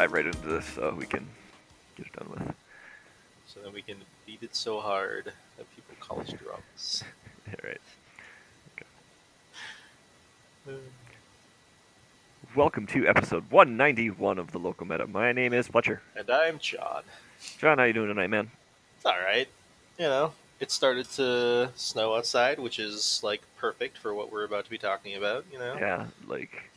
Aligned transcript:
dive 0.00 0.12
right 0.12 0.24
into 0.24 0.48
this 0.48 0.64
so 0.64 0.94
we 0.96 1.04
can 1.04 1.28
get 1.94 2.06
it 2.06 2.12
done 2.14 2.26
with. 2.30 2.54
So 3.46 3.60
then 3.62 3.74
we 3.74 3.82
can 3.82 3.96
beat 4.24 4.42
it 4.42 4.56
so 4.56 4.80
hard 4.80 5.26
that 5.58 5.76
people 5.76 5.94
call 6.00 6.20
us 6.20 6.32
drums. 6.32 7.04
All 7.48 7.54
right. 7.68 7.80
Uh, 10.66 10.72
Welcome 12.56 12.86
to 12.86 13.06
episode 13.06 13.50
191 13.50 14.38
of 14.38 14.52
the 14.52 14.58
Local 14.58 14.86
Meta. 14.86 15.06
My 15.06 15.32
name 15.32 15.52
is 15.52 15.68
Fletcher. 15.68 16.00
And 16.16 16.30
I'm 16.30 16.58
John. 16.58 17.02
John, 17.58 17.76
how 17.76 17.84
you 17.84 17.92
doing 17.92 18.08
tonight, 18.08 18.30
man? 18.30 18.50
It's 18.96 19.04
alright. 19.04 19.48
You 19.98 20.06
know, 20.06 20.32
it 20.60 20.70
started 20.70 21.10
to 21.16 21.72
snow 21.74 22.14
outside, 22.14 22.58
which 22.58 22.78
is 22.78 23.20
like 23.22 23.42
perfect 23.58 23.98
for 23.98 24.14
what 24.14 24.32
we're 24.32 24.44
about 24.44 24.64
to 24.64 24.70
be 24.70 24.78
talking 24.78 25.16
about, 25.16 25.44
you 25.52 25.58
know? 25.58 25.76
Yeah, 25.78 26.06
like 26.26 26.69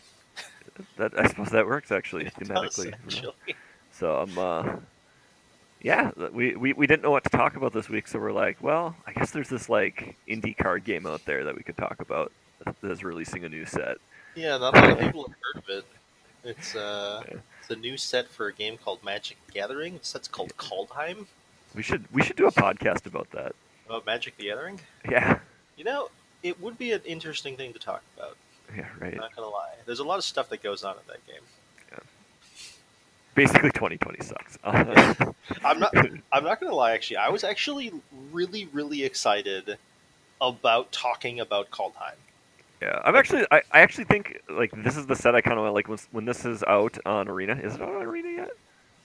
that. 0.98 1.18
I 1.20 1.28
suppose 1.28 1.50
that 1.50 1.66
works 1.66 1.92
actually 1.92 2.26
It 2.28 2.34
does, 2.38 2.48
thematically. 2.50 2.94
actually. 2.94 3.56
So 3.92 4.22
um, 4.22 4.38
uh, 4.38 4.76
yeah, 5.82 6.12
we, 6.32 6.56
we 6.56 6.74
we 6.74 6.88
didn't 6.88 7.04
know 7.04 7.12
what 7.12 7.24
to 7.26 7.30
talk 7.30 7.56
about 7.58 7.74
this 7.74 7.90
week, 7.90 8.08
so 8.08 8.18
we're 8.20 8.32
like, 8.32 8.58
well, 8.62 8.96
I 9.06 9.12
guess 9.12 9.32
there's 9.32 9.50
this 9.50 9.68
like 9.70 10.16
indie 10.30 10.56
card 10.58 10.84
game 10.86 11.06
out 11.06 11.26
there 11.26 11.44
that 11.44 11.56
we 11.56 11.64
could 11.64 11.78
talk 11.78 11.98
about 12.00 12.32
that's 12.82 13.04
releasing 13.04 13.44
a 13.44 13.50
new 13.50 13.66
set. 13.66 13.98
Yeah, 14.36 14.58
not 14.58 14.76
a 14.78 14.80
lot 14.80 14.92
of 14.92 15.00
people 15.00 15.28
have 15.28 15.36
heard 15.44 15.64
of 15.64 15.70
it. 15.70 15.86
It's 16.46 16.76
uh 16.76 17.24
Yeah. 17.30 17.38
it's 17.62 17.70
a 17.70 17.76
new 17.76 17.98
set 17.98 18.30
for 18.30 18.48
a 18.48 18.54
game 18.54 18.78
called 18.78 19.04
Magic 19.04 19.38
the 19.46 19.52
Gathering. 19.52 19.98
The 19.98 20.06
set's 20.06 20.28
called 20.28 20.56
Kaldheim. 20.58 21.26
We 21.76 21.84
should 21.84 22.06
we 22.14 22.24
should 22.24 22.38
do 22.38 22.48
a 22.48 22.52
podcast 22.52 23.06
about 23.06 23.30
that. 23.32 23.54
About 23.86 24.06
Magic 24.06 24.38
the 24.38 24.46
Gathering. 24.46 24.80
Yeah, 25.10 25.40
You 25.76 25.84
know, 25.84 26.10
it 26.42 26.62
would 26.62 26.78
be 26.78 26.94
an 26.94 27.02
interesting 27.06 27.58
thing 27.58 27.74
to 27.74 27.80
talk 27.80 28.02
about. 28.18 28.38
yeah, 28.78 28.88
right. 29.00 29.16
Not 29.16 29.36
gonna 29.36 29.50
lie. 29.50 29.74
There's 29.86 30.00
a 30.00 30.04
lot 30.04 30.18
of 30.18 30.24
stuff 30.24 30.50
that 30.50 30.64
goes 30.64 30.84
on 30.84 30.96
in 30.96 31.02
that 31.08 31.26
game. 31.28 31.42
Yeah. 31.92 32.00
Basically, 33.36 33.72
2020 33.72 34.24
sucks. 34.24 34.58
I'm 35.64 35.80
not. 35.80 35.96
I'm 36.32 36.44
not 36.44 36.60
gonna 36.60 36.76
lie. 36.76 36.94
Actually, 36.94 37.18
I 37.18 37.30
was 37.30 37.44
actually 37.44 37.92
really, 38.32 38.68
really 38.72 39.04
excited 39.04 39.78
about 40.42 40.92
talking 40.92 41.40
about 41.40 41.70
Kaldheim. 41.72 42.16
Yeah, 42.82 43.02
I'm 43.04 43.16
actually. 43.16 43.46
I, 43.52 43.62
I 43.72 43.80
actually 43.82 44.06
think 44.06 44.42
like 44.50 44.72
this 44.84 44.98
is 44.98 45.06
the 45.06 45.16
set 45.16 45.36
I 45.36 45.42
kind 45.42 45.58
of 45.60 45.74
like 45.74 45.88
when 45.88 45.98
when 46.12 46.26
this 46.26 46.46
is 46.46 46.64
out 46.64 46.98
on 47.06 47.28
Arena. 47.28 47.54
Is 47.56 47.76
it 47.76 47.82
on 47.82 48.02
Arena 48.04 48.30
yet? 48.30 48.50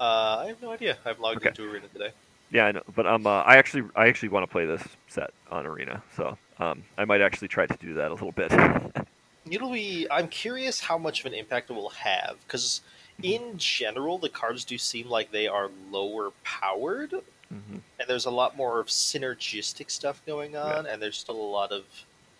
Uh, 0.00 0.42
I 0.42 0.46
have 0.46 0.62
no 0.62 0.70
idea. 0.72 0.96
I've 1.04 1.18
logged 1.20 1.38
Okay. 1.38 1.48
into 1.48 1.70
Arena 1.70 1.86
today. 1.92 2.10
Yeah, 2.50 2.66
I 2.66 2.72
know, 2.72 2.82
but 2.94 3.06
um, 3.06 3.26
uh, 3.26 3.40
I 3.40 3.56
actually 3.56 3.84
I 3.94 4.08
actually 4.08 4.30
want 4.30 4.44
to 4.44 4.46
play 4.50 4.64
this 4.64 4.82
set 5.08 5.30
on 5.50 5.66
Arena, 5.66 6.02
so 6.16 6.38
um, 6.58 6.82
I 6.96 7.04
might 7.04 7.20
actually 7.20 7.48
try 7.48 7.66
to 7.66 7.76
do 7.78 7.94
that 7.94 8.10
a 8.10 8.14
little 8.14 8.32
bit. 8.32 8.50
It'll 9.52 9.72
be. 9.72 10.06
I'm 10.10 10.28
curious 10.28 10.80
how 10.80 10.98
much 10.98 11.20
of 11.20 11.26
an 11.26 11.34
impact 11.34 11.70
it 11.70 11.74
will 11.74 11.90
have 11.90 12.36
because, 12.46 12.80
in 13.22 13.54
general, 13.56 14.18
the 14.18 14.28
cards 14.28 14.64
do 14.64 14.78
seem 14.78 15.08
like 15.08 15.30
they 15.30 15.46
are 15.48 15.70
lower 15.90 16.30
powered, 16.44 17.12
hmm 17.50 17.78
and 18.00 18.08
there's 18.08 18.26
a 18.26 18.30
lot 18.30 18.56
more 18.56 18.78
of 18.78 18.86
synergistic 18.86 19.90
stuff 19.90 20.22
going 20.26 20.56
on, 20.56 20.86
and 20.86 21.02
there's 21.02 21.16
still 21.18 21.34
a 21.34 21.50
lot 21.50 21.72
of 21.72 21.82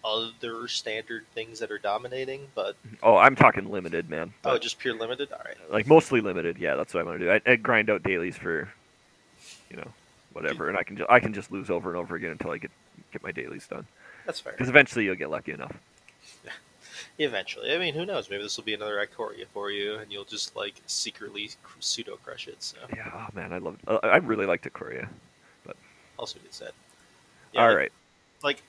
other 0.04 0.68
standard 0.68 1.24
things 1.34 1.58
that 1.58 1.72
are 1.72 1.78
dominating. 1.78 2.46
But 2.54 2.76
Oh, 3.02 3.16
I'm 3.16 3.34
talking 3.34 3.68
limited, 3.68 4.08
man. 4.08 4.32
oh, 4.44 4.56
just 4.56 4.78
pure 4.78 4.94
limited. 4.94 5.32
All 5.32 5.40
right. 5.44 5.56
like 5.70 5.86
mostly 5.88 6.20
limited. 6.20 6.58
Yeah, 6.58 6.76
that's 6.76 6.94
what 6.94 7.00
I 7.00 7.02
want 7.04 7.18
to 7.18 7.24
do. 7.24 7.32
I, 7.32 7.52
I 7.52 7.56
grind 7.56 7.90
out 7.90 8.04
dailies 8.04 8.36
for, 8.36 8.68
you 9.68 9.76
know, 9.78 9.88
whatever, 10.32 10.68
and 10.68 10.78
I 10.78 10.84
can 10.84 10.96
just 10.96 11.10
I 11.10 11.18
can 11.18 11.34
just 11.34 11.50
lose 11.50 11.70
over 11.70 11.90
and 11.90 11.98
over 11.98 12.14
again 12.14 12.30
until 12.30 12.52
I 12.52 12.58
get 12.58 12.70
get 13.12 13.22
my 13.24 13.32
dailies 13.32 13.66
done. 13.66 13.84
That's 14.26 14.38
fair. 14.38 14.52
Because 14.52 14.68
eventually 14.68 15.04
you'll 15.06 15.16
get 15.16 15.30
lucky 15.30 15.50
enough. 15.52 15.74
Eventually, 17.20 17.74
I 17.74 17.78
mean, 17.78 17.94
who 17.94 18.06
knows? 18.06 18.30
Maybe 18.30 18.42
this 18.44 18.56
will 18.56 18.64
be 18.64 18.74
another 18.74 19.04
Ikoria 19.04 19.46
for 19.52 19.70
you, 19.72 19.96
and 19.96 20.12
you'll 20.12 20.24
just 20.24 20.54
like 20.54 20.74
secretly 20.86 21.50
pseudo 21.80 22.16
crush 22.24 22.46
it. 22.46 22.62
So, 22.62 22.76
Yeah, 22.94 23.10
oh 23.12 23.26
man, 23.34 23.52
I 23.52 23.58
love. 23.58 23.76
Uh, 23.88 23.98
I 24.04 24.18
really 24.18 24.46
like 24.46 24.62
Ikoria. 24.62 25.08
also 26.16 26.38
good 26.40 26.54
set. 26.54 26.72
All 27.56 27.66
like- 27.74 27.92
Like, 28.42 28.62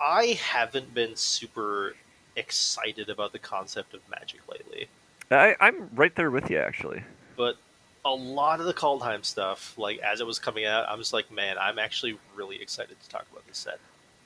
I 0.00 0.38
haven't 0.42 0.92
been 0.92 1.16
super 1.16 1.94
excited 2.36 3.08
about 3.08 3.32
the 3.32 3.38
concept 3.38 3.94
of 3.94 4.00
magic 4.10 4.40
lately, 4.50 4.88
I, 5.30 5.56
I'm 5.60 5.88
right 5.94 6.14
there 6.14 6.30
with 6.30 6.50
you 6.50 6.58
actually. 6.58 7.02
but 7.36 7.56
a 8.04 8.10
lot 8.10 8.60
of 8.60 8.66
the 8.66 8.74
Kaldheim 8.74 9.24
stuff, 9.24 9.72
like 9.78 9.98
as 10.00 10.20
it 10.20 10.26
was 10.26 10.38
coming 10.38 10.66
out, 10.66 10.84
I'm 10.88 10.98
just 10.98 11.14
like, 11.14 11.30
man, 11.30 11.56
I'm 11.58 11.78
actually 11.78 12.18
really 12.36 12.60
excited 12.60 13.00
to 13.00 13.08
talk 13.08 13.24
about 13.32 13.46
this 13.46 13.56
set. 13.56 13.80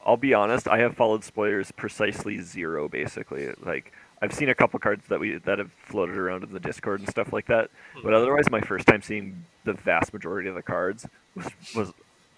I'll 0.05 0.17
be 0.17 0.35
honest, 0.35 0.69
I 0.69 0.79
have 0.79 0.97
followed 0.97 1.25
spoilers 1.25 1.71
precisely 1.73 2.39
zero, 2.41 2.89
basically. 2.89 3.53
Like 3.63 3.93
I've 4.23 4.33
seen 4.33 4.49
a 4.49 4.55
couple 4.55 4.79
cards 4.81 5.05
that 5.09 5.21
we 5.21 5.37
that 5.39 5.59
have 5.59 5.71
floated 5.73 6.17
around 6.17 6.45
in 6.45 6.53
the 6.53 6.61
Discord 6.61 7.01
and 7.01 7.09
stuff 7.09 7.33
like 7.33 7.47
that, 7.47 7.71
but 8.03 8.11
Mhm. 8.13 8.17
otherwise, 8.17 8.51
my 8.51 8.61
first 8.61 8.87
time 8.87 9.03
seeing 9.03 9.45
the 9.65 9.73
vast 9.75 10.13
majority 10.13 10.49
of 10.49 10.55
the 10.55 10.63
cards 10.63 11.07
was 11.35 11.47
was 11.75 11.93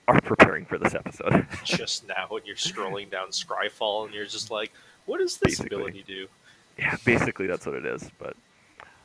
are 0.08 0.20
preparing 0.20 0.64
for 0.64 0.76
this 0.78 0.94
episode. 0.94 1.46
just 1.64 2.06
now, 2.08 2.26
when 2.28 2.44
you're 2.44 2.56
scrolling 2.56 3.08
down 3.10 3.28
Scryfall, 3.28 4.06
and 4.06 4.14
you're 4.14 4.24
just 4.24 4.50
like, 4.50 4.72
what 5.06 5.18
does 5.18 5.36
this 5.38 5.58
Basically. 5.58 5.76
ability 5.76 6.04
do? 6.06 6.26
yeah, 6.78 6.96
basically 7.04 7.46
that's 7.46 7.66
what 7.66 7.74
it 7.76 7.84
is. 7.86 8.10
But 8.18 8.34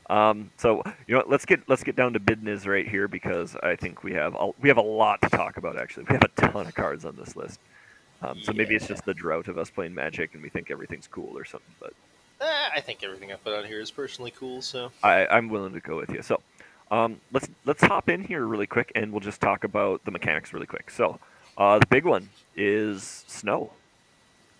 um, 0.09 0.49
so 0.57 0.81
you 1.07 1.13
know, 1.13 1.17
what, 1.19 1.29
let's 1.29 1.45
get 1.45 1.67
let's 1.69 1.83
get 1.83 1.95
down 1.95 2.13
to 2.13 2.19
business 2.19 2.65
right 2.65 2.87
here 2.87 3.07
because 3.07 3.55
I 3.61 3.75
think 3.75 4.03
we 4.03 4.13
have 4.13 4.35
a, 4.35 4.51
we 4.59 4.69
have 4.69 4.77
a 4.77 4.81
lot 4.81 5.21
to 5.21 5.29
talk 5.29 5.57
about. 5.57 5.77
Actually, 5.77 6.05
we 6.09 6.13
have 6.15 6.23
a 6.23 6.41
ton 6.41 6.67
of 6.67 6.73
cards 6.75 7.05
on 7.05 7.15
this 7.15 7.35
list. 7.35 7.59
Um, 8.25 8.41
so 8.41 8.53
maybe 8.53 8.75
it's 8.75 8.87
just 8.87 9.05
the 9.05 9.13
drought 9.13 9.47
of 9.47 9.57
us 9.57 9.69
playing 9.69 9.93
Magic 9.93 10.33
and 10.33 10.41
we 10.41 10.49
think 10.49 10.71
everything's 10.71 11.07
cool 11.07 11.37
or 11.37 11.45
something. 11.45 11.75
But 11.79 11.93
Eh, 12.41 12.69
I 12.75 12.81
think 12.81 13.01
everything 13.03 13.31
I 13.31 13.35
put 13.35 13.53
on 13.53 13.63
here 13.65 13.79
is 13.79 13.91
personally 13.91 14.33
cool. 14.37 14.61
So, 14.61 14.91
I, 15.01 15.25
I'm 15.27 15.47
willing 15.49 15.73
to 15.73 15.79
go 15.79 15.95
with 15.95 16.09
you. 16.09 16.21
So 16.21 16.41
um, 16.91 17.21
let's 17.31 17.47
let's 17.65 17.81
hop 17.83 18.09
in 18.09 18.23
here 18.23 18.45
really 18.45 18.67
quick, 18.67 18.91
and 18.93 19.11
we'll 19.11 19.21
just 19.21 19.39
talk 19.41 19.63
about 19.63 20.03
the 20.03 20.11
mechanics 20.11 20.53
really 20.53 20.65
quick. 20.65 20.91
So 20.91 21.19
uh, 21.57 21.79
the 21.79 21.85
big 21.87 22.03
one 22.03 22.29
is 22.55 23.23
snow 23.27 23.71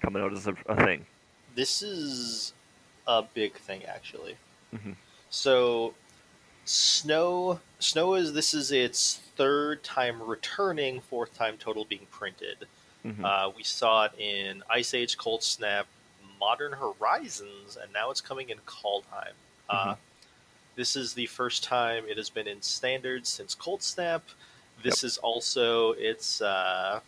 coming 0.01 0.21
out 0.23 0.31
as 0.31 0.47
a, 0.47 0.55
a 0.67 0.75
thing. 0.85 1.05
this 1.55 1.81
is 1.81 2.53
a 3.07 3.23
big 3.23 3.53
thing 3.55 3.83
actually. 3.85 4.35
Mhm. 4.73 4.95
So 5.29 5.93
snow 6.63 7.59
snow 7.79 8.15
is 8.15 8.33
this 8.33 8.53
is 8.53 8.71
its 8.71 9.19
third 9.35 9.83
time 9.83 10.21
returning, 10.23 11.01
fourth 11.01 11.37
time 11.37 11.57
total 11.57 11.83
being 11.83 12.07
printed. 12.09 12.67
Mhm. 13.05 13.23
Uh, 13.23 13.51
we 13.55 13.63
saw 13.63 14.05
it 14.05 14.13
in 14.17 14.63
Ice 14.69 14.93
Age, 14.93 15.17
Cold 15.17 15.43
Snap, 15.43 15.85
Modern 16.39 16.73
Horizons, 16.73 17.77
and 17.81 17.91
now 17.93 18.09
it's 18.09 18.21
coming 18.21 18.49
in 18.49 18.57
Kaldheim. 18.65 19.33
Uh, 19.69 19.95
this 20.75 20.95
is 20.95 21.13
the 21.13 21.25
first 21.27 21.63
time 21.63 22.03
it 22.07 22.17
has 22.17 22.29
been 22.29 22.47
in 22.47 22.61
Standard 22.61 23.27
since 23.27 23.53
Cold 23.55 23.83
Snap. 23.83 24.23
This 24.83 25.03
is 25.03 25.17
also 25.19 25.91
its. 25.93 26.41
Uh, 26.41 26.99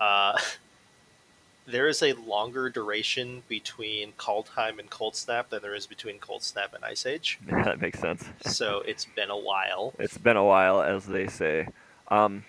uh, 0.00 0.38
there 1.66 1.88
is 1.88 2.02
a 2.02 2.12
longer 2.14 2.68
duration 2.68 3.42
between 3.48 4.12
Kaldheim 4.12 4.78
and 4.78 4.90
Cold 4.90 5.16
Snap 5.16 5.50
than 5.50 5.62
there 5.62 5.74
is 5.74 5.86
between 5.86 6.18
Cold 6.18 6.42
Snap 6.42 6.74
and 6.74 6.84
Ice 6.84 7.06
Age. 7.06 7.38
Yeah, 7.48 7.62
that 7.64 7.80
makes 7.80 7.98
sense. 7.98 8.24
So 8.44 8.82
it's 8.86 9.04
been 9.04 9.30
a 9.30 9.38
while. 9.38 9.94
It's 9.98 10.18
been 10.18 10.36
a 10.36 10.44
while, 10.44 10.82
as 10.82 11.06
they 11.06 11.26
say. 11.28 11.68
Um, 12.08 12.44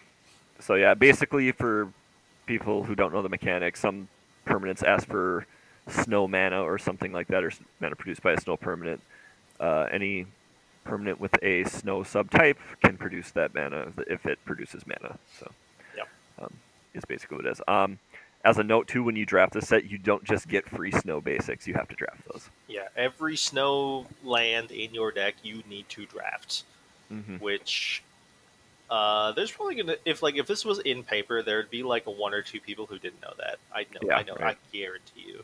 so 0.59 0.75
yeah, 0.75 0.93
basically 0.93 1.51
for 1.51 1.91
people 2.51 2.84
who 2.84 2.95
don't 2.95 3.13
know 3.13 3.22
the 3.22 3.29
mechanics, 3.29 3.79
some 3.79 4.09
permanents 4.45 4.84
ask 4.84 5.07
for 5.07 5.45
snow 5.88 6.28
mana 6.28 6.62
or 6.62 6.78
something 6.78 7.13
like 7.13 7.28
that, 7.29 7.45
or 7.45 7.51
mana 7.79 7.95
produced 7.95 8.22
by 8.22 8.34
a 8.34 8.41
snow 8.41 8.57
permanent. 8.57 9.00
Uh, 9.57 9.88
any 9.89 10.25
permanent 10.84 11.22
with 11.22 11.34
a 11.41 11.63
snow 11.63 12.01
subtype 12.01 12.57
can 12.84 12.97
produce 12.97 13.31
that 13.31 13.53
mana 13.53 13.93
if 14.08 14.25
it 14.25 14.37
produces 14.43 14.85
mana. 14.85 15.17
So, 15.40 15.49
yeah, 15.96 16.03
um, 16.41 16.52
is 16.93 17.05
basically 17.05 17.37
what 17.37 17.46
it 17.46 17.52
is. 17.53 17.61
Um, 17.70 17.99
as 18.43 18.58
a 18.58 18.64
note 18.64 18.90
too, 18.90 19.02
when 19.02 19.16
you 19.16 19.25
draft 19.25 19.53
this 19.53 19.70
set, 19.70 19.90
you 19.90 19.97
don't 19.97 20.25
just 20.25 20.49
get 20.49 20.67
free 20.67 20.91
snow 20.91 21.22
basics; 21.22 21.66
you 21.67 21.73
have 21.75 21.87
to 21.87 21.96
draft 21.96 22.22
those. 22.29 22.49
Yeah, 22.67 22.90
every 22.97 23.37
snow 23.37 24.08
land 24.25 24.72
in 24.72 24.93
your 24.93 25.14
deck 25.14 25.35
you 25.41 25.64
need 25.70 25.87
to 25.90 26.05
draft. 26.05 26.64
hmm 27.08 27.37
which 27.37 28.03
uh, 28.91 29.32
there's 29.32 29.52
probably 29.52 29.76
gonna 29.76 29.96
if 30.05 30.22
like 30.22 30.35
if 30.35 30.46
this 30.46 30.64
was 30.66 30.78
in 30.79 31.03
paper, 31.03 31.41
there'd 31.41 31.70
be 31.72 31.82
like 31.82 32.05
one 32.05 32.34
or 32.34 32.41
two 32.43 32.59
people 32.59 32.85
who 32.85 32.99
didn't 32.99 33.22
know 33.22 33.34
that. 33.40 33.58
I 33.73 33.84
know, 33.93 34.02
Yeah, 34.03 34.17
I 34.17 34.23
know, 34.23 34.35
right. 34.35 34.55
I 34.58 34.78
guarantee 34.78 35.26
you. 35.28 35.43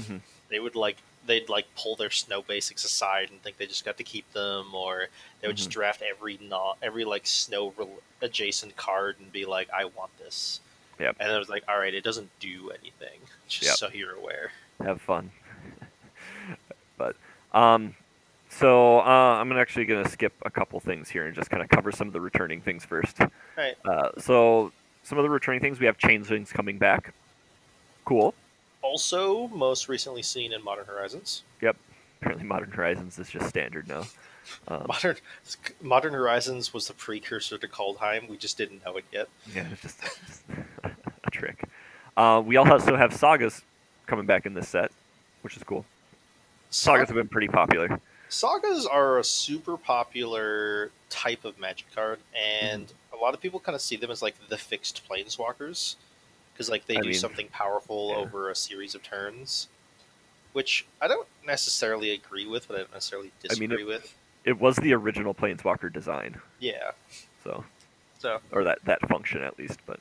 Mhm. 0.00 0.20
They 0.50 0.58
would 0.60 0.74
like 0.74 0.96
they'd 1.26 1.48
like 1.48 1.66
pull 1.76 1.94
their 1.96 2.10
snow 2.10 2.42
basics 2.42 2.84
aside 2.84 3.30
and 3.30 3.40
think 3.42 3.58
they 3.58 3.66
just 3.66 3.84
got 3.84 3.96
to 3.98 4.02
keep 4.04 4.30
them, 4.32 4.74
or 4.74 5.06
they 5.40 5.46
would 5.46 5.54
Mm-hmm. 5.54 5.58
just 5.58 5.70
draft 5.70 6.02
every 6.02 6.38
not 6.42 6.76
every 6.82 7.04
like 7.04 7.26
snow 7.26 7.72
rel- 7.76 8.00
adjacent 8.20 8.74
card 8.76 9.16
and 9.20 9.30
be 9.32 9.44
like, 9.46 9.68
I 9.70 9.84
want 9.84 10.10
this. 10.18 10.60
Yep. 10.98 11.16
And 11.20 11.32
it 11.32 11.38
was 11.38 11.48
like, 11.48 11.62
all 11.68 11.78
right, 11.78 11.94
it 11.94 12.02
doesn't 12.04 12.28
do 12.40 12.70
anything, 12.70 13.20
just 13.48 13.62
Yep. 13.64 13.76
so 13.76 13.88
you're 13.96 14.14
aware. 14.16 14.50
have 14.82 15.00
fun. 15.00 15.30
but 16.98 17.16
um, 17.52 17.94
so 18.60 19.00
uh, 19.00 19.02
I'm 19.40 19.50
actually 19.52 19.86
going 19.86 20.04
to 20.04 20.10
skip 20.10 20.34
a 20.42 20.50
couple 20.50 20.78
things 20.80 21.08
here 21.08 21.26
and 21.26 21.34
just 21.34 21.48
kind 21.48 21.62
of 21.62 21.70
cover 21.70 21.90
some 21.90 22.06
of 22.06 22.12
the 22.12 22.20
returning 22.20 22.60
things 22.60 22.84
first. 22.84 23.18
Right. 23.56 23.74
Uh, 23.86 24.10
so 24.18 24.70
some 25.02 25.16
of 25.16 25.24
the 25.24 25.30
returning 25.30 25.62
things 25.62 25.80
we 25.80 25.86
have 25.86 25.96
changelings 25.96 26.52
coming 26.52 26.76
back. 26.76 27.14
Cool. 28.04 28.34
Also, 28.82 29.48
most 29.48 29.88
recently 29.88 30.22
seen 30.22 30.52
in 30.52 30.62
Modern 30.62 30.84
Horizons. 30.84 31.42
Yep. 31.62 31.76
Apparently, 32.20 32.44
Modern 32.46 32.70
Horizons 32.70 33.18
is 33.18 33.30
just 33.30 33.48
standard 33.48 33.88
now. 33.88 34.04
Um, 34.68 34.84
Modern 34.88 35.16
Modern 35.80 36.12
Horizons 36.12 36.74
was 36.74 36.86
the 36.86 36.94
precursor 36.94 37.56
to 37.56 37.66
Kaldheim. 37.68 38.28
We 38.28 38.36
just 38.36 38.58
didn't 38.58 38.84
know 38.84 38.96
it 38.98 39.04
yet. 39.10 39.28
yeah, 39.54 39.66
it's 39.72 39.82
just, 39.82 40.00
just 40.02 40.42
a 40.84 41.30
trick. 41.30 41.64
Uh, 42.16 42.42
we 42.44 42.56
also 42.56 42.94
have 42.94 43.14
sagas 43.14 43.62
coming 44.06 44.26
back 44.26 44.44
in 44.44 44.52
this 44.52 44.68
set, 44.68 44.90
which 45.40 45.56
is 45.56 45.62
cool. 45.62 45.86
Sagas 46.70 47.08
have 47.08 47.16
been 47.16 47.28
pretty 47.28 47.48
popular. 47.48 48.00
Sagas 48.30 48.86
are 48.86 49.18
a 49.18 49.24
super 49.24 49.76
popular 49.76 50.90
type 51.10 51.44
of 51.44 51.58
magic 51.58 51.86
card, 51.94 52.20
and 52.34 52.86
Mm-hmm. 52.86 53.16
a 53.16 53.18
lot 53.20 53.34
of 53.34 53.40
people 53.40 53.60
kind 53.60 53.74
of 53.74 53.82
see 53.82 53.96
them 53.96 54.10
as 54.10 54.22
like 54.22 54.36
the 54.48 54.56
fixed 54.58 55.02
planeswalkers 55.08 55.96
because 56.52 56.70
like 56.70 56.86
they 56.86 56.96
I 56.96 57.00
do 57.02 57.08
mean, 57.10 57.18
something 57.18 57.48
powerful 57.48 58.10
yeah. 58.10 58.16
over 58.16 58.50
a 58.50 58.54
series 58.54 58.94
of 58.94 59.02
turns, 59.02 59.68
which 60.52 60.86
I 61.00 61.08
don't 61.08 61.28
necessarily 61.46 62.10
agree 62.12 62.46
with, 62.46 62.68
but 62.68 62.74
I 62.76 62.78
don't 62.80 62.92
necessarily 62.92 63.32
I 63.50 63.54
mean, 63.56 63.70
disagree 63.70 63.84
with. 63.84 64.14
It 64.44 64.58
was 64.60 64.76
the 64.76 64.94
original 64.94 65.34
Planeswalker 65.34 65.92
design, 65.92 66.40
Yeah, 66.60 66.92
so 67.44 67.64
so 68.18 68.40
or 68.52 68.64
that 68.64 68.78
that 68.84 69.00
function 69.08 69.42
at 69.42 69.58
least. 69.58 69.80
But 69.86 70.00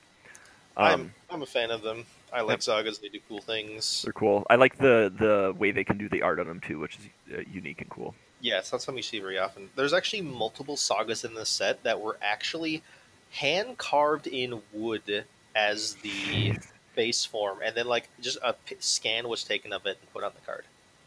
um, 0.78 0.86
I'm 0.86 1.14
I'm 1.30 1.42
a 1.42 1.46
fan 1.48 1.72
of 1.72 1.82
them. 1.82 2.06
I 2.32 2.42
like 2.42 2.62
sagas; 2.62 3.00
they 3.00 3.10
do 3.10 3.20
cool 3.28 3.42
things. 3.42 4.04
they're 4.04 4.14
cool. 4.14 4.46
I 4.50 4.56
like 4.56 4.78
the 4.78 5.12
the 5.18 5.54
way 5.58 5.72
they 5.72 5.84
can 5.84 5.98
do 5.98 6.10
the 6.10 6.22
art 6.22 6.40
on 6.40 6.48
them 6.48 6.60
too, 6.60 6.80
which 6.80 6.98
is 6.98 7.38
uh, 7.38 7.42
unique 7.52 7.82
and 7.82 7.90
cool. 7.90 8.16
Yeah, 8.42 8.60
it's 8.60 8.72
not 8.72 8.82
something 8.82 8.98
you 8.98 9.04
see 9.04 9.20
very 9.20 9.38
often. 9.38 9.70
There's 9.76 9.94
actually 9.94 10.22
multiple 10.22 10.78
sagas 10.78 11.26
in 11.26 11.34
this 11.34 11.50
set 11.50 11.84
that 11.84 12.00
were 12.00 12.18
actually 12.22 12.84
hand 13.32 13.78
carved 13.78 14.28
in 14.28 14.62
wood 14.72 15.26
as 15.56 15.96
the 15.96 16.58
base 16.96 17.26
form, 17.26 17.60
and 17.64 17.76
then 17.76 17.88
like 17.88 18.10
just 18.22 18.38
a 18.44 18.54
p- 18.54 18.78
scan 18.80 19.28
was 19.28 19.44
taken 19.44 19.74
of 19.74 19.86
it 19.86 19.98
and 20.02 20.14
put 20.14 20.24
on 20.24 20.32
the 20.36 20.46
card. 20.46 20.64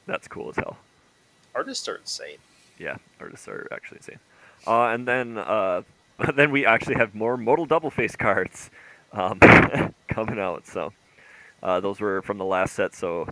That's 0.06 0.28
cool 0.28 0.50
as 0.50 0.56
hell. 0.56 0.78
Artists 1.54 1.88
are 1.88 1.96
insane. 1.96 2.38
Yeah, 2.78 2.96
artists 3.20 3.46
are 3.48 3.68
actually 3.72 3.98
insane. 3.98 4.18
Uh, 4.66 4.86
and 4.88 5.06
then 5.06 5.38
uh, 5.38 5.82
then 6.34 6.50
we 6.50 6.66
actually 6.66 6.96
have 6.96 7.14
more 7.14 7.36
modal 7.36 7.66
double 7.66 7.90
face 7.90 8.16
cards 8.16 8.70
um, 9.12 9.38
coming 10.08 10.38
out. 10.38 10.66
So 10.66 10.92
uh, 11.62 11.81
those 11.81 12.00
were 12.00 12.23
from 12.23 12.38
the 12.38 12.44
last 12.44 12.75
set. 12.75 12.94
So 12.94 13.29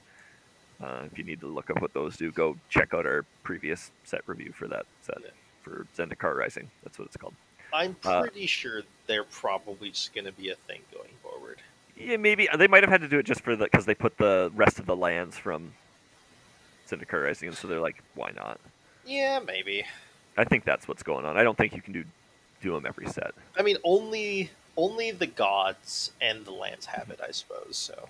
uh, 0.83 1.03
if 1.11 1.19
you 1.19 1.25
need 1.25 1.41
to 1.41 1.47
look 1.47 1.71
up 1.71 1.81
what 1.83 1.93
those 1.93 2.17
do, 2.17 2.31
go 2.31 2.57
check 2.69 2.95
out 2.95 3.07
our 3.07 3.25
previous 3.43 3.91
set 4.05 4.23
review 4.27 4.53
for 4.53 4.69
that 4.69 4.87
set 5.03 5.19
Yeah. 5.23 5.31
for 5.63 5.87
Zendikar 5.97 6.37
Rising. 6.37 6.71
That's 6.85 6.99
what 6.99 7.07
it's 7.07 7.17
called. 7.17 7.35
I'm 7.73 7.97
Uh, 8.05 8.21
pretty 8.23 8.47
sure 8.47 8.83
they're 9.07 9.25
probably 9.25 9.91
just 9.91 10.13
going 10.15 10.25
to 10.25 10.33
be 10.33 10.51
a 10.51 10.57
thing 10.57 10.81
going 10.93 11.11
forward. 11.23 11.59
Yeah, 11.97 12.17
maybe 12.17 12.49
they 12.57 12.67
might 12.67 12.83
have 12.83 12.91
had 12.91 13.03
to 13.03 13.09
do 13.09 13.19
it 13.19 13.27
just 13.27 13.43
for 13.43 13.55
the 13.57 13.65
because 13.65 13.85
they 13.85 13.95
put 13.95 14.17
the 14.17 14.51
rest 14.55 14.79
of 14.79 14.87
the 14.87 14.97
lands 14.97 15.37
from 15.37 15.73
Zendikar 16.89 17.25
Rising, 17.25 17.49
and 17.49 17.57
so 17.57 17.69
they're 17.69 17.81
like, 17.81 18.03
why 18.15 18.31
not? 18.35 18.59
Yeah, 19.05 19.41
maybe. 19.47 19.85
I 20.37 20.45
think 20.45 20.65
that's 20.65 20.89
what's 20.89 21.03
going 21.03 21.25
on. 21.27 21.37
I 21.37 21.43
don't 21.43 21.57
think 21.59 21.75
you 21.75 21.83
can 21.83 21.93
do 21.93 22.05
do 22.63 22.73
them 22.73 22.87
every 22.87 23.07
set. 23.07 23.33
I 23.59 23.63
mean, 23.63 23.77
only 23.85 24.51
only 24.77 25.11
the 25.11 25.27
gods 25.27 26.13
and 26.21 26.45
the 26.45 26.53
lands 26.53 26.87
have 26.87 27.11
it, 27.11 27.21
I 27.27 27.31
suppose. 27.33 27.77
So 27.77 28.09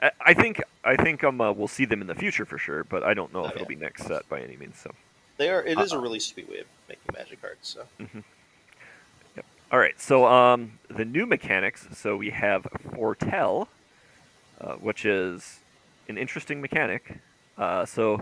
I, 0.00 0.10
I 0.20 0.34
think 0.34 0.62
I 0.84 0.96
think 0.96 1.22
um 1.24 1.40
uh, 1.40 1.52
we'll 1.52 1.68
see 1.68 1.84
them 1.84 2.00
in 2.00 2.06
the 2.06 2.14
future 2.14 2.44
for 2.44 2.58
sure, 2.58 2.84
but 2.84 3.02
I 3.02 3.14
don't 3.14 3.32
know 3.32 3.42
Oh, 3.44 3.46
if 3.46 3.52
it'll 3.52 3.62
yeah. 3.62 3.68
be 3.68 3.76
next 3.76 4.04
set 4.06 4.28
by 4.28 4.40
any 4.40 4.56
means. 4.56 4.78
So, 4.78 4.90
they 5.36 5.50
are. 5.50 5.62
It 5.62 5.78
is 5.78 5.92
Uh, 5.92 5.98
a 5.98 6.00
really 6.00 6.20
sweet 6.20 6.48
way 6.48 6.58
of 6.58 6.66
making 6.88 7.14
magic 7.14 7.40
cards. 7.40 7.68
So 7.68 7.86
all 9.72 9.78
right. 9.78 9.98
So 10.00 10.26
um 10.26 10.78
the 10.88 11.04
new 11.04 11.26
mechanics. 11.26 11.88
So 11.92 12.16
we 12.16 12.30
have 12.30 12.66
foretell, 12.94 13.68
uh, 14.60 14.74
which 14.74 15.04
is 15.04 15.60
an 16.08 16.18
interesting 16.18 16.60
mechanic. 16.60 17.18
Uh, 17.58 17.84
so 17.84 18.20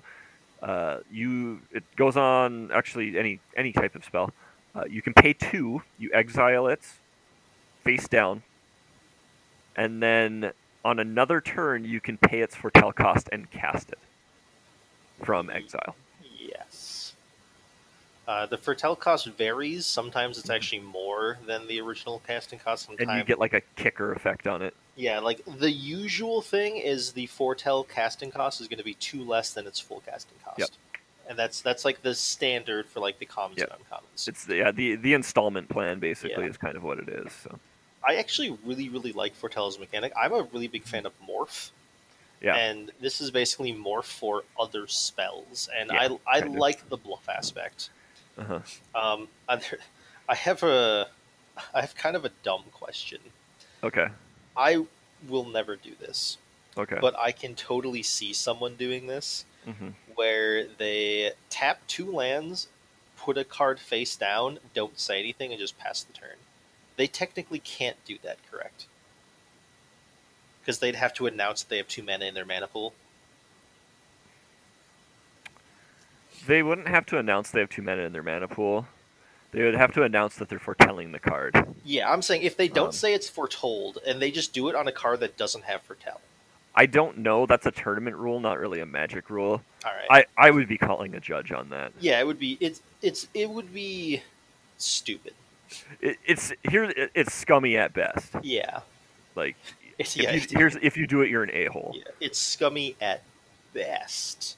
uh, 0.63 0.99
you 1.11 1.61
it 1.73 1.85
goes 1.97 2.17
on 2.17 2.71
actually 2.73 3.19
any 3.19 3.41
any 3.57 3.73
type 3.73 3.95
of 3.95 4.05
spell. 4.05 4.31
Uh, 4.75 4.85
you 4.89 5.03
can 5.03 5.13
pay 5.13 5.33
two. 5.33 5.83
You 5.99 6.11
exile 6.15 6.67
it 6.69 6.81
face 7.83 8.09
down, 8.09 8.43
and 9.77 10.03
then 10.03 10.53
on 10.85 10.99
another 10.99 11.41
turn 11.41 11.85
you 11.85 12.01
can 12.01 12.17
pay 12.19 12.41
its 12.41 12.57
foretell 12.57 12.93
cost 12.93 13.29
and 13.33 13.51
cast 13.51 13.91
it 13.91 13.99
from 15.23 15.49
exile. 15.51 15.95
Yes. 16.39 17.15
Uh, 18.27 18.47
the 18.47 18.57
foretell 18.59 18.95
cost 18.97 19.27
varies. 19.27 19.85
Sometimes 19.87 20.39
it's 20.39 20.51
actually 20.51 20.81
more 20.81 21.39
than 21.47 21.67
the 21.67 21.81
original 21.81 22.21
casting 22.27 22.59
cost. 22.59 22.87
Sometimes, 22.87 23.09
and 23.09 23.19
you 23.19 23.25
get 23.25 23.39
like 23.39 23.53
a 23.53 23.61
kicker 23.77 24.13
effect 24.13 24.47
on 24.47 24.63
it. 24.63 24.75
yeah, 24.97 25.19
like 25.19 25.41
the 25.59 25.71
usual 25.71 26.41
thing 26.41 26.77
is 26.77 27.13
the 27.13 27.27
Foretell 27.27 27.83
casting 27.85 28.31
cost 28.31 28.61
is 28.61 28.69
going 28.69 28.79
to 28.79 28.85
be 28.85 28.95
two 28.95 29.25
less 29.25 29.53
than 29.53 29.67
its 29.67 29.81
full 29.81 30.03
casting 30.07 30.37
cost. 30.45 30.59
Yep. 30.59 30.69
And 31.31 31.39
that's 31.39 31.61
that's 31.63 31.85
like 31.85 32.03
the 32.03 32.15
standard 32.15 32.87
for 32.87 33.01
like 33.01 33.19
the 33.19 33.27
commons 33.27 33.59
Yep. 33.59 33.73
and 33.73 33.81
uncommons. 33.81 34.29
It's 34.29 34.45
the, 34.45 34.57
yeah 34.57 34.71
the 34.71 34.97
the 34.97 35.15
installment 35.15 35.69
plan 35.69 35.99
basically 35.99 36.45
Yeah. 36.45 36.51
is 36.51 36.57
kind 36.57 36.77
of 36.77 36.83
what 36.85 36.99
it 36.99 37.09
is. 37.09 37.33
So 37.33 37.59
I 38.07 38.17
actually 38.17 38.57
really 38.65 38.89
really 38.89 39.13
like 39.13 39.35
Foretell's 39.35 39.79
mechanic. 39.79 40.13
I'm 40.21 40.33
a 40.33 40.43
really 40.53 40.69
big 40.69 40.85
fan 40.85 41.07
of 41.07 41.13
Morph. 41.27 41.71
yeah, 42.41 42.57
And 42.57 42.91
this 43.01 43.21
is 43.21 43.31
basically 43.31 43.73
morph 43.73 44.05
for 44.05 44.45
other 44.59 44.87
spells, 44.89 45.69
and 45.77 45.91
Yeah, 45.91 46.09
I 46.27 46.39
I 46.39 46.41
of. 46.41 46.53
like 46.55 46.89
the 46.89 46.97
bluff 46.97 47.29
aspect. 47.29 47.91
uh-huh. 48.39 48.61
Um, 48.95 49.29
I 49.49 49.61
I 50.29 50.35
have 50.35 50.63
a 50.63 51.09
I 51.75 51.81
have 51.81 51.95
kind 51.95 52.17
of 52.17 52.25
a 52.25 52.31
dumb 52.43 52.65
question. 52.73 53.21
okay, 53.85 54.09
I 54.57 54.87
will 55.29 55.45
never 55.45 55.77
do 55.77 55.95
this, 56.01 56.39
okay, 56.77 56.99
but 57.01 57.15
I 57.19 57.33
can 57.33 57.55
totally 57.55 58.03
see 58.03 58.33
someone 58.33 58.75
doing 58.77 59.07
this 59.07 59.45
hmm 59.65 59.91
where 60.15 60.67
they 60.67 61.33
tap 61.51 61.81
two 61.87 62.11
lands, 62.11 62.69
put 63.17 63.39
a 63.39 63.45
card 63.45 63.79
face 63.81 64.17
down, 64.17 64.59
don't 64.75 64.99
say 64.99 65.19
anything, 65.21 65.53
and 65.53 65.61
just 65.61 65.79
pass 65.79 66.03
the 66.03 66.13
turn. 66.13 66.37
They 66.97 67.07
technically 67.07 67.59
can't 67.59 67.97
do 68.05 68.19
that, 68.23 68.39
correct? 68.51 68.87
Because 70.61 70.79
they'd 70.79 70.95
have 70.95 71.15
to 71.15 71.27
announce 71.27 71.63
that 71.63 71.71
they 71.71 71.79
have 71.79 71.89
two 71.89 72.03
mana 72.03 72.27
in 72.27 72.35
their 72.35 72.45
mana 72.45 72.67
pool. 72.69 72.93
they 76.47 76.63
wouldn't 76.63 76.89
have 76.89 77.07
to 77.07 77.19
announce 77.19 77.51
they 77.51 77.61
have 77.61 77.71
two 77.71 77.83
mana 77.83 78.03
in 78.03 78.13
their 78.13 78.23
mana 78.23 78.49
pool. 78.49 78.87
They 79.53 79.63
would 79.63 79.75
have 79.75 79.93
to 79.93 80.03
announce 80.03 80.37
that 80.37 80.49
they're 80.49 80.59
foretelling 80.59 81.13
the 81.13 81.19
card. 81.19 81.55
Yeah, 81.85 82.11
I'm 82.11 82.23
saying 82.23 82.43
if 82.43 82.57
they 82.57 82.69
don't 82.69 82.87
Um, 82.87 82.93
say 82.93 83.13
it's 83.15 83.29
foretold 83.29 83.99
and 84.07 84.21
they 84.21 84.31
just 84.31 84.53
do 84.53 84.69
it 84.69 84.75
on 84.75 84.89
a 84.89 84.93
card 84.93 85.21
that 85.21 85.37
doesn't 85.37 85.65
have 85.65 85.83
foretell. 85.83 86.21
I 86.75 86.87
don't 86.87 87.19
know. 87.19 87.45
That's 87.45 87.67
a 87.67 87.71
tournament 87.71 88.17
rule, 88.17 88.41
not 88.41 88.59
really 88.59 88.81
a 88.81 88.87
magic 88.87 89.29
rule. 89.29 89.61
All 89.85 89.93
right. 89.93 90.27
I, 90.39 90.47
I 90.49 90.51
would 90.51 90.69
be 90.69 90.79
calling 90.79 91.15
a 91.15 91.21
judge 91.21 91.53
on 91.53 91.69
that. 91.69 91.93
yeah, 92.01 92.19
it 92.19 92.27
would 92.27 92.39
be 92.39 92.57
it's 92.61 92.81
it's 93.03 93.29
it 93.35 93.51
would 93.51 93.73
be 93.75 94.23
stupid. 94.79 95.35
It, 96.01 96.17
it's 96.27 96.53
here. 96.69 96.85
It, 96.85 97.11
it's 97.15 97.35
scummy 97.35 97.77
at 97.77 97.93
best. 97.95 98.33
Yeah. 98.43 98.81
Like 99.35 99.57
if 99.99 100.17
yeah, 100.17 100.33
you, 100.33 100.41
here's 100.51 100.77
if 100.77 100.97
you 100.97 101.07
do 101.07 101.21
it, 101.23 101.31
you're 101.31 101.43
an 101.43 101.51
a 101.53 101.67
hole. 101.67 101.93
yeah, 101.95 102.05
it's 102.21 102.39
scummy 102.39 102.97
at 103.01 103.23
best. 103.73 104.57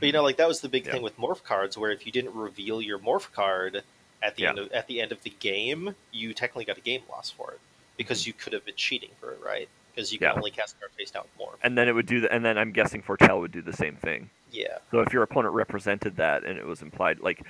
But 0.00 0.06
you 0.06 0.12
know, 0.12 0.22
like 0.22 0.38
that 0.38 0.48
was 0.48 0.60
the 0.62 0.68
big 0.68 0.86
Yeah. 0.86 0.92
thing 0.92 1.02
with 1.02 1.16
morph 1.18 1.44
cards, 1.44 1.76
where 1.78 1.92
if 1.92 2.06
you 2.06 2.12
didn't 2.12 2.34
reveal 2.34 2.80
your 2.82 2.98
morph 2.98 3.30
card 3.32 3.82
at 4.22 4.34
the 4.36 4.42
Yeah. 4.42 4.48
end 4.50 4.58
of 4.58 4.72
at 4.72 4.86
the 4.88 5.00
end 5.00 5.12
of 5.12 5.22
the 5.22 5.30
game, 5.38 5.94
you 6.12 6.32
technically 6.34 6.64
got 6.64 6.78
a 6.78 6.80
game 6.80 7.02
loss 7.10 7.30
for 7.30 7.52
it 7.52 7.60
because 7.96 8.26
you 8.26 8.32
could 8.32 8.52
have 8.52 8.64
been 8.64 8.74
cheating 8.74 9.10
for 9.20 9.32
it, 9.32 9.38
right? 9.44 9.68
Because 9.94 10.12
you 10.12 10.18
can 10.18 10.28
Mm-hmm. 10.28 10.38
Only 10.38 10.50
cast 10.50 10.76
a 10.76 10.80
card 10.80 10.90
face 10.92 11.10
down 11.10 11.24
with 11.24 11.46
morph. 11.48 11.58
And 11.62 11.76
then 11.78 11.88
it 11.88 11.92
would 11.92 12.06
do 12.06 12.20
the, 12.20 12.32
and 12.32 12.44
then 12.44 12.58
I'm 12.58 12.72
guessing 12.72 13.00
foretell 13.02 13.40
would 13.40 13.52
do 13.52 13.62
the 13.62 13.72
same 13.72 13.96
thing. 13.96 14.28
yeah, 14.50 14.78
So 14.90 15.00
if 15.00 15.12
your 15.12 15.22
opponent 15.22 15.54
represented 15.54 16.16
that 16.16 16.44
and 16.44 16.58
it 16.58 16.66
was 16.66 16.82
implied, 16.82 17.20
like 17.20 17.40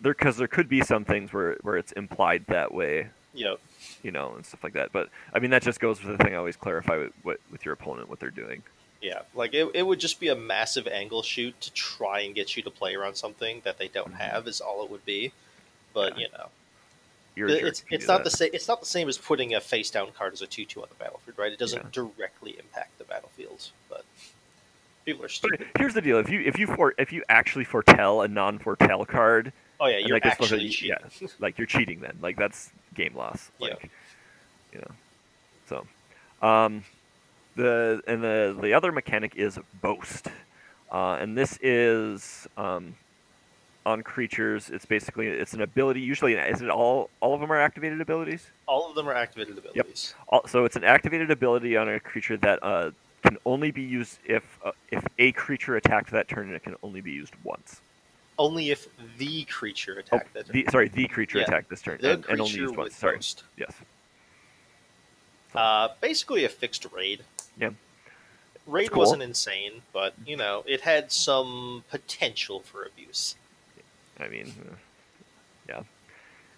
there, 0.00 0.14
because 0.14 0.36
there 0.36 0.48
could 0.48 0.68
be 0.68 0.80
some 0.82 1.04
things 1.04 1.32
where 1.32 1.56
where 1.62 1.76
it's 1.76 1.92
implied 1.92 2.44
that 2.48 2.72
way, 2.74 3.08
know, 3.34 3.56
you 4.02 4.10
know, 4.12 4.34
and 4.34 4.44
stuff 4.44 4.62
like 4.64 4.74
that. 4.74 4.92
But 4.92 5.08
I 5.32 5.38
mean, 5.38 5.50
that 5.50 5.62
just 5.62 5.80
goes 5.80 6.02
with 6.02 6.16
the 6.16 6.22
thing 6.24 6.34
I 6.34 6.36
always 6.36 6.56
clarify 6.56 6.96
with 6.98 7.12
with, 7.24 7.38
with 7.50 7.64
your 7.64 7.74
opponent 7.74 8.08
what 8.08 8.20
they're 8.20 8.30
doing. 8.30 8.62
yeah, 9.00 9.20
like 9.34 9.54
it, 9.54 9.68
it 9.74 9.82
would 9.86 10.00
just 10.00 10.20
be 10.20 10.28
a 10.28 10.36
massive 10.36 10.86
angle 10.86 11.22
shoot 11.22 11.58
to 11.60 11.72
try 11.72 12.20
and 12.20 12.34
get 12.34 12.56
you 12.56 12.62
to 12.62 12.70
play 12.70 12.94
around 12.94 13.14
something 13.16 13.60
that 13.64 13.78
they 13.78 13.88
don't 13.88 14.14
have 14.14 14.46
is 14.48 14.60
all 14.60 14.84
it 14.84 14.90
would 14.90 15.04
be. 15.04 15.32
But 15.92 16.12
Mm-hmm. 16.12 16.20
Yeah. 16.20 16.26
you 16.26 16.38
know, 16.38 16.48
You're 17.36 17.48
a 17.48 17.50
The- 17.52 17.58
jerk 17.60 17.68
it's 17.68 17.84
it's 17.90 18.06
not 18.08 18.18
that. 18.18 18.24
the 18.24 18.30
same. 18.36 18.50
It's 18.52 18.68
not 18.68 18.80
the 18.80 18.86
same 18.86 19.08
as 19.08 19.16
putting 19.18 19.54
a 19.54 19.60
face 19.60 19.90
down 19.90 20.08
card 20.16 20.32
as 20.32 20.42
a 20.42 20.46
two 20.46 20.64
two 20.64 20.82
on 20.82 20.88
the 20.88 20.96
battlefield, 20.96 21.38
right? 21.38 21.52
It 21.52 21.58
doesn't 21.58 21.82
Yeah. 21.82 21.88
directly 21.92 22.56
impact 22.58 22.98
the 22.98 23.04
battlefield, 23.04 23.70
but 23.88 24.04
people 25.04 25.24
are 25.24 25.28
But 25.42 25.60
here's 25.78 25.94
the 25.94 26.00
deal: 26.02 26.18
if 26.18 26.28
you 26.30 26.40
if 26.40 26.58
you 26.58 26.66
for 26.66 26.94
if 26.98 27.12
you 27.12 27.22
actually 27.28 27.64
foretell 27.64 28.22
a 28.22 28.28
non 28.28 28.58
foretell 28.58 29.04
card, 29.04 29.52
Oh 29.80 29.86
yeah, 29.86 29.96
and, 29.96 30.06
you're 30.06 30.16
like, 30.16 30.24
it's 30.24 30.34
supposed 30.34 30.52
actually 30.52 30.68
cheating. 30.70 30.96
yeah, 31.20 31.28
like 31.40 31.58
you're 31.58 31.66
cheating. 31.66 32.00
Then 32.00 32.18
like 32.20 32.36
that's 32.36 32.70
game 32.94 33.14
loss. 33.14 33.50
Yeah. 33.60 33.74
You 34.72 34.80
know, 34.80 34.94
so 35.68 36.46
um, 36.46 36.84
the 37.54 38.02
and 38.06 38.22
the 38.22 38.56
the 38.60 38.74
other 38.74 38.90
mechanic 38.90 39.36
is 39.36 39.58
boast, 39.80 40.28
uh, 40.90 41.18
and 41.20 41.38
this 41.38 41.58
is 41.62 42.48
um, 42.56 42.96
on 43.86 44.02
creatures. 44.02 44.70
It's 44.70 44.84
basically 44.84 45.28
it's 45.28 45.52
an 45.52 45.62
ability. 45.62 46.00
Usually, 46.00 46.34
is 46.34 46.60
it 46.60 46.70
all 46.70 47.10
all 47.20 47.34
of 47.34 47.40
them 47.40 47.52
are 47.52 47.60
activated 47.60 48.00
abilities? 48.00 48.50
All 48.66 48.88
of 48.88 48.96
them 48.96 49.08
are 49.08 49.14
activated 49.14 49.56
abilities. 49.58 50.14
All, 50.28 50.46
so 50.46 50.64
it's 50.64 50.76
an 50.76 50.84
activated 50.84 51.30
ability 51.30 51.76
on 51.76 51.88
a 51.88 52.00
creature 52.00 52.36
that 52.38 52.58
uh, 52.62 52.90
can 53.22 53.38
only 53.46 53.70
be 53.70 53.82
used 53.82 54.18
if 54.24 54.58
uh, 54.64 54.72
if 54.90 55.04
a 55.18 55.32
creature 55.32 55.76
attacked 55.76 56.10
that 56.10 56.28
turn, 56.28 56.48
and 56.48 56.56
it 56.56 56.62
can 56.62 56.74
only 56.82 57.00
be 57.00 57.12
used 57.12 57.34
once. 57.42 57.80
Only 58.38 58.70
if 58.70 58.88
the 59.18 59.44
creature 59.44 59.94
Oh, 59.96 60.00
attacked 60.16 60.34
that. 60.34 60.48
the, 60.48 60.66
sorry, 60.70 60.88
the 60.88 61.06
creature 61.06 61.38
Yeah, 61.38 61.44
attacked 61.44 61.70
this 61.70 61.82
turn 61.82 61.98
the 62.00 62.14
and, 62.14 62.26
and 62.26 62.40
only 62.40 62.52
used 62.52 62.76
once. 62.76 62.88
with 62.90 62.96
Sorry. 62.98 63.16
Boast. 63.16 63.44
Yes. 63.56 63.72
Uh, 65.54 65.88
basically 66.00 66.44
a 66.44 66.48
fixed 66.48 66.86
raid. 66.92 67.22
Yeah. 67.58 67.70
Raid 68.66 68.90
cool. 68.90 69.00
wasn't 69.00 69.22
insane, 69.22 69.82
but 69.92 70.14
you 70.26 70.36
know 70.36 70.64
it 70.66 70.80
had 70.80 71.12
some 71.12 71.84
potential 71.90 72.60
for 72.60 72.84
abuse. 72.84 73.36
I 74.18 74.28
mean, 74.28 74.52
uh, 74.68 74.74
yeah. 75.68 75.82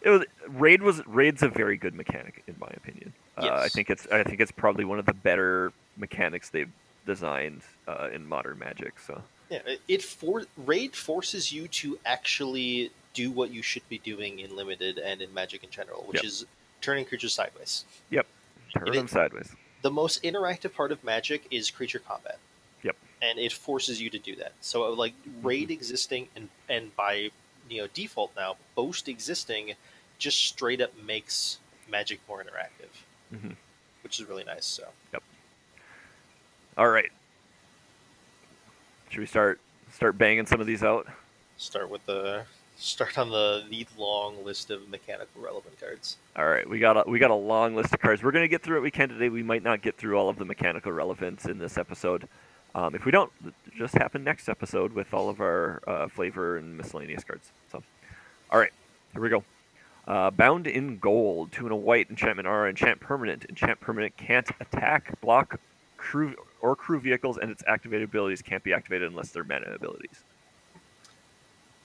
It 0.02 0.10
was 0.10 0.24
raid 0.48 0.82
was 0.82 1.04
raid's 1.06 1.42
a 1.42 1.48
very 1.48 1.76
good 1.76 1.94
mechanic 1.94 2.42
in 2.46 2.54
my 2.58 2.70
opinion. 2.74 3.12
Uh, 3.36 3.50
I 3.52 3.68
think 3.68 3.90
it's 3.90 4.06
I 4.10 4.22
think 4.22 4.40
it's 4.40 4.52
probably 4.52 4.84
one 4.84 4.98
of 4.98 5.04
the 5.04 5.12
better 5.14 5.72
mechanics 5.98 6.48
they've 6.48 6.70
designed 7.06 7.62
uh, 7.86 8.08
in 8.14 8.26
modern 8.26 8.58
Magic. 8.58 8.98
So 9.00 9.20
Yeah, 9.50 9.60
it, 9.88 10.02
for 10.02 10.44
raid 10.56 10.96
forces 10.96 11.52
you 11.52 11.68
to 11.68 11.98
actually 12.04 12.90
do 13.14 13.30
what 13.30 13.50
you 13.50 13.62
should 13.62 13.88
be 13.88 13.98
doing 13.98 14.40
in 14.40 14.54
limited 14.56 14.98
and 14.98 15.22
in 15.22 15.32
Magic 15.32 15.62
in 15.64 15.70
general, 15.70 16.02
which 16.06 16.16
Yep. 16.16 16.24
is 16.24 16.44
turning 16.80 17.04
creatures 17.04 17.32
sideways. 17.32 17.84
Yep, 18.10 18.26
turn 18.76 18.92
them 18.92 19.08
sideways. 19.08 19.50
the 19.82 19.90
most 19.90 20.22
interactive 20.24 20.74
part 20.74 20.90
of 20.90 21.02
Magic 21.04 21.44
is 21.50 21.70
creature 21.70 22.00
combat. 22.00 22.38
Yep. 22.82 22.96
And 23.22 23.38
it 23.38 23.52
forces 23.52 24.00
you 24.00 24.10
to 24.10 24.18
do 24.18 24.34
that. 24.36 24.52
So 24.60 24.92
like 24.92 25.14
raid 25.42 25.70
existing 25.70 26.28
and 26.34 26.48
and 26.68 26.94
by 26.96 27.30
you 27.70 27.82
know 27.82 27.86
default 27.94 28.32
now 28.36 28.56
boast 28.74 29.08
existing 29.08 29.74
just 30.18 30.38
straight 30.44 30.80
up 30.80 30.90
makes 30.98 31.58
Magic 31.88 32.18
more 32.28 32.42
interactive, 32.42 32.90
Mhm. 33.32 33.54
which 34.02 34.18
is 34.20 34.26
really 34.26 34.44
nice. 34.44 34.66
So 34.66 34.88
yep. 35.12 35.22
All 36.76 36.88
right. 36.88 37.10
Should 39.10 39.20
we 39.20 39.26
start 39.26 39.60
start 39.92 40.18
banging 40.18 40.46
some 40.46 40.60
of 40.60 40.66
these 40.66 40.82
out? 40.82 41.06
start 41.56 41.90
with 41.90 42.04
the 42.06 42.44
start 42.76 43.18
on 43.18 43.30
the 43.30 43.64
the 43.70 43.86
long 43.98 44.44
list 44.44 44.70
of 44.70 44.88
mechanical 44.88 45.40
relevant 45.40 45.78
cards. 45.80 46.16
All 46.36 46.46
right, 46.46 46.68
we 46.68 46.78
got 46.78 46.96
a, 46.96 47.10
we 47.10 47.18
got 47.18 47.30
a 47.30 47.34
long 47.34 47.74
list 47.74 47.94
of 47.94 48.00
cards. 48.00 48.22
We're 48.22 48.32
gonna 48.32 48.48
get 48.48 48.62
through 48.62 48.76
what 48.76 48.82
we 48.82 48.90
can 48.90 49.08
today. 49.08 49.28
We 49.28 49.42
might 49.42 49.62
not 49.62 49.82
get 49.82 49.96
through 49.96 50.18
all 50.18 50.28
of 50.28 50.38
the 50.38 50.44
mechanical 50.44 50.92
relevance 50.92 51.46
in 51.46 51.58
this 51.58 51.78
episode. 51.78 52.28
Um, 52.74 52.94
if 52.94 53.06
we 53.06 53.10
don't, 53.10 53.32
just 53.76 53.94
happen 53.94 54.22
next 54.22 54.50
episode 54.50 54.92
with 54.92 55.14
all 55.14 55.30
of 55.30 55.40
our 55.40 55.80
uh, 55.86 56.08
flavor 56.08 56.58
and 56.58 56.76
miscellaneous 56.76 57.24
cards. 57.24 57.50
So, 57.72 57.82
all 58.50 58.58
right, 58.58 58.72
here 59.12 59.22
we 59.22 59.30
go. 59.30 59.44
Uh, 60.06 60.30
bound 60.30 60.66
in 60.66 60.98
gold, 60.98 61.52
two 61.52 61.64
and 61.64 61.72
a 61.72 61.76
white 61.76 62.10
enchantment 62.10 62.46
are 62.46 62.68
enchant 62.68 63.00
permanent. 63.00 63.46
Enchant 63.48 63.80
permanent 63.80 64.16
can't 64.18 64.48
attack, 64.60 65.18
block, 65.22 65.58
crew 65.96 66.34
or 66.60 66.74
crew 66.76 67.00
vehicles, 67.00 67.38
and 67.38 67.50
its 67.50 67.62
activated 67.66 68.08
abilities 68.08 68.42
can't 68.42 68.62
be 68.62 68.72
activated 68.72 69.10
unless 69.10 69.30
they're 69.30 69.44
mana 69.44 69.72
abilities. 69.74 70.22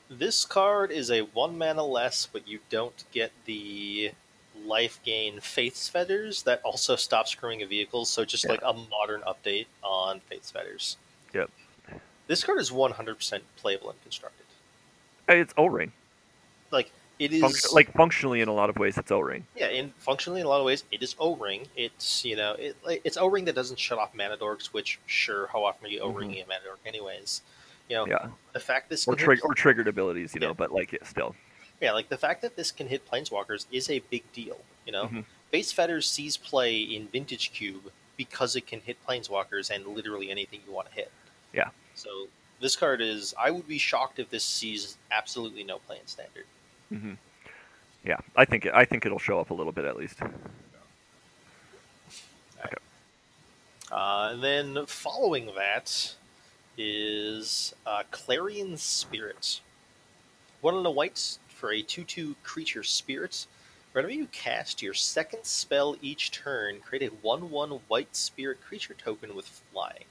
This 0.10 0.44
card 0.44 0.92
is 0.92 1.10
a 1.10 1.22
one 1.22 1.58
mana 1.58 1.84
less, 1.86 2.28
but 2.32 2.48
you 2.48 2.60
don't 2.70 3.04
get 3.12 3.32
the 3.46 4.12
life 4.66 5.00
gain 5.06 5.40
Faith's 5.40 5.88
Fetters 5.88 6.44
that 6.44 6.62
also 6.64 6.96
stop 6.96 7.28
screwing 7.28 7.62
a 7.62 7.66
vehicle. 7.66 8.06
So 8.06 8.26
just 8.26 8.44
Yeah. 8.44 8.52
like 8.52 8.62
a 8.64 8.74
modern 8.74 9.22
update 9.22 9.68
on 9.82 10.20
Faith's 10.22 10.52
Fetters. 10.52 10.98
Yep. 11.34 11.50
This 12.28 12.44
card 12.44 12.60
is 12.60 12.72
one 12.72 12.92
hundred 12.92 13.16
percent 13.16 13.44
playable 13.56 13.90
and 13.90 14.02
constructed. 14.04 14.46
It's 15.30 15.54
O-ring. 15.58 15.94
Like 16.72 16.92
it 17.20 17.32
is 17.34 17.72
like 17.74 17.92
functionally, 17.94 18.42
in 18.42 18.48
a 18.48 18.54
lot 18.54 18.70
of 18.70 18.78
ways, 18.78 18.98
it's 18.98 19.12
O-ring. 19.12 19.46
yeah, 19.56 19.68
in 19.68 19.92
functionally 19.98 20.42
in 20.42 20.46
a 20.46 20.50
lot 20.50 20.60
of 20.60 20.66
ways, 20.66 20.84
it 20.92 21.04
is 21.04 21.16
O 21.20 21.36
ring. 21.36 21.68
It's 21.76 22.26
you 22.26 22.36
know 22.36 22.54
it, 22.54 22.76
it's 23.04 23.18
O 23.18 23.28
ring 23.28 23.46
that 23.46 23.56
doesn't 23.56 23.80
shut 23.80 23.98
off 24.00 24.14
mana 24.16 24.38
dorks. 24.38 24.68
Which 24.68 25.00
sure, 25.06 25.48
how 25.48 25.64
often 25.64 25.86
are 25.86 25.90
you 25.90 26.00
O 26.02 26.10
ringing 26.10 26.42
a 26.44 26.48
mana 26.48 26.64
dork 26.66 26.80
anyways? 26.86 27.42
You 27.90 27.98
know 27.98 28.08
Yeah, 28.08 28.28
the 28.54 28.60
fact 28.60 28.90
this 28.90 29.08
or 29.08 29.14
can 29.16 29.20
hit- 29.20 29.26
trigger 29.26 29.42
or 29.44 29.54
triggered 29.54 29.88
abilities, 29.88 30.34
you 30.34 30.40
know. 30.40 30.54
But 30.54 30.72
like, 30.72 30.92
yeah, 30.94 31.00
still. 31.04 31.36
Yeah, 31.82 31.92
like 31.94 32.10
the 32.10 32.18
fact 32.18 32.42
that 32.44 32.56
this 32.56 32.72
can 32.72 32.88
hit 32.88 33.10
planeswalkers 33.10 33.66
is 33.72 33.90
a 33.90 34.00
big 34.12 34.24
deal. 34.34 34.60
You 34.86 34.92
know, 34.92 35.06
Mhm. 35.06 35.26
Faith's 35.52 35.72
Fetters 35.72 36.08
sees 36.10 36.38
play 36.38 36.80
in 36.80 37.08
Vintage 37.08 37.52
Cube 37.52 37.92
because 38.18 38.56
it 38.56 38.66
can 38.68 38.82
hit 38.82 38.98
planeswalkers 39.08 39.70
and 39.72 39.86
literally 39.88 40.30
anything 40.32 40.62
you 40.66 40.72
want 40.74 40.88
to 40.90 40.94
hit. 40.94 41.12
Yeah. 41.54 41.70
So 41.96 42.28
this 42.62 42.76
card 42.76 43.02
is. 43.02 43.34
I 43.38 43.52
would 43.52 43.68
be 43.68 43.78
shocked 43.80 44.20
if 44.20 44.30
this 44.30 44.44
sees 44.44 44.98
absolutely 45.12 45.64
no 45.64 45.80
play 45.80 45.98
in 46.00 46.08
standard. 46.08 46.46
Hmm 46.92 47.14
Yeah, 48.06 48.18
I 48.36 48.46
think 48.46 48.68
I 48.74 48.86
think 48.86 49.06
it'll 49.06 49.20
show 49.20 49.40
up 49.40 49.52
a 49.52 49.54
little 49.56 49.74
bit 49.74 49.86
at 49.86 49.98
least. 49.98 50.20
Uh, 53.92 54.30
and 54.34 54.44
then 54.44 54.86
following 54.86 55.48
that 55.56 56.16
is 56.78 57.74
uh, 57.86 58.04
Clarion 58.12 58.78
Spirit. 58.78 59.62
One 60.62 60.76
on 60.76 60.84
the 60.84 60.92
whites 60.92 61.40
for 61.50 61.72
a 61.74 61.84
2 61.84 62.04
2 62.06 62.36
creature 62.44 62.84
spirit. 62.84 63.48
Whenever 63.94 64.14
you 64.14 64.28
cast 64.28 64.82
your 64.82 64.94
second 64.94 65.46
spell 65.46 65.98
each 66.02 66.32
turn, 66.32 66.82
create 66.82 67.04
a 67.04 67.14
1 67.16 67.50
1 67.52 67.72
white 67.90 68.16
spirit 68.16 68.62
creature 68.62 68.96
token 68.96 69.36
with 69.36 69.48
flying. 69.48 70.06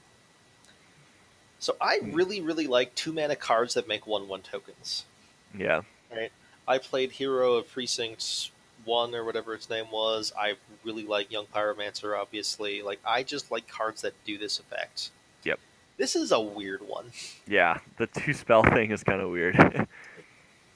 So 1.59 1.77
I 1.79 1.99
Hmm. 2.01 2.11
really, 2.11 2.41
really 2.41 2.67
like 2.67 2.93
two 2.95 3.13
mana 3.13 3.37
cards 3.37 3.73
that 3.75 3.87
make 3.87 4.05
1 4.05 4.27
1 4.27 4.41
tokens. 4.41 5.05
Yeah, 5.57 5.81
I 6.67 6.77
played 6.77 7.11
Hero 7.13 7.53
of 7.55 7.69
Precincts 7.71 8.51
One 8.85 9.13
or 9.15 9.23
whatever 9.23 9.53
its 9.53 9.69
name 9.69 9.85
was. 9.91 10.31
I 10.37 10.55
really 10.83 11.03
like 11.03 11.31
Young 11.31 11.45
Pyromancer, 11.47 12.17
obviously. 12.19 12.81
Like 12.81 12.99
I 13.05 13.23
just 13.23 13.51
like 13.51 13.67
cards 13.67 14.01
that 14.01 14.13
do 14.25 14.37
this 14.37 14.59
effect. 14.59 15.09
Yep. 15.43 15.59
This 15.97 16.15
is 16.15 16.31
a 16.31 16.39
weird 16.39 16.81
one, 16.87 17.11
yeah. 17.47 17.79
The 17.97 18.07
two 18.07 18.33
spell 18.33 18.63
thing 18.73 18.91
is 18.91 19.03
kind 19.03 19.21
of 19.21 19.29
weird. 19.29 19.55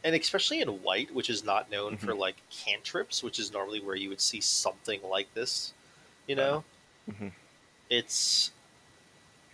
and 0.04 0.16
especially 0.16 0.62
in 0.62 0.68
white, 0.84 1.14
which 1.16 1.30
is 1.30 1.44
not 1.44 1.72
known 1.72 1.94
Mm-hmm. 1.98 2.06
for 2.06 2.14
like 2.14 2.36
cantrips, 2.52 3.24
which 3.24 3.40
is 3.40 3.52
normally 3.54 3.80
where 3.80 3.96
you 3.96 4.10
would 4.10 4.22
see 4.22 4.42
something 4.42 5.00
like 5.10 5.34
this. 5.34 5.74
You 6.28 6.36
know, 6.36 6.64
Mhm. 7.10 7.32
it's. 7.90 8.52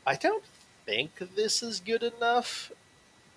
I 0.07 0.15
don't 0.15 0.43
think 0.85 1.19
this 1.35 1.61
is 1.61 1.79
good 1.79 2.01
enough. 2.03 2.71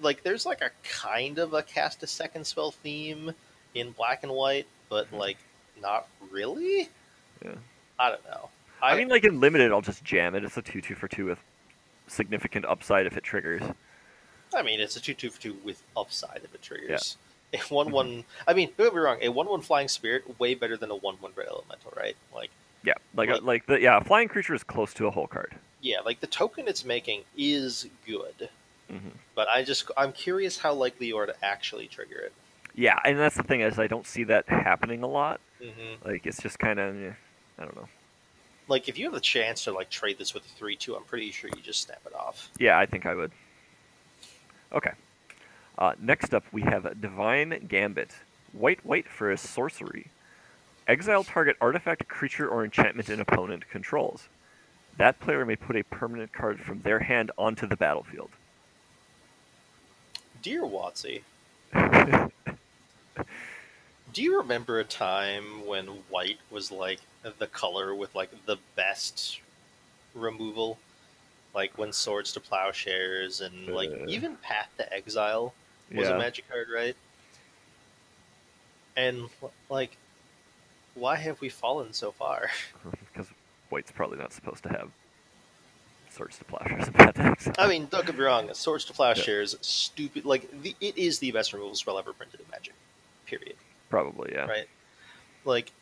Like, 0.01 0.23
there's 0.23 0.45
like 0.47 0.61
a 0.61 0.71
kind 0.83 1.39
of 1.39 1.55
a 1.55 1.63
cast 1.63 2.03
a 2.03 2.07
second 2.07 2.47
spell 2.47 2.71
theme 2.73 3.33
in 3.75 3.93
black 3.93 4.23
and 4.23 4.33
white, 4.33 4.67
but 4.89 5.11
Mhm. 5.11 5.19
like 5.19 5.37
not 5.81 6.07
really. 6.31 6.89
Yeah. 7.45 7.55
I 7.99 8.11
don't 8.11 8.25
know. 8.25 8.49
I 8.83 8.97
mean, 8.97 9.09
like 9.09 9.25
in 9.25 9.41
limited, 9.41 9.73
I'll 9.73 9.81
just 9.81 10.05
jam 10.05 10.35
it. 10.35 10.45
It's 10.45 10.57
a 10.57 10.63
two 10.63 10.81
two 10.81 10.95
for 10.95 11.09
two 11.09 11.27
with 11.27 11.39
significant 12.07 12.65
upside 12.67 13.07
if 13.07 13.17
it 13.17 13.25
triggers. 13.25 13.63
I 14.55 14.63
mean, 14.63 14.81
it's 14.81 14.97
a 14.97 15.01
two 15.01 15.15
two 15.15 15.31
for 15.31 15.41
two 15.41 15.55
with 15.65 15.83
upside 15.97 16.43
if 16.45 16.55
it 16.55 16.63
triggers. 16.63 17.17
Yeah. 17.53 17.61
A 17.61 17.63
one 17.73 17.91
one. 17.93 18.25
I 18.49 18.53
mean, 18.55 18.73
don't 18.77 18.89
get 18.89 18.95
me 18.95 19.01
wrong. 19.01 19.19
A 19.23 19.29
one 19.29 19.47
one 19.47 19.63
flying 19.63 19.89
spirit 19.89 20.39
way 20.41 20.55
better 20.55 20.77
than 20.77 20.91
a 20.91 20.97
one 20.97 21.15
one 21.17 21.33
red 21.37 21.47
elemental, 21.49 21.93
right? 21.97 22.17
Like, 22.35 22.51
Yeah, 22.83 22.95
like 23.15 23.31
Like- 23.31 23.43
like 23.43 23.67
the 23.67 23.81
yeah, 23.81 23.97
a 23.97 24.05
flying 24.05 24.29
creature 24.29 24.55
is 24.55 24.63
close 24.63 24.93
to 24.95 25.07
a 25.07 25.11
whole 25.11 25.27
card. 25.27 25.55
yeah, 25.81 26.01
like 26.01 26.21
the 26.21 26.27
token 26.27 26.69
it's 26.69 26.85
making 26.85 27.25
is 27.37 27.89
good, 28.07 28.51
hmm 28.89 29.09
but 29.35 29.49
I 29.49 29.65
just 29.65 29.91
I'm 29.97 30.13
curious 30.13 30.59
how 30.59 30.75
likely 30.75 31.09
you 31.09 31.17
are 31.17 31.27
to 31.27 31.35
actually 31.43 31.89
trigger 31.89 32.19
it. 32.19 32.33
Yeah, 32.75 32.99
and 33.05 33.19
that's 33.19 33.37
the 33.37 33.43
thing 33.43 33.63
is 33.63 33.79
I 33.79 33.87
don't 33.89 34.07
see 34.07 34.25
that 34.25 34.49
happening 34.49 35.03
a 35.03 35.09
lot. 35.09 35.41
hmm 35.61 35.95
Like 36.05 36.27
it's 36.27 36.41
just 36.41 36.59
kind 36.59 36.79
of 36.79 36.95
I 37.59 37.65
don't 37.65 37.77
know. 37.77 37.89
Like, 38.67 38.89
if 38.89 38.99
you 38.99 39.05
have 39.05 39.15
the 39.15 39.21
chance 39.21 39.65
to 39.65 39.73
like 39.73 39.91
trade 39.91 40.19
this 40.19 40.33
with 40.33 40.45
a 40.45 40.49
three 40.49 40.77
two, 40.77 40.97
I'm 40.97 41.05
pretty 41.05 41.31
sure 41.31 41.51
you 41.55 41.63
just 41.63 41.83
snap 41.83 42.01
it 42.07 42.15
off. 42.15 42.51
Yeah, 42.59 42.79
I 42.79 42.87
think 42.87 43.07
I 43.07 43.15
would. 43.15 43.31
Okay. 44.73 44.93
Uh, 45.77 45.93
next 46.01 46.33
up, 46.33 46.45
we 46.53 46.63
have 46.63 47.01
Divine 47.01 47.67
Gambit. 47.69 48.13
White, 48.53 48.85
white 48.87 49.09
for 49.09 49.31
a 49.31 49.37
sorcery. 49.37 50.07
Exile 50.87 51.25
target 51.25 51.57
artifact, 51.61 52.09
creature, 52.09 52.49
or 52.49 52.65
enchantment 52.65 53.09
an 53.09 53.21
opponent 53.21 53.69
controls. 53.69 54.29
That 54.97 55.19
player 55.19 55.45
may 55.45 55.57
put 55.57 55.77
a 55.77 55.83
permanent 55.83 56.33
card 56.33 56.61
from 56.61 56.83
their 56.83 57.01
hand 57.01 57.33
onto 57.37 57.67
the 57.67 57.77
battlefield. 57.77 58.31
Dear 60.45 60.61
Watsy, 60.63 61.23
do 64.13 64.23
you 64.23 64.37
remember 64.37 64.79
a 64.79 64.85
time 64.85 65.65
when 65.67 65.87
white 65.87 66.37
was 66.51 66.71
like 66.71 67.01
the 67.39 67.47
color 67.47 67.95
with 67.95 68.15
like 68.15 68.29
the 68.45 68.59
best 68.77 69.41
removal? 70.15 70.79
Like 71.55 71.79
when 71.79 71.95
Swords 71.95 72.35
to 72.35 72.41
Plowshares 72.41 73.41
and 73.41 73.69
like 73.69 73.89
Uh. 73.89 74.05
even 74.07 74.37
Path 74.37 74.69
to 74.77 74.93
Exile 74.93 75.55
was 75.91 76.09
a 76.11 76.19
magic 76.19 76.47
card, 76.47 76.69
right? 76.69 76.97
And 78.99 79.31
like, 79.71 79.97
why 80.95 81.17
have 81.17 81.41
we 81.41 81.49
fallen 81.49 81.95
so 81.95 82.13
far? 82.13 82.51
Because 83.15 83.29
white's 83.71 83.91
probably 83.93 84.19
not 84.19 84.35
supposed 84.35 84.63
to 84.65 84.69
have 84.69 84.91
swords 86.15 86.39
to 86.39 86.45
plowshares 86.45 86.87
and 86.87 86.97
bad 86.97 87.15
decks. 87.15 87.49
I 87.59 87.67
mean, 87.67 87.87
don't 87.91 88.07
get 88.07 88.17
me 88.17 88.25
wrong, 88.25 88.53
Swords 88.55 88.85
to 88.87 88.93
Plowshares, 88.93 89.57
stupid. 89.61 90.25
Like, 90.25 90.49
the, 90.63 90.75
it 90.81 90.97
is 90.97 91.19
the 91.19 91.33
best 91.33 91.53
removal 91.53 91.75
spell 91.75 91.99
ever 91.99 92.13
printed 92.13 92.41
in 92.41 92.47
Magic. 92.51 92.75
Period. 93.27 93.57
Probably, 93.91 94.33
yeah. 94.33 94.47
right? 94.47 94.69
Like, 95.45 95.73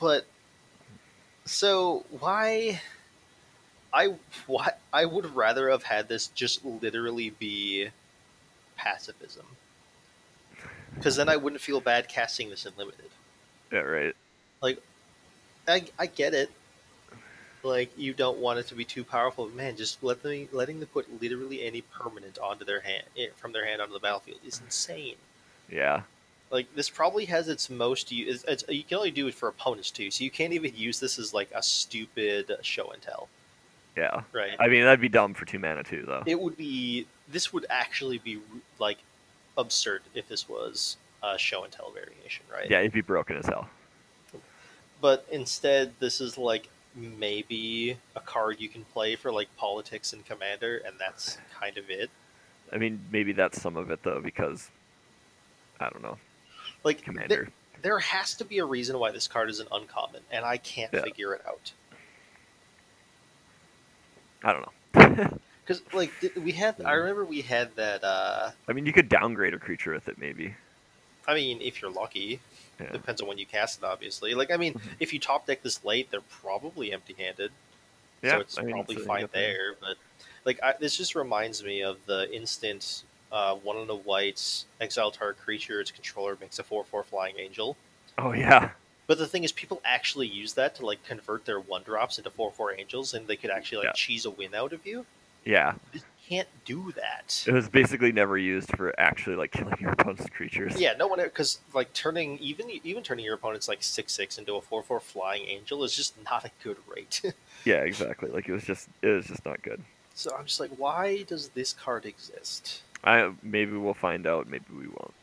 but 0.00 0.26
so 1.44 2.04
why? 2.20 2.80
I 3.92 4.14
why 4.46 4.72
I 4.92 5.04
would 5.04 5.34
rather 5.34 5.70
have 5.70 5.84
had 5.84 6.08
this 6.08 6.26
just 6.28 6.64
literally 6.64 7.30
be 7.30 7.88
pacifism. 8.76 9.46
because 10.96 11.16
then 11.16 11.28
I 11.28 11.36
wouldn't 11.36 11.62
feel 11.62 11.80
bad 11.80 12.08
casting 12.08 12.50
this 12.50 12.66
in 12.66 12.72
limited. 12.76 13.10
Yeah, 13.72 13.80
right. 13.80 14.14
Like, 14.60 14.82
I 15.68 15.84
I 15.98 16.06
get 16.06 16.34
it. 16.34 16.50
Like 17.66 17.90
you 17.98 18.14
don't 18.14 18.38
want 18.38 18.58
it 18.60 18.66
to 18.68 18.74
be 18.74 18.84
too 18.84 19.02
powerful, 19.04 19.48
man. 19.48 19.76
Just 19.76 20.02
let 20.02 20.22
them 20.22 20.48
letting 20.52 20.78
them 20.80 20.88
put 20.92 21.20
literally 21.20 21.64
any 21.66 21.80
permanent 21.82 22.38
onto 22.38 22.64
their 22.64 22.80
hand 22.80 23.02
eh, 23.18 23.26
from 23.36 23.52
their 23.52 23.66
hand 23.66 23.82
onto 23.82 23.92
the 23.92 23.98
battlefield 23.98 24.38
is 24.46 24.60
insane. 24.64 25.16
Yeah. 25.70 26.02
Like 26.50 26.72
this 26.76 26.88
probably 26.88 27.24
has 27.24 27.48
its 27.48 27.68
most 27.68 28.12
use. 28.12 28.44
It's, 28.46 28.64
you 28.68 28.84
can 28.84 28.98
only 28.98 29.10
do 29.10 29.26
it 29.26 29.34
for 29.34 29.48
opponents 29.48 29.90
too, 29.90 30.12
so 30.12 30.22
you 30.22 30.30
can't 30.30 30.52
even 30.52 30.72
use 30.76 31.00
this 31.00 31.18
as 31.18 31.34
like 31.34 31.50
a 31.54 31.62
stupid 31.62 32.50
show 32.62 32.90
and 32.92 33.02
tell, 33.02 33.28
Yeah. 33.96 34.22
right? 34.32 34.54
I 34.60 34.68
mean, 34.68 34.84
that'd 34.84 35.00
be 35.00 35.08
dumb 35.08 35.34
for 35.34 35.44
two 35.44 35.58
mana 35.58 35.82
too, 35.82 36.04
though. 36.06 36.22
it 36.24 36.40
would 36.40 36.56
be. 36.56 37.06
This 37.28 37.52
would 37.52 37.66
actually 37.68 38.18
be 38.18 38.38
like 38.78 38.98
absurd 39.58 40.02
if 40.14 40.28
this 40.28 40.48
was 40.48 40.96
a 41.24 41.36
show 41.36 41.64
and 41.64 41.72
tell 41.72 41.90
variation, 41.90 42.44
right? 42.52 42.70
Yeah, 42.70 42.78
it'd 42.78 42.92
be 42.92 43.00
broken 43.00 43.36
as 43.36 43.46
hell. 43.46 43.68
But 45.00 45.26
instead, 45.32 45.92
this 45.98 46.20
is 46.20 46.38
like 46.38 46.68
maybe 46.96 47.98
a 48.16 48.20
card 48.20 48.60
you 48.60 48.68
can 48.68 48.84
play 48.84 49.16
for 49.16 49.30
like 49.32 49.54
politics 49.56 50.12
and 50.12 50.24
commander, 50.24 50.78
and 50.78 50.96
that's 50.98 51.38
kind 51.60 51.78
of 51.78 51.90
it. 51.90 52.10
I 52.72 52.78
mean, 52.78 53.00
maybe 53.10 53.32
that's 53.32 53.60
some 53.60 53.76
of 53.76 53.90
it 53.90 54.02
though, 54.02 54.20
because 54.20 54.70
I 55.80 55.88
don't 55.90 56.02
know, 56.02 56.18
Like 56.84 57.02
commander. 57.02 57.28
There, 57.28 57.82
there 57.82 57.98
has 57.98 58.34
to 58.36 58.44
be 58.44 58.58
a 58.58 58.64
reason 58.64 58.98
why 58.98 59.10
this 59.10 59.28
card 59.28 59.50
is 59.50 59.60
an 59.60 59.68
uncommon, 59.70 60.22
and 60.30 60.44
I 60.44 60.56
can't 60.56 60.92
Yeah. 60.92 61.02
figure 61.02 61.34
it 61.34 61.42
out. 61.46 61.72
I 64.42 64.52
don't 64.52 64.62
know. 64.62 65.28
Because 65.64 65.82
like 65.92 66.12
we 66.36 66.52
had, 66.52 66.76
I 66.84 66.92
remember 66.92 67.24
we 67.24 67.42
had 67.42 67.76
that. 67.76 68.04
uh 68.04 68.52
I 68.68 68.72
mean, 68.72 68.86
you 68.86 68.92
could 68.92 69.08
downgrade 69.08 69.54
a 69.54 69.58
creature 69.58 69.92
with 69.92 70.08
it, 70.08 70.18
maybe. 70.18 70.54
I 71.26 71.34
mean, 71.34 71.60
if 71.60 71.82
you're 71.82 71.90
lucky, 71.90 72.40
Yeah. 72.80 72.92
depends 72.92 73.20
on 73.22 73.28
when 73.28 73.38
you 73.38 73.46
cast 73.46 73.78
it. 73.78 73.84
Obviously, 73.84 74.34
like 74.34 74.50
I 74.50 74.56
mean, 74.56 74.74
Mhm. 74.74 74.80
if 75.00 75.12
you 75.12 75.18
top 75.18 75.46
deck 75.46 75.62
this 75.62 75.84
late, 75.84 76.10
they're 76.10 76.20
probably 76.20 76.92
empty-handed. 76.92 77.50
Yeah, 78.22 78.30
so 78.32 78.40
it's 78.40 78.58
I 78.58 78.62
mean, 78.62 78.72
probably 78.72 78.96
it's 78.96 79.06
fine 79.06 79.20
good 79.22 79.32
thing. 79.32 79.42
there. 79.42 79.74
But 79.80 79.96
like, 80.44 80.62
I, 80.62 80.74
this 80.78 80.96
just 80.96 81.14
reminds 81.14 81.62
me 81.64 81.82
of 81.82 81.98
the 82.06 82.30
instant 82.34 83.02
uh, 83.32 83.54
one 83.56 83.76
on 83.76 83.86
the 83.86 83.94
whites 83.96 84.66
exile 84.80 85.10
target 85.10 85.42
creature. 85.42 85.80
Its 85.80 85.90
controller 85.90 86.36
makes 86.40 86.58
a 86.58 86.62
four-four 86.62 87.02
flying 87.04 87.38
angel. 87.38 87.76
Oh 88.18 88.32
yeah, 88.32 88.70
But 89.08 89.18
the 89.18 89.26
thing 89.26 89.42
is, 89.44 89.52
people 89.52 89.80
actually 89.84 90.26
use 90.28 90.52
that 90.54 90.74
to 90.76 90.86
like 90.86 91.04
convert 91.04 91.44
their 91.44 91.60
one 91.60 91.82
drops 91.82 92.18
into 92.18 92.30
four-four 92.30 92.74
angels, 92.74 93.14
and 93.14 93.26
they 93.26 93.36
could 93.36 93.50
actually 93.50 93.78
like 93.78 93.86
Yeah. 93.88 93.92
cheese 93.92 94.24
a 94.26 94.30
win 94.30 94.54
out 94.54 94.72
of 94.72 94.86
you. 94.86 95.04
yeah. 95.44 95.74
Can't 96.28 96.48
do 96.64 96.92
that. 96.96 97.44
It 97.46 97.52
was 97.52 97.68
basically 97.68 98.10
never 98.10 98.36
used 98.36 98.76
for 98.76 98.92
actually 98.98 99.36
like 99.36 99.52
killing 99.52 99.76
your 99.78 99.90
opponent's 99.92 100.28
creatures. 100.30 100.80
Yeah, 100.80 100.94
no 100.98 101.06
one 101.06 101.20
because 101.22 101.60
like 101.72 101.92
turning 101.92 102.36
even 102.38 102.68
even 102.82 103.04
turning 103.04 103.24
your 103.24 103.34
opponent's 103.34 103.68
like 103.68 103.80
six 103.80 104.12
six 104.12 104.36
into 104.36 104.54
a 104.56 104.60
four 104.60 104.82
four 104.82 104.98
flying 104.98 105.46
angel 105.46 105.84
is 105.84 105.94
just 105.94 106.14
not 106.24 106.44
a 106.44 106.50
good 106.62 106.78
rate. 106.88 107.22
Yeah, 107.64 107.80
exactly. 107.80 108.30
Like 108.30 108.48
it 108.48 108.52
was 108.52 108.62
just 108.62 108.88
it 109.02 109.08
was 109.08 109.26
just 109.26 109.44
not 109.44 109.60
good. 109.62 109.82
so 110.14 110.32
I'm 110.38 110.46
just 110.46 110.60
like, 110.60 110.70
why 110.76 111.24
does 111.24 111.48
this 111.48 111.72
card 111.72 112.06
exist? 112.06 112.82
I 113.02 113.32
maybe 113.42 113.76
we'll 113.76 113.94
find 113.94 114.24
out. 114.24 114.48
Maybe 114.48 114.66
we 114.70 114.86
won't. 114.86 115.14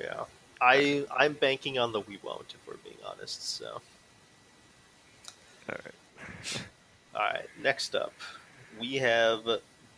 Yeah, 0.00 0.24
I 0.60 1.04
I'm 1.14 1.34
banking 1.34 1.78
on 1.78 1.92
the 1.92 2.00
we 2.00 2.18
won't 2.22 2.54
if 2.54 2.66
we're 2.66 2.76
being 2.82 2.96
honest. 3.06 3.46
So 3.56 3.80
All 5.68 5.76
right. 5.84 6.60
all 7.14 7.20
right, 7.22 7.46
next 7.62 7.94
up 7.94 8.12
we 8.78 8.94
have 8.96 9.40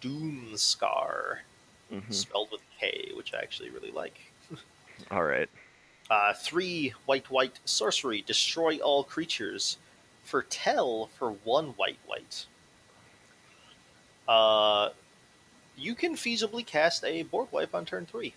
Doomskar 0.00 1.38
Mhm. 1.92 2.12
spelled 2.12 2.50
with 2.50 2.60
K, 2.78 3.10
which 3.14 3.32
I 3.34 3.38
actually 3.38 3.70
really 3.70 3.90
like. 3.90 4.18
All 5.10 5.22
right. 5.24 5.48
Uh, 6.10 6.32
three 6.34 6.90
white 7.06 7.30
white 7.30 7.58
sorcery 7.64 8.22
destroy 8.22 8.78
all 8.78 9.04
creatures 9.04 9.76
for 10.24 10.42
tell 10.42 11.06
for 11.18 11.30
one 11.32 11.68
white 11.76 11.98
white. 12.06 12.46
Uh, 14.26 14.90
you 15.76 15.94
can 15.94 16.14
feasibly 16.16 16.64
cast 16.66 17.04
a 17.04 17.22
board 17.22 17.48
wipe 17.52 17.74
on 17.74 17.84
turn 17.84 18.04
three 18.06 18.34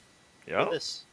Yeah. 0.47 0.65
this. 0.65 1.03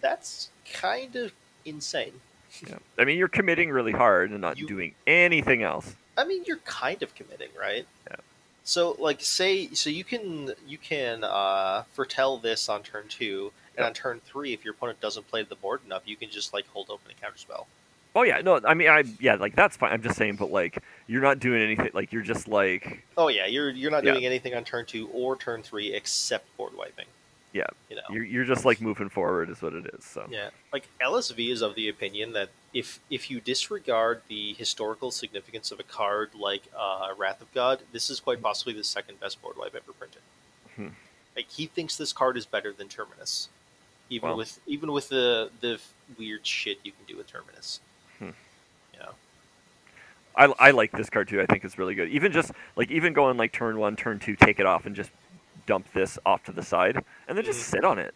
That's 0.00 0.48
kind 0.72 1.16
of 1.16 1.32
insane. 1.64 2.20
yeah. 2.66 2.78
I 2.98 3.04
mean, 3.04 3.18
you're 3.18 3.28
committing 3.28 3.70
really 3.70 3.92
hard 3.92 4.30
and 4.30 4.40
not 4.40 4.58
You- 4.58 4.66
doing 4.68 4.94
anything 5.06 5.62
else. 5.62 5.94
I 6.16 6.24
mean, 6.24 6.44
you're 6.44 6.56
kind 6.58 7.02
of 7.02 7.14
committing, 7.14 7.50
right? 7.58 7.86
Yeah. 8.10 8.16
So, 8.64 8.96
like, 8.98 9.20
say, 9.20 9.68
so 9.72 9.90
you 9.90 10.04
can 10.04 10.52
you 10.66 10.78
can 10.78 11.24
uh, 11.24 11.84
foretell 11.92 12.38
this 12.38 12.68
on 12.68 12.82
turn 12.82 13.08
two, 13.08 13.52
and 13.76 13.84
on 13.86 13.94
turn 13.94 14.20
three, 14.24 14.52
if 14.52 14.64
your 14.64 14.74
opponent 14.74 15.00
doesn't 15.00 15.28
play 15.28 15.42
the 15.42 15.56
board 15.56 15.80
enough, 15.84 16.02
you 16.06 16.16
can 16.16 16.30
just 16.30 16.52
like 16.52 16.66
hold 16.68 16.90
open 16.90 17.10
a 17.10 17.26
counterspell. 17.26 17.66
Oh 18.14 18.22
yeah, 18.22 18.40
no, 18.40 18.60
I 18.64 18.74
mean, 18.74 18.88
I 18.88 19.04
yeah, 19.20 19.34
like 19.36 19.54
that's 19.54 19.76
fine. 19.76 19.92
I'm 19.92 20.02
just 20.02 20.16
saying, 20.16 20.36
but 20.36 20.50
like 20.50 20.82
you're 21.06 21.22
not 21.22 21.38
doing 21.38 21.62
anything. 21.62 21.90
Like 21.94 22.12
you're 22.12 22.22
just 22.22 22.48
like 22.48 23.04
Oh 23.16 23.28
yeah, 23.28 23.46
you're 23.46 23.70
you're 23.70 23.90
not 23.90 24.04
Yeah. 24.04 24.12
doing 24.12 24.26
anything 24.26 24.54
on 24.54 24.64
turn 24.64 24.84
two 24.86 25.08
or 25.08 25.36
turn 25.36 25.62
three 25.62 25.92
except 25.92 26.56
board 26.56 26.74
wiping. 26.76 27.06
Yeah. 27.52 27.66
you 27.88 27.96
know. 27.96 28.02
you're 28.10 28.24
you're 28.24 28.44
just 28.44 28.64
like 28.64 28.80
moving 28.80 29.08
forward 29.08 29.50
is 29.50 29.60
what 29.60 29.72
it 29.74 29.86
is. 29.98 30.04
So 30.04 30.26
Yeah, 30.30 30.50
like 30.72 30.86
LSV 31.02 31.50
is 31.50 31.62
of 31.62 31.74
the 31.74 31.88
opinion 31.88 32.32
that 32.34 32.50
if 32.72 33.00
if 33.10 33.30
you 33.30 33.40
disregard 33.40 34.22
the 34.28 34.52
historical 34.54 35.10
significance 35.10 35.72
of 35.72 35.80
a 35.80 35.82
card 35.82 36.30
like 36.34 36.62
uh, 36.78 37.08
Wrath 37.18 37.40
of 37.40 37.52
God, 37.52 37.80
this 37.92 38.08
is 38.10 38.20
quite 38.20 38.40
possibly 38.40 38.72
the 38.72 38.84
second 38.84 39.18
best 39.18 39.42
board 39.42 39.56
wipe 39.56 39.74
ever 39.74 39.92
printed. 39.92 40.22
Hmm. 40.76 40.88
Like 41.34 41.50
he 41.50 41.66
thinks 41.66 41.96
this 41.96 42.12
card 42.12 42.36
is 42.36 42.46
better 42.46 42.72
than 42.72 42.88
Terminus, 42.88 43.48
even 44.10 44.30
Wow. 44.30 44.36
with 44.36 44.60
even 44.66 44.92
with 44.92 45.08
the 45.08 45.50
the 45.60 45.80
weird 46.18 46.46
shit 46.46 46.78
you 46.84 46.92
can 46.92 47.04
do 47.08 47.16
with 47.16 47.26
Terminus. 47.26 47.80
Hmm. 48.18 48.30
You 48.94 49.00
know, 49.00 49.10
I, 50.36 50.68
I 50.68 50.70
like 50.70 50.92
this 50.92 51.10
card 51.10 51.28
too. 51.28 51.40
I 51.40 51.46
think 51.46 51.64
it's 51.64 51.78
really 51.78 51.94
good. 51.96 52.08
Even 52.10 52.30
just 52.30 52.52
like 52.76 52.90
even 52.92 53.12
going 53.12 53.36
like 53.36 53.50
turn 53.52 53.78
one, 53.78 53.96
turn 53.96 54.20
two, 54.20 54.36
take 54.36 54.60
it 54.60 54.66
off 54.66 54.86
and 54.86 54.94
just 54.94 55.10
dump 55.70 55.86
this 55.92 56.18
off 56.26 56.42
to 56.44 56.50
the 56.52 56.62
side 56.64 56.96
and 57.28 57.38
then 57.38 57.44
just 57.44 57.60
Mhm. 57.60 57.70
sit 57.70 57.84
on 57.84 57.98
it. 58.00 58.12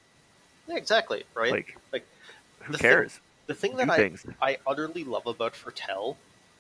yeah, 0.67 0.75
exactly, 0.77 1.23
right? 1.35 1.53
Like, 1.53 1.77
Like, 1.93 2.07
who 2.61 2.73
the 2.73 2.79
thing- 2.79 2.90
cares? 2.90 3.21
the 3.47 3.55
thing 3.55 3.77
that 3.77 3.88
I 3.88 3.97
things. 3.97 4.27
I 4.43 4.59
utterly 4.67 5.05
love 5.05 5.27
about 5.27 5.55
Foretell 5.55 6.17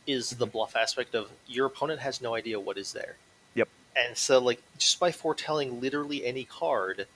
is 0.06 0.30
Mm-hmm. 0.30 0.38
the 0.38 0.46
bluff 0.46 0.76
aspect 0.76 1.14
of 1.16 1.30
your 1.48 1.66
opponent 1.66 2.00
has 2.00 2.20
no 2.20 2.34
idea 2.36 2.60
what 2.60 2.78
is 2.78 2.92
there. 2.92 3.16
Yep. 3.54 3.68
And 3.96 4.16
so, 4.16 4.38
like, 4.38 4.60
just 4.78 5.00
by 5.00 5.10
foretelling 5.10 5.80
literally 5.80 6.24
any 6.24 6.44
card, 6.44 7.08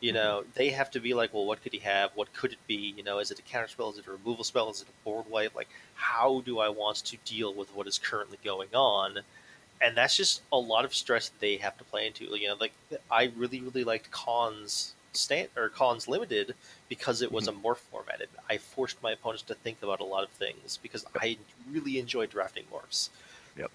you 0.00 0.12
know, 0.12 0.44
they 0.54 0.70
have 0.70 0.90
to 0.92 1.00
be 1.00 1.12
like, 1.12 1.34
well, 1.34 1.44
what 1.44 1.62
could 1.62 1.72
he 1.74 1.80
have? 1.80 2.12
What 2.14 2.32
could 2.32 2.52
it 2.54 2.66
be? 2.66 2.94
You 2.96 3.02
know, 3.02 3.18
is 3.18 3.30
it 3.30 3.38
a 3.38 3.42
counter 3.42 3.68
spell? 3.68 3.90
Is 3.90 3.98
it 3.98 4.06
a 4.06 4.12
removal 4.12 4.44
spell? 4.44 4.70
Is 4.70 4.80
it 4.80 4.88
a 4.88 5.04
board 5.04 5.26
wipe? 5.28 5.54
Like, 5.54 5.68
how 5.94 6.40
do 6.46 6.58
I 6.58 6.70
want 6.70 6.98
to 7.04 7.16
deal 7.26 7.52
with 7.52 7.74
what 7.74 7.86
is 7.86 7.98
currently 7.98 8.38
going 8.42 8.74
on? 8.74 9.18
And 9.82 9.96
that's 9.96 10.16
just 10.16 10.42
a 10.52 10.58
lot 10.58 10.84
of 10.84 10.94
stress 10.94 11.30
they 11.40 11.56
have 11.56 11.76
to 11.78 11.84
play 11.84 12.06
into. 12.06 12.24
You 12.36 12.48
know, 12.48 12.56
like 12.60 12.72
I 13.10 13.32
really, 13.36 13.60
really 13.60 13.84
liked 13.84 14.10
Khans 14.12 14.94
stand 15.12 15.48
or 15.56 15.68
Khans 15.68 16.06
Limited 16.06 16.54
because 16.88 17.22
it 17.22 17.32
was 17.32 17.48
mm-hmm. 17.48 17.64
a 17.64 17.68
morph 17.68 17.78
format. 17.78 18.20
It, 18.20 18.30
I 18.48 18.58
forced 18.58 19.02
my 19.02 19.12
opponents 19.12 19.42
to 19.44 19.54
think 19.54 19.82
about 19.82 20.00
a 20.00 20.04
lot 20.04 20.22
of 20.22 20.30
things 20.30 20.78
because 20.82 21.04
I 21.20 21.38
really 21.70 21.98
enjoyed 21.98 22.30
drafting 22.30 22.64
morphs. 22.72 23.08
Yep. 23.56 23.70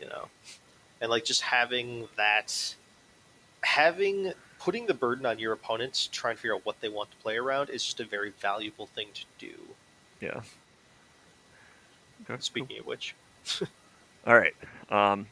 You 0.00 0.08
know, 0.08 0.28
and 1.00 1.10
like 1.10 1.24
just 1.24 1.42
having 1.42 2.08
that, 2.16 2.74
having 3.62 4.32
putting 4.58 4.86
the 4.86 4.94
burden 4.94 5.26
on 5.26 5.38
your 5.38 5.52
opponents, 5.52 6.06
to 6.06 6.34
figure 6.34 6.54
out 6.54 6.64
what 6.64 6.80
they 6.80 6.88
want 6.88 7.10
to 7.10 7.16
play 7.18 7.36
around, 7.36 7.70
is 7.70 7.82
just 7.82 8.00
a 8.00 8.04
very 8.04 8.30
valuable 8.30 8.86
thing 8.86 9.08
to 9.14 9.24
do. 9.38 9.54
Yeah. 10.20 10.28
Okay, 12.22 12.26
cool. 12.26 12.36
Speaking 12.38 12.78
of 12.78 12.86
which, 12.86 13.14
All 14.26 14.38
right. 14.38 14.54
Um, 14.90 15.26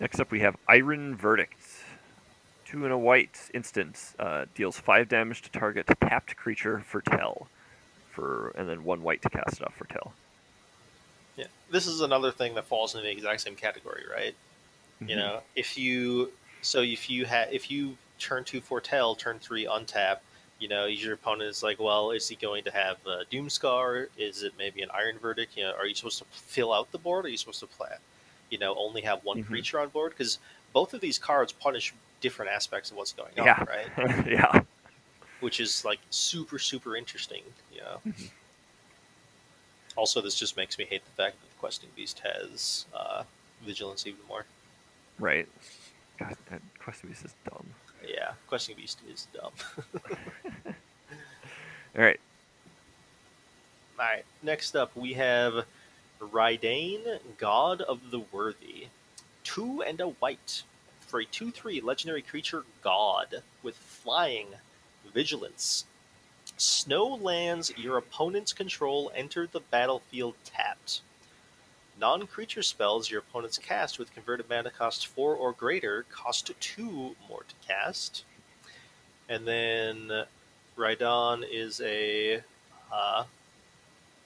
next 0.00 0.18
up, 0.20 0.30
we 0.30 0.40
have 0.40 0.56
Iron 0.68 1.16
Verdict. 1.16 1.60
Two 2.64 2.86
in 2.86 2.92
a 2.92 2.98
white 2.98 3.38
instance 3.52 4.14
uh, 4.18 4.46
deals 4.54 4.78
five 4.78 5.08
damage 5.08 5.42
to 5.42 5.50
target 5.50 5.86
tapped 6.00 6.36
creature 6.36 6.80
for 6.80 7.02
tell, 7.02 7.48
for 8.10 8.48
and 8.56 8.66
then 8.66 8.82
one 8.84 9.02
white 9.02 9.20
to 9.22 9.28
cast 9.28 9.60
it 9.60 9.66
off 9.66 9.74
for 9.74 9.84
tell. 9.86 10.14
yeah, 11.36 11.46
this 11.70 11.86
is 11.86 12.00
another 12.00 12.30
thing 12.30 12.54
that 12.54 12.64
falls 12.64 12.94
into 12.94 13.04
the 13.04 13.12
exact 13.12 13.42
same 13.42 13.56
category, 13.56 14.04
right? 14.10 14.34
Mm-hmm. 15.02 15.10
You 15.10 15.16
know, 15.16 15.40
if 15.54 15.76
you 15.76 16.32
so 16.62 16.80
if 16.80 17.10
you 17.10 17.26
have 17.26 17.52
if 17.52 17.70
you 17.70 17.96
turn 18.18 18.44
two 18.44 18.60
foretell, 18.60 19.14
turn 19.14 19.38
three 19.38 19.66
untap, 19.66 20.18
you 20.62 20.68
know, 20.68 20.86
your 20.86 21.14
opponent 21.14 21.50
is 21.50 21.60
like, 21.64 21.80
well, 21.80 22.12
is 22.12 22.28
he 22.28 22.36
going 22.36 22.62
to 22.62 22.70
have 22.70 22.96
a 23.04 23.24
Doomskar? 23.32 24.06
Is 24.16 24.44
it 24.44 24.52
maybe 24.56 24.80
an 24.82 24.90
Iron 24.94 25.18
Verdict? 25.18 25.56
You 25.56 25.64
know, 25.64 25.72
are 25.72 25.86
you 25.86 25.94
supposed 25.96 26.18
to 26.18 26.24
fill 26.30 26.72
out 26.72 26.92
the 26.92 26.98
board? 26.98 27.24
Or 27.24 27.26
are 27.26 27.30
you 27.32 27.36
supposed 27.36 27.58
to 27.60 27.66
play, 27.66 27.88
you 28.48 28.58
know, 28.58 28.72
only 28.76 29.00
have 29.02 29.24
one 29.24 29.42
Mhm. 29.42 29.46
creature 29.48 29.80
on 29.80 29.88
board? 29.88 30.12
Because 30.12 30.38
both 30.72 30.94
of 30.94 31.00
these 31.00 31.18
cards 31.18 31.50
punish 31.52 31.92
different 32.20 32.52
aspects 32.52 32.92
of 32.92 32.96
what's 32.96 33.12
going 33.12 33.36
on, 33.40 33.44
Yeah. 33.44 33.64
right? 33.64 33.88
yeah. 34.28 34.62
Which 35.40 35.58
is 35.58 35.84
like 35.84 35.98
super 36.10 36.60
super 36.60 36.94
interesting, 36.96 37.42
you 37.74 37.80
know. 37.80 38.00
Mhm. 38.06 38.30
Also, 39.96 40.20
this 40.20 40.36
just 40.36 40.56
makes 40.56 40.78
me 40.78 40.84
hate 40.84 41.04
the 41.04 41.10
fact 41.22 41.40
that 41.40 41.48
the 41.50 41.56
questing 41.58 41.90
beast 41.96 42.20
has 42.20 42.86
uh, 42.94 43.24
vigilance 43.62 44.06
even 44.06 44.20
more. 44.28 44.46
Right. 45.18 45.48
God, 46.18 46.36
that 46.50 46.62
Quest 46.78 47.02
Beast 47.06 47.24
is 47.24 47.34
dumb. 47.50 47.74
Yeah, 48.06 48.32
questing 48.46 48.76
beast 48.76 49.00
is 49.12 49.26
dumb. 49.32 49.52
All 51.96 52.02
right. 52.02 52.20
All 53.98 54.06
right. 54.06 54.24
Next 54.42 54.74
up, 54.74 54.96
we 54.96 55.12
have 55.14 55.64
Reidane, 56.20 57.20
God 57.38 57.80
of 57.82 58.10
the 58.10 58.20
Worthy. 58.32 58.86
Two 59.44 59.82
and 59.82 60.00
a 60.00 60.08
white 60.08 60.62
for 61.00 61.20
a 61.20 61.24
2 61.24 61.50
3 61.50 61.80
legendary 61.80 62.22
creature 62.22 62.64
God 62.82 63.42
with 63.62 63.76
flying, 63.76 64.46
vigilance. 65.12 65.84
Snow 66.56 67.06
lands 67.06 67.72
your 67.76 67.98
opponent's 67.98 68.52
control 68.52 69.12
enter 69.14 69.46
the 69.46 69.60
battlefield 69.60 70.34
tapped. 70.44 71.00
Non 71.98 72.26
creature 72.26 72.62
spells 72.62 73.10
your 73.10 73.20
opponents 73.20 73.58
cast 73.58 73.98
with 73.98 74.14
converted 74.14 74.48
mana 74.48 74.70
cost 74.70 75.06
4 75.06 75.34
or 75.34 75.52
greater 75.52 76.04
cost 76.10 76.50
2 76.58 77.16
more 77.28 77.44
to 77.46 77.54
cast. 77.66 78.24
And 79.28 79.46
then 79.46 80.24
Reidane 80.76 81.44
is 81.48 81.80
a 81.80 82.42
uh, 82.92 83.24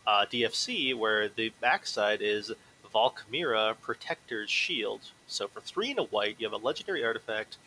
uh, 0.07 0.27
DFC 0.27 0.95
where 0.95 1.29
the 1.29 1.51
backside 1.61 2.23
is 2.23 2.53
Valkmira 2.95 3.77
Protector's 3.81 4.51
Shield. 4.51 5.01
So 5.27 5.49
for 5.49 5.61
three 5.61 5.91
and 5.91 5.99
a 5.99 6.05
white, 6.05 6.37
you 6.39 6.47
have 6.47 6.59
a 6.59 6.65
legendary 6.65 7.05
artifact. 7.05 7.59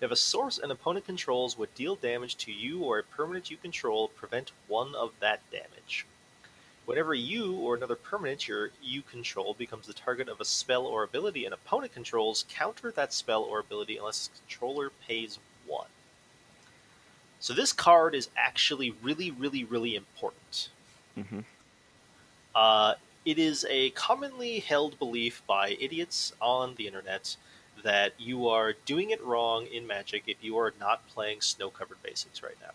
You 0.00 0.04
have 0.04 0.12
a 0.12 0.16
source 0.16 0.58
an 0.58 0.70
opponent 0.70 1.06
controls 1.06 1.56
would 1.58 1.74
deal 1.74 1.96
damage 1.96 2.36
to 2.36 2.52
you 2.52 2.82
or 2.82 2.98
a 2.98 3.02
permanent 3.02 3.50
you 3.50 3.56
control, 3.56 4.08
prevent 4.08 4.52
one 4.68 4.94
of 4.94 5.12
that 5.20 5.40
damage. 5.50 6.06
Whenever 6.86 7.14
you 7.14 7.56
or 7.56 7.74
another 7.76 7.96
permanent 7.96 8.48
your 8.48 8.70
you 8.82 9.02
control 9.02 9.54
becomes 9.54 9.86
the 9.86 9.92
target 9.92 10.28
of 10.28 10.40
a 10.40 10.44
spell 10.44 10.86
or 10.86 11.02
ability 11.02 11.44
an 11.44 11.52
opponent 11.52 11.92
controls, 11.92 12.44
counter 12.48 12.90
that 12.92 13.12
spell 13.12 13.42
or 13.42 13.58
ability 13.58 13.96
unless 13.98 14.28
its 14.28 14.40
controller 14.40 14.90
pays 15.06 15.38
one. 15.66 15.88
So 17.40 17.52
this 17.54 17.72
card 17.72 18.14
is 18.14 18.28
actually 18.36 18.92
really, 19.02 19.30
really, 19.30 19.64
really 19.64 19.94
important. 19.96 20.70
hmm 21.14 21.40
Uh, 22.54 22.94
it 23.24 23.38
is 23.38 23.66
a 23.68 23.90
commonly 23.90 24.60
held 24.60 24.98
belief 24.98 25.42
by 25.46 25.70
idiots 25.80 26.32
on 26.40 26.74
the 26.76 26.86
internet 26.86 27.36
that 27.82 28.14
you 28.18 28.48
are 28.48 28.72
doing 28.86 29.10
it 29.10 29.22
wrong 29.22 29.66
in 29.66 29.86
Magic 29.86 30.22
if 30.26 30.42
you 30.42 30.56
are 30.56 30.72
not 30.80 31.06
playing 31.08 31.40
snow-covered 31.40 32.02
basics 32.02 32.42
right 32.42 32.56
now, 32.62 32.70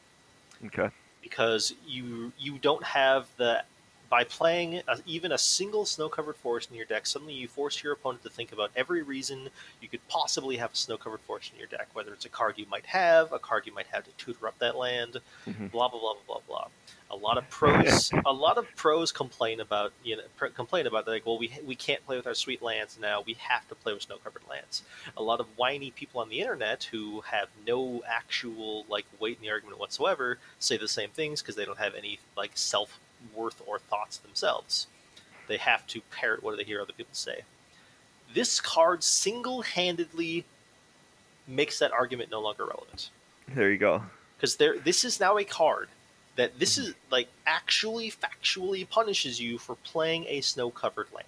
Okay. 0.68 0.90
because 1.22 1.74
you 1.88 2.32
you 2.38 2.60
don't 2.60 2.84
have 2.84 3.28
the 3.38 3.64
by 4.12 4.26
playing 4.26 4.82
a, 4.90 4.98
even 5.06 5.32
a 5.32 5.38
single 5.38 5.86
snow-covered 5.86 6.36
forest 6.36 6.70
in 6.70 6.76
your 6.76 6.86
deck, 6.86 7.08
suddenly 7.08 7.34
you 7.34 7.48
force 7.48 7.82
your 7.82 7.94
opponent 7.94 8.22
to 8.22 8.30
think 8.30 8.52
about 8.52 8.70
every 8.76 9.02
reason 9.02 9.48
you 9.80 9.88
could 9.88 10.06
possibly 10.10 10.58
have 10.58 10.74
a 10.74 10.76
snow-covered 10.76 11.22
forest 11.22 11.54
in 11.54 11.58
your 11.58 11.70
deck, 11.70 11.88
whether 11.94 12.12
it's 12.12 12.26
a 12.26 12.30
card 12.30 12.56
you 12.58 12.66
might 12.70 12.86
have, 12.86 13.32
a 13.32 13.40
card 13.40 13.66
you 13.66 13.74
might 13.74 13.88
have 13.88 14.04
to 14.04 14.12
tutor 14.18 14.48
up 14.48 14.60
that 14.60 14.76
land, 14.76 15.18
hmm 15.46 15.68
blah 15.68 15.88
blah 15.88 16.00
blah 16.02 16.14
blah 16.28 16.36
blah 16.36 16.42
blah. 16.48 16.68
A 17.10 17.16
lot 17.16 17.38
of 17.38 17.50
pros, 17.50 18.12
a 18.26 18.34
lot 18.34 18.58
of 18.58 18.68
pros 18.76 19.14
complain 19.14 19.62
about 19.62 19.94
you 20.04 20.18
know 20.18 20.24
pr- 20.36 20.48
complain 20.48 20.88
about 20.88 21.08
like, 21.08 21.26
well, 21.26 21.38
we 21.38 21.58
we 21.66 21.76
can't 21.76 22.06
play 22.06 22.18
with 22.18 22.28
our 22.28 22.34
sweet 22.34 22.62
lands 22.62 23.00
now. 23.02 23.24
We 23.26 23.36
have 23.36 23.66
to 23.70 23.76
play 23.76 23.94
with 23.94 24.04
snow 24.04 24.18
covered 24.22 24.44
lands. 24.50 24.84
A 25.16 25.24
lot 25.24 25.40
of 25.40 25.48
whiny 25.56 25.92
people 25.92 26.20
on 26.20 26.28
the 26.28 26.42
internet 26.42 26.84
who 26.92 27.22
have 27.22 27.48
no 27.66 28.04
actual 28.06 28.86
like 28.90 29.06
weight 29.22 29.38
in 29.38 29.44
the 29.44 29.52
argument 29.52 29.80
whatsoever 29.80 30.38
say 30.60 30.76
the 30.76 30.90
same 30.90 31.12
things 31.12 31.42
because 31.42 31.56
they 31.56 31.64
don't 31.64 31.80
have 31.80 31.96
any 31.96 32.20
like 32.36 32.52
self 32.56 33.00
worth 33.34 33.62
or 33.66 33.80
thoughts 33.80 34.18
themselves. 34.18 34.88
They 35.48 35.58
have 35.58 35.86
to 35.88 36.02
parrot 36.12 36.44
what 36.44 36.58
they 36.58 36.64
hear 36.64 36.82
other 36.82 36.94
people 36.94 37.14
say. 37.14 37.42
This 38.34 38.60
card 38.62 39.04
single 39.04 39.62
handedly 39.64 40.46
makes 41.48 41.80
that 41.80 41.92
argument 41.92 42.32
no 42.32 42.40
longer 42.40 42.66
relevant 42.66 43.10
There 43.48 43.72
you 43.72 43.78
go. 43.78 44.04
because 44.38 44.56
there 44.58 44.78
this 44.80 45.04
is 45.04 45.20
now 45.20 45.38
a 45.38 45.44
card 45.44 45.90
that 46.38 46.60
this 46.60 46.78
is 46.78 46.94
like 47.12 47.28
actually 47.46 48.10
factually 48.12 48.88
punishes 48.88 49.42
you 49.42 49.58
for 49.58 49.76
playing 49.76 50.26
a 50.30 50.40
snow 50.42 50.70
covered 50.70 51.08
land. 51.14 51.28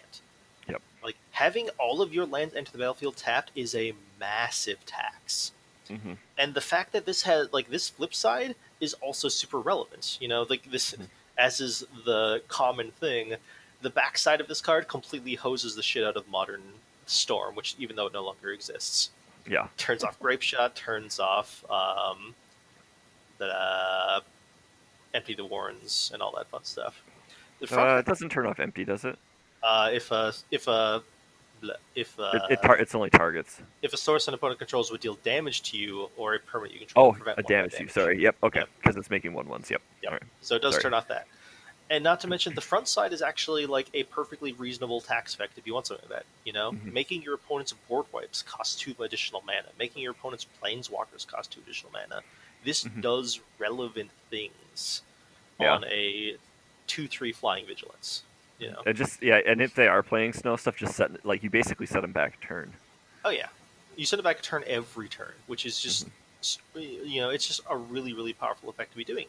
Yep. 0.69 0.81
Like 1.03 1.15
having 1.31 1.67
all 1.77 2.01
of 2.01 2.13
your 2.13 2.25
lands 2.25 2.55
enter 2.55 2.71
the 2.71 2.77
battlefield 2.77 3.17
tapped 3.17 3.51
is 3.55 3.75
a 3.75 3.93
massive 4.19 4.85
tax. 4.85 5.51
hmm 5.89 6.13
And 6.37 6.53
the 6.53 6.61
fact 6.61 6.93
that 6.93 7.05
this 7.05 7.23
has 7.23 7.51
like 7.51 7.69
this 7.69 7.89
flip 7.89 8.13
side 8.15 8.55
is 8.79 8.93
also 8.95 9.27
super 9.27 9.59
relevant. 9.59 10.17
You 10.21 10.29
know, 10.29 10.45
like 10.49 10.71
this 10.71 10.93
Mhm. 10.93 11.07
As 11.37 11.59
is 11.59 11.83
the 12.05 12.41
common 12.47 12.91
thing, 12.91 13.35
the 13.81 13.89
backside 13.89 14.39
of 14.41 14.47
this 14.47 14.61
card 14.61 14.87
completely 14.87 15.35
hoses 15.35 15.75
the 15.75 15.83
shit 15.83 16.03
out 16.05 16.15
of 16.17 16.27
modern 16.29 16.61
storm, 17.05 17.55
which 17.55 17.75
even 17.79 17.95
though 17.95 18.07
it 18.07 18.13
no 18.13 18.23
longer 18.23 18.51
exists 18.51 19.09
Yeah. 19.47 19.67
turns 19.77 20.03
off 20.03 20.19
grape 20.19 20.41
shot, 20.41 20.75
turns 20.75 21.19
off 21.19 21.63
um, 21.69 22.33
the 23.39 23.47
uh, 23.47 24.21
empty 25.13 25.33
the 25.33 25.45
warrens 25.45 26.11
and 26.13 26.21
all 26.21 26.33
that 26.37 26.47
fun 26.49 26.63
stuff. 26.63 27.01
The 27.59 27.79
Uh, 27.79 27.97
it 27.97 28.05
doesn't 28.05 28.29
turn 28.29 28.45
off 28.45 28.59
empty, 28.59 28.85
does 28.85 29.03
it? 29.05 29.17
uh, 29.63 29.89
if 29.93 30.11
a 30.11 30.33
if 30.51 30.67
a 30.67 30.69
bleh, 30.69 31.03
if 31.95 32.19
uh, 32.19 32.31
it, 32.49 32.53
it 32.53 32.61
tar- 32.61 32.77
it's 32.77 32.93
only 32.95 33.09
targets. 33.09 33.61
if 33.81 33.93
a 33.93 33.97
source 33.97 34.27
an 34.27 34.33
opponent 34.33 34.59
controls 34.59 34.91
would 34.91 35.01
deal 35.01 35.15
damage 35.23 35.61
to 35.71 35.77
you 35.77 36.09
or 36.17 36.35
a 36.35 36.39
permanent 36.39 36.73
you 36.73 36.79
control, 36.79 37.07
Oh, 37.07 37.11
prevent 37.13 37.37
a 37.39 37.41
one 37.43 37.49
damage 37.51 37.73
to 37.75 37.83
you. 37.83 37.89
Sorry. 37.89 38.21
Yep. 38.21 38.35
Okay. 38.43 38.59
Yep. 38.59 38.69
Because 38.81 38.95
it's 38.97 39.09
making 39.09 39.33
one 39.33 39.47
ones. 39.47 39.69
Yep. 39.71 39.81
Yep. 40.03 40.11
Right. 40.11 40.23
So 40.41 40.55
it 40.55 40.61
does 40.61 40.73
Sorry. 40.73 40.83
turn 40.83 40.93
off 40.93 41.07
that. 41.07 41.27
And 41.89 42.03
not 42.03 42.21
to 42.21 42.27
mention, 42.27 42.55
the 42.55 42.61
front 42.61 42.87
side 42.87 43.13
is 43.13 43.21
actually 43.21 43.65
like 43.65 43.87
a 43.93 44.03
perfectly 44.03 44.53
reasonable 44.53 45.01
tax 45.01 45.33
effect 45.35 45.57
if 45.57 45.67
you 45.67 45.73
want 45.73 45.85
something 45.85 46.07
like 46.09 46.19
that. 46.19 46.25
You 46.45 46.53
know, 46.53 46.71
Mhm. 46.71 46.91
making 46.93 47.21
your 47.21 47.35
opponent's 47.35 47.73
board 47.73 48.05
wipes 48.11 48.41
cost 48.41 48.79
two 48.79 48.95
additional 48.99 49.41
mana. 49.45 49.67
Making 49.77 50.01
your 50.01 50.11
opponent's 50.13 50.47
planeswalkers 50.61 51.27
cost 51.27 51.51
two 51.51 51.59
additional 51.61 51.91
mana. 51.91 52.21
This 52.63 52.85
Mhm. 52.85 53.01
does 53.01 53.41
relevant 53.59 54.09
things 54.29 55.01
Yeah. 55.59 55.73
on 55.73 55.83
a 55.85 56.37
two-three 56.87 57.31
flying 57.33 57.65
vigilance. 57.67 58.23
You 58.63 58.71
know, 58.71 58.81
And 58.85 58.95
just 58.97 59.21
yeah, 59.21 59.39
and 59.45 59.61
if 59.61 59.75
they 59.75 59.87
are 59.87 60.01
playing 60.03 60.33
snow 60.33 60.55
stuff, 60.55 60.75
just 60.77 60.95
set 60.95 61.25
like 61.25 61.43
you 61.43 61.49
basically 61.49 61.85
set 61.85 62.01
them 62.01 62.11
back 62.11 62.37
a 62.41 62.45
turn. 62.45 62.73
oh 63.25 63.29
yeah, 63.29 63.47
you 63.95 64.05
set 64.05 64.17
them 64.17 64.23
back 64.23 64.39
a 64.39 64.41
turn 64.41 64.63
every 64.67 65.07
turn, 65.09 65.33
which 65.47 65.65
is 65.65 65.79
just 65.79 66.07
Mm-hmm. 66.43 67.07
you 67.07 67.21
know, 67.21 67.29
it's 67.29 67.47
just 67.47 67.61
a 67.69 67.77
really 67.77 68.11
really 68.13 68.33
powerful 68.33 68.69
effect 68.69 68.91
to 68.91 68.97
be 68.97 69.05
doing. 69.05 69.27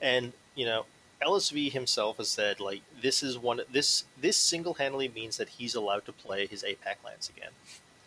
And 0.00 0.32
you 0.54 0.64
know, 0.64 0.86
LSV 1.22 1.70
himself 1.72 2.16
has 2.16 2.28
said 2.30 2.60
like 2.60 2.80
this 3.02 3.22
is 3.22 3.36
one 3.38 3.60
this 3.70 4.04
this 4.20 4.36
single 4.38 4.74
handedly 4.74 5.08
means 5.08 5.36
that 5.36 5.48
he's 5.50 5.74
allowed 5.74 6.06
to 6.06 6.12
play 6.12 6.46
his 6.46 6.62
APAC 6.62 6.96
lands 7.04 7.28
again. 7.28 7.50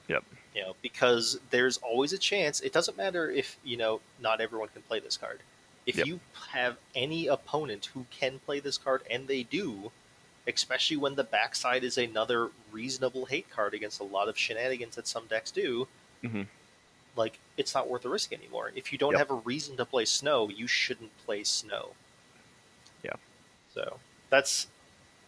Yep. 0.08 0.24
You 0.56 0.62
know, 0.64 0.76
because 0.82 1.40
there's 1.52 1.78
always 1.78 2.12
a 2.14 2.18
chance. 2.18 2.60
It 2.62 2.74
doesn't 2.74 2.98
matter 2.98 3.30
if 3.30 3.58
you 3.64 3.78
know 3.78 4.02
not 4.20 4.42
everyone 4.42 4.70
can 4.70 4.82
play 4.84 5.00
this 5.00 5.16
card. 5.18 5.40
If 5.86 5.98
Yep. 5.98 6.08
you 6.08 6.20
have 6.54 6.78
any 6.96 7.28
opponent 7.28 7.90
who 7.94 8.06
can 8.10 8.40
play 8.40 8.60
this 8.62 8.78
card, 8.80 9.02
and 9.12 9.28
they 9.28 9.44
do, 9.44 9.92
especially 10.48 10.98
when 10.98 11.16
the 11.16 11.24
backside 11.24 11.84
is 11.84 11.98
another 11.98 12.50
reasonable 12.72 13.26
hate 13.26 13.50
card 13.50 13.74
against 13.74 14.00
a 14.00 14.04
lot 14.04 14.28
of 14.28 14.38
shenanigans 14.38 14.96
that 14.96 15.08
some 15.08 15.26
decks 15.28 15.52
do, 15.52 15.88
Mhm. 16.24 16.48
like 17.16 17.40
it's 17.58 17.74
not 17.74 17.88
worth 17.90 18.02
the 18.04 18.10
risk 18.10 18.34
anymore. 18.34 18.72
If 18.76 18.92
you 18.92 18.98
don't 18.98 19.12
Yep. 19.14 19.20
have 19.20 19.32
a 19.32 19.36
reason 19.42 19.78
to 19.78 19.86
play 19.86 20.06
snow, 20.06 20.50
you 20.50 20.68
shouldn't 20.68 21.12
play 21.26 21.44
snow. 21.44 21.96
Yeah. 23.04 23.14
So 23.74 24.00
that's. 24.30 24.68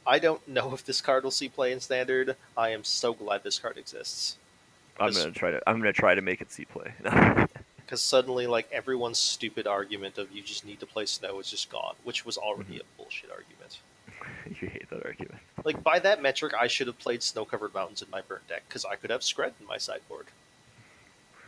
I 0.07 0.19
don't 0.19 0.47
know 0.47 0.73
if 0.73 0.85
this 0.85 1.01
card 1.01 1.23
will 1.23 1.31
see 1.31 1.49
play 1.49 1.71
in 1.71 1.79
standard. 1.79 2.37
I 2.55 2.69
am 2.69 2.83
so 2.83 3.13
glad 3.13 3.41
this 3.43 3.57
card 3.57 3.75
exists 3.77 4.37
I'm 4.99 5.11
gonna 5.13 5.31
try 5.31 5.51
to. 5.51 5.61
I'm 5.67 5.79
gonna 5.79 5.91
try 5.93 6.13
to 6.15 6.21
make 6.21 6.41
it 6.41 6.51
see 6.51 6.65
play. 6.65 6.93
because 7.77 8.01
suddenly, 8.01 8.47
like 8.47 8.71
everyone's 8.71 9.19
stupid 9.19 9.65
argument 9.67 10.17
of 10.17 10.31
you 10.31 10.41
just 10.41 10.63
need 10.65 10.79
to 10.79 10.85
play 10.85 11.05
snow 11.05 11.39
is 11.39 11.49
just 11.49 11.69
gone, 11.69 11.95
which 12.03 12.25
was 12.25 12.37
already 12.37 12.75
Mm-hmm. 12.75 12.81
a 12.81 12.97
bullshit 13.01 13.31
argument. 13.31 13.79
you 14.61 14.67
hate 14.67 14.89
that 14.89 15.05
argument. 15.05 15.39
Like 15.63 15.83
by 15.83 15.99
that 15.99 16.21
metric, 16.21 16.53
I 16.59 16.67
should 16.67 16.87
have 16.87 16.99
played 16.99 17.23
snow-covered 17.23 17.73
mountains 17.73 18.01
in 18.01 18.09
my 18.09 18.21
burn 18.21 18.41
deck 18.47 18.63
because 18.67 18.85
I 18.85 18.95
could 18.95 19.09
have 19.09 19.21
Skred 19.21 19.51
in 19.59 19.67
my 19.67 19.77
sideboard. 19.77 20.27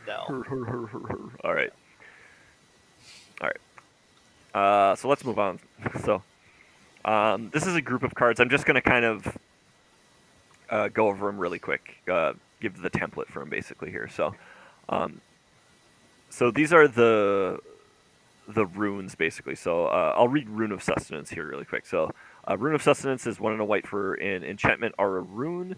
No. 0.06 0.44
All 1.44 1.54
right. 1.54 1.72
All 3.40 3.48
right. 3.48 3.56
Uh, 4.54 4.96
so 4.96 5.08
let's 5.08 5.24
move 5.24 5.38
on. 5.38 5.58
So, 6.04 6.22
um, 7.04 7.50
this 7.50 7.66
is 7.66 7.74
a 7.74 7.80
group 7.80 8.02
of 8.02 8.14
cards. 8.14 8.40
I'm 8.40 8.50
just 8.50 8.66
going 8.66 8.74
to 8.74 8.80
kind 8.80 9.04
of 9.04 9.38
uh, 10.70 10.88
go 10.88 11.08
over 11.08 11.26
them 11.26 11.38
really 11.38 11.58
quick. 11.58 11.96
Uh, 12.10 12.32
give 12.60 12.80
the 12.80 12.90
template 12.90 13.26
for 13.26 13.40
them 13.40 13.48
basically 13.48 13.90
here. 13.90 14.08
So, 14.08 14.34
um, 14.88 15.20
so 16.30 16.50
these 16.50 16.72
are 16.72 16.88
the 16.88 17.60
the 18.48 18.66
runes 18.66 19.14
basically. 19.14 19.54
So 19.54 19.86
uh, 19.86 20.14
I'll 20.16 20.28
read 20.28 20.48
Rune 20.48 20.72
of 20.72 20.82
Sustenance 20.82 21.30
here 21.30 21.46
really 21.46 21.64
quick. 21.64 21.86
So, 21.86 22.10
uh, 22.48 22.56
Rune 22.56 22.74
of 22.74 22.82
Sustenance 22.82 23.26
is 23.26 23.38
one 23.38 23.52
and 23.52 23.60
a 23.60 23.64
white 23.64 23.86
for 23.86 24.14
an 24.14 24.42
enchantment 24.42 24.94
or 24.98 25.18
a 25.18 25.20
rune. 25.20 25.76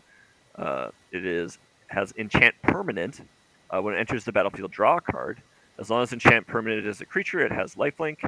Uh, 0.57 0.91
it 1.11 1.25
is 1.25 1.59
has 1.89 2.13
enchant 2.17 2.55
permanent. 2.63 3.21
Uh, 3.71 3.81
when 3.81 3.95
it 3.95 3.99
enters 3.99 4.25
the 4.25 4.33
battlefield, 4.33 4.71
draw 4.71 4.97
a 4.97 5.01
card. 5.01 5.43
As 5.79 5.91
long 5.91 6.03
as 6.03 6.13
enchant 6.13 6.47
permanent 6.47 6.87
is 6.87 7.01
a 7.01 7.07
creature, 7.07 7.41
it 7.41 7.53
has 7.53 7.75
lifelink. 7.75 8.19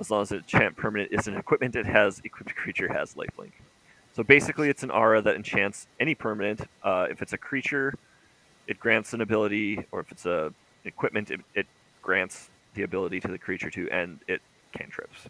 As 0.00 0.10
long 0.10 0.22
as 0.22 0.32
enchant 0.32 0.76
permanent 0.76 1.12
is 1.12 1.28
an 1.28 1.36
equipment, 1.36 1.76
it 1.76 1.86
has 1.86 2.20
equipped 2.24 2.54
creature 2.56 2.92
has 2.92 3.14
lifelink. 3.14 3.52
So 4.14 4.22
basically, 4.22 4.68
it's 4.68 4.82
an 4.82 4.90
aura 4.90 5.22
that 5.22 5.36
enchants 5.36 5.86
any 6.00 6.14
permanent. 6.14 6.62
Uh, 6.82 7.06
if 7.10 7.22
it's 7.22 7.32
a 7.32 7.38
creature, 7.38 7.94
it 8.66 8.80
grants 8.80 9.12
an 9.12 9.20
ability, 9.20 9.84
or 9.92 10.00
if 10.00 10.10
it's 10.10 10.26
a 10.26 10.52
equipment, 10.84 11.30
it, 11.30 11.40
it 11.54 11.66
grants 12.02 12.48
the 12.74 12.82
ability 12.82 13.20
to 13.20 13.28
the 13.28 13.38
creature 13.38 13.70
to 13.70 13.88
end 13.90 14.20
it 14.26 14.40
cantrips. 14.72 15.28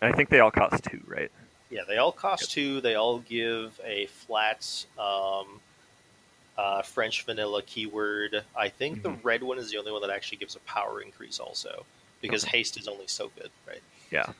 And 0.00 0.12
I 0.12 0.16
think 0.16 0.28
they 0.28 0.40
all 0.40 0.50
cost 0.50 0.84
two, 0.84 1.00
right? 1.06 1.30
Yeah, 1.70 1.82
they 1.86 1.96
all 1.98 2.12
cost 2.12 2.50
two. 2.52 2.80
They 2.80 2.94
all 2.94 3.18
give 3.18 3.80
a 3.84 4.06
flat 4.06 4.86
um, 4.98 5.60
uh, 6.56 6.82
French 6.82 7.24
vanilla 7.24 7.62
keyword. 7.62 8.44
I 8.56 8.68
think 8.68 9.02
the 9.02 9.10
Mhm. 9.10 9.22
red 9.22 9.42
one 9.42 9.58
is 9.58 9.70
the 9.70 9.78
only 9.78 9.92
one 9.92 10.00
that 10.02 10.10
actually 10.10 10.38
gives 10.38 10.56
a 10.56 10.60
power 10.60 11.00
increase, 11.02 11.40
also 11.40 11.86
because 12.22 12.44
Okay. 12.44 12.52
haste 12.52 12.78
is 12.78 12.88
only 12.88 13.06
so 13.08 13.30
good, 13.30 13.50
right? 13.66 13.82
Yeah. 14.10 14.32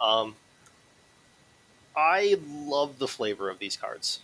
Um, 0.00 0.36
I 1.96 2.36
love 2.40 2.98
the 3.00 3.08
flavor 3.08 3.50
of 3.50 3.58
these 3.58 3.76
cards. 3.76 4.20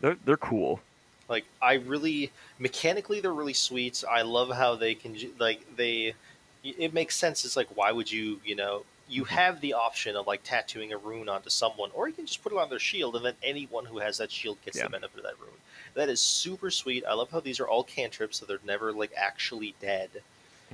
They're 0.00 0.14
they're 0.14 0.36
cool. 0.38 0.80
Like 1.28 1.44
I 1.60 1.74
really 1.74 2.32
mechanically 2.58 3.20
they're 3.20 3.34
really 3.34 3.52
sweet. 3.54 4.04
I 4.08 4.22
love 4.22 4.50
how 4.50 4.76
they 4.76 4.94
can 4.94 5.16
like 5.38 5.76
they 5.76 6.14
it 6.62 6.92
makes 6.92 7.16
sense. 7.16 7.44
It's 7.44 7.56
like 7.56 7.68
why 7.76 7.92
would 7.92 8.10
you, 8.10 8.40
you 8.44 8.54
know, 8.54 8.84
you 9.08 9.24
have 9.24 9.60
the 9.60 9.72
option 9.74 10.16
of 10.16 10.26
like 10.26 10.42
tattooing 10.42 10.92
a 10.92 10.98
rune 10.98 11.28
onto 11.28 11.48
someone 11.50 11.90
or 11.94 12.08
you 12.08 12.14
can 12.14 12.26
just 12.26 12.42
put 12.42 12.52
it 12.52 12.58
on 12.58 12.68
their 12.68 12.78
shield 12.78 13.14
and 13.16 13.24
then 13.24 13.34
anyone 13.42 13.84
who 13.84 13.98
has 13.98 14.18
that 14.18 14.30
shield 14.32 14.58
gets 14.64 14.76
Yeah. 14.76 14.84
the 14.84 14.90
benefit 14.90 15.18
of 15.18 15.22
that 15.24 15.38
rune. 15.40 15.54
That 15.94 16.08
is 16.08 16.20
super 16.20 16.70
sweet. 16.70 17.04
I 17.06 17.14
love 17.14 17.30
how 17.30 17.40
these 17.40 17.60
are 17.60 17.68
all 17.68 17.84
cantrips 17.84 18.38
so 18.38 18.46
they're 18.46 18.58
never 18.64 18.92
like 18.92 19.12
actually 19.16 19.74
dead. 19.80 20.10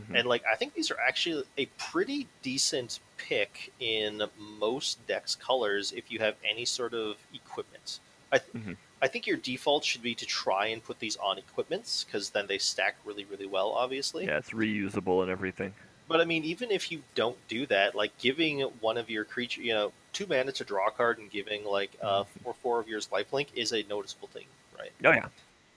Mhm. 0.01 0.21
And 0.21 0.29
like 0.29 0.43
I 0.51 0.57
think 0.57 0.73
these 0.73 0.91
are 0.91 0.99
actually 0.99 1.45
a 1.59 1.67
pretty 1.77 2.27
decent 2.43 3.01
pick 3.19 3.73
in 3.81 4.23
most 4.39 5.07
decks 5.07 5.35
colors 5.35 5.93
if 5.93 6.11
you 6.11 6.19
have 6.21 6.37
any 6.49 6.65
sort 6.65 6.95
of 6.95 7.17
equipment. 7.35 8.01
I 8.33 8.39
th- 8.39 8.53
Mhm. 8.55 8.77
I 9.03 9.09
think 9.09 9.27
your 9.27 9.37
default 9.37 9.85
should 9.85 10.01
be 10.03 10.15
to 10.15 10.25
try 10.25 10.69
and 10.69 10.83
put 10.83 11.01
these 11.01 11.17
on 11.17 11.37
equipments 11.37 12.05
because 12.05 12.31
then 12.31 12.47
they 12.47 12.57
stack 12.59 12.97
really 13.05 13.25
really 13.27 13.47
well 13.47 13.73
obviously. 13.73 14.25
Yeah, 14.25 14.39
it's 14.39 14.51
reusable 14.51 15.21
and 15.23 15.31
everything. 15.31 15.75
But 16.09 16.21
I 16.21 16.25
mean 16.25 16.45
even 16.45 16.71
if 16.71 16.91
you 16.93 17.03
don't 17.15 17.37
do 17.49 17.65
that 17.67 17.95
like 17.95 18.17
giving 18.19 18.61
one 18.81 18.99
of 18.99 19.09
your 19.09 19.25
creature, 19.25 19.63
you 19.63 19.73
know, 19.73 19.93
2 20.13 20.27
mana 20.27 20.53
to 20.53 20.65
draw 20.65 20.89
a 20.89 20.91
card 20.91 21.19
and 21.19 21.31
giving 21.31 21.65
like 21.65 21.91
uh 22.03 22.25
Mhm. 22.25 22.27
four 22.43 22.55
four 22.55 22.81
of 22.81 22.89
yours 22.89 23.09
lifelink 23.09 23.49
is 23.55 23.73
a 23.73 23.83
noticeable 23.85 24.29
thing, 24.29 24.47
right? 24.79 24.93
Oh 25.05 25.13
yeah. 25.13 25.29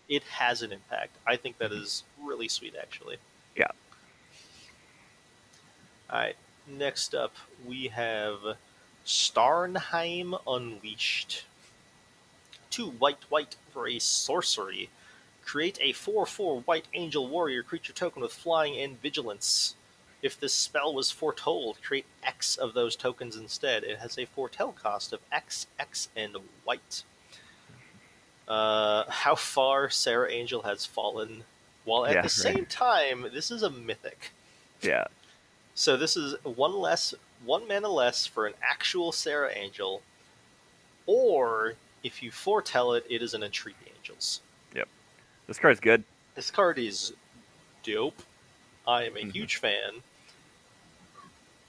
It 0.10 0.24
has 0.24 0.62
an 0.62 0.72
impact. 0.72 1.16
I 1.26 1.36
think 1.38 1.58
that 1.60 1.72
is 1.72 2.04
really 2.22 2.48
sweet 2.48 2.76
actually. 2.80 3.18
Yeah. 3.56 3.68
All 6.10 6.20
right. 6.20 6.36
Next 6.68 7.14
up, 7.16 7.34
we 7.66 7.88
have 7.88 8.58
Starnheim 9.06 10.40
Unleashed. 10.48 11.46
Two 12.70 12.90
white, 12.90 13.24
white 13.30 13.56
for 13.72 13.88
a 13.88 14.00
sorcery. 14.00 14.90
Create 15.44 15.78
a 15.82 15.94
4 15.94 16.26
4 16.26 16.62
white 16.62 16.86
angel 16.94 17.28
warrior 17.28 17.64
creature 17.64 17.94
token 17.94 18.22
with 18.22 18.34
flying 18.34 18.78
and 18.80 19.00
vigilance. 19.02 19.76
If 20.26 20.40
this 20.40 20.56
spell 20.56 20.92
was 20.92 21.12
foretold, 21.12 21.78
create 21.84 22.08
X 22.24 22.58
of 22.58 22.74
those 22.74 22.96
tokens 22.96 23.36
instead. 23.36 23.84
It 23.84 24.00
has 24.00 24.18
a 24.18 24.26
foretell 24.26 24.72
cost 24.72 25.14
of 25.14 25.20
X, 25.32 25.68
X, 25.78 26.10
and 26.16 26.36
white. 26.64 27.04
Uh, 28.48 29.04
how 29.08 29.36
far 29.36 29.88
Serra 29.92 30.32
Angel 30.32 30.64
has 30.64 30.84
fallen, 30.84 31.44
while 31.84 32.08
at 32.08 32.14
Yeah, 32.16 32.22
the 32.22 32.26
right. 32.26 32.32
same 32.32 32.66
time, 32.66 33.28
this 33.36 33.52
is 33.52 33.62
a 33.62 33.70
mythic. 33.70 34.32
Yeah. 34.82 35.06
So 35.76 35.96
this 35.96 36.18
is 36.18 36.34
one 36.44 36.74
less, 36.74 37.14
one 37.44 37.68
mana 37.68 37.90
less 37.90 38.26
for 38.26 38.48
an 38.48 38.56
actual 38.64 39.12
Serra 39.12 39.52
Angel, 39.56 40.02
or 41.06 41.76
if 42.02 42.24
you 42.24 42.32
foretell 42.32 42.94
it, 42.94 43.06
it 43.08 43.22
is 43.22 43.36
an 43.36 43.44
Entreat 43.44 43.76
the 43.84 43.92
Angels. 43.96 44.42
Yep. 44.74 44.88
This 45.46 45.60
card's 45.60 45.80
good. 45.80 46.04
This 46.34 46.50
card 46.50 46.80
is 46.80 47.14
dope. 47.84 48.24
I 48.88 49.04
am 49.04 49.18
a 49.18 49.20
Mhm. 49.20 49.32
huge 49.34 49.58
fan. 49.58 50.02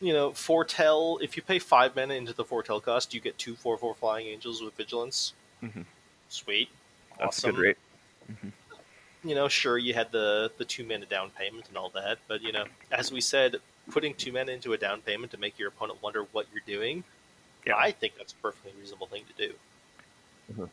You 0.00 0.12
know, 0.12 0.32
foretell. 0.32 1.18
If 1.22 1.36
you 1.36 1.42
pay 1.42 1.58
five 1.58 1.96
mana 1.96 2.14
into 2.14 2.32
the 2.34 2.44
foretell 2.44 2.80
cost, 2.80 3.14
you 3.14 3.20
get 3.20 3.36
two 3.38 3.56
four 3.56 3.78
four 3.78 3.94
flying 3.94 4.26
angels 4.26 4.60
with 4.62 4.74
vigilance. 4.74 5.32
Mhm. 5.62 5.84
Sweet, 6.28 6.68
That's 7.18 7.38
awesome. 7.38 7.54
good 7.56 7.60
rate. 7.60 7.76
you 9.24 9.34
know, 9.34 9.48
sure 9.48 9.78
you 9.78 9.94
had 9.94 10.12
the 10.12 10.52
the 10.58 10.64
two 10.64 10.84
mana 10.84 11.06
down 11.06 11.30
payment 11.30 11.68
and 11.68 11.76
all 11.78 11.88
that, 11.90 12.18
but 12.28 12.42
you 12.42 12.52
know, 12.52 12.66
as 12.92 13.10
we 13.10 13.20
said, 13.20 13.56
putting 13.90 14.14
two 14.14 14.32
mana 14.32 14.52
into 14.52 14.72
a 14.74 14.76
down 14.78 15.00
payment 15.00 15.32
to 15.32 15.38
make 15.38 15.58
your 15.58 15.68
opponent 15.68 16.02
wonder 16.02 16.24
what 16.32 16.46
you're 16.52 16.62
doing, 16.66 17.02
Yeah. 17.64 17.76
I 17.76 17.90
think 17.92 18.16
that's 18.16 18.32
a 18.32 18.36
perfectly 18.36 18.72
reasonable 18.78 19.06
thing 19.06 19.24
to 19.24 19.48
do. 19.48 19.54
Mhm. 20.52 20.70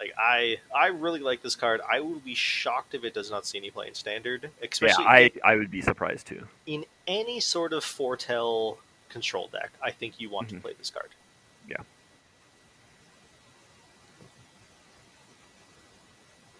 Like 0.00 0.12
I, 0.18 0.58
I 0.74 0.88
really 0.88 1.20
like 1.20 1.40
this 1.42 1.54
card. 1.54 1.80
I 1.90 2.00
would 2.00 2.24
be 2.24 2.34
shocked 2.34 2.94
if 2.94 3.04
it 3.04 3.14
does 3.14 3.30
not 3.30 3.46
see 3.46 3.58
any 3.58 3.70
play 3.70 3.86
in 3.88 3.94
standard, 3.94 4.42
Yeah, 4.60 4.68
especially 4.70 5.04
I, 5.04 5.30
I 5.44 5.54
would 5.56 5.70
be 5.70 5.80
surprised 5.80 6.26
too. 6.26 6.46
in 6.66 6.84
any 7.06 7.40
sort 7.40 7.72
of 7.72 7.84
foretell 7.84 8.78
control 9.08 9.48
deck. 9.52 9.70
I 9.82 9.92
think 9.92 10.20
you 10.20 10.28
want 10.30 10.48
Mhm. 10.48 10.56
to 10.56 10.60
play 10.60 10.72
this 10.76 10.90
card. 10.90 11.08
Yeah. 11.68 11.76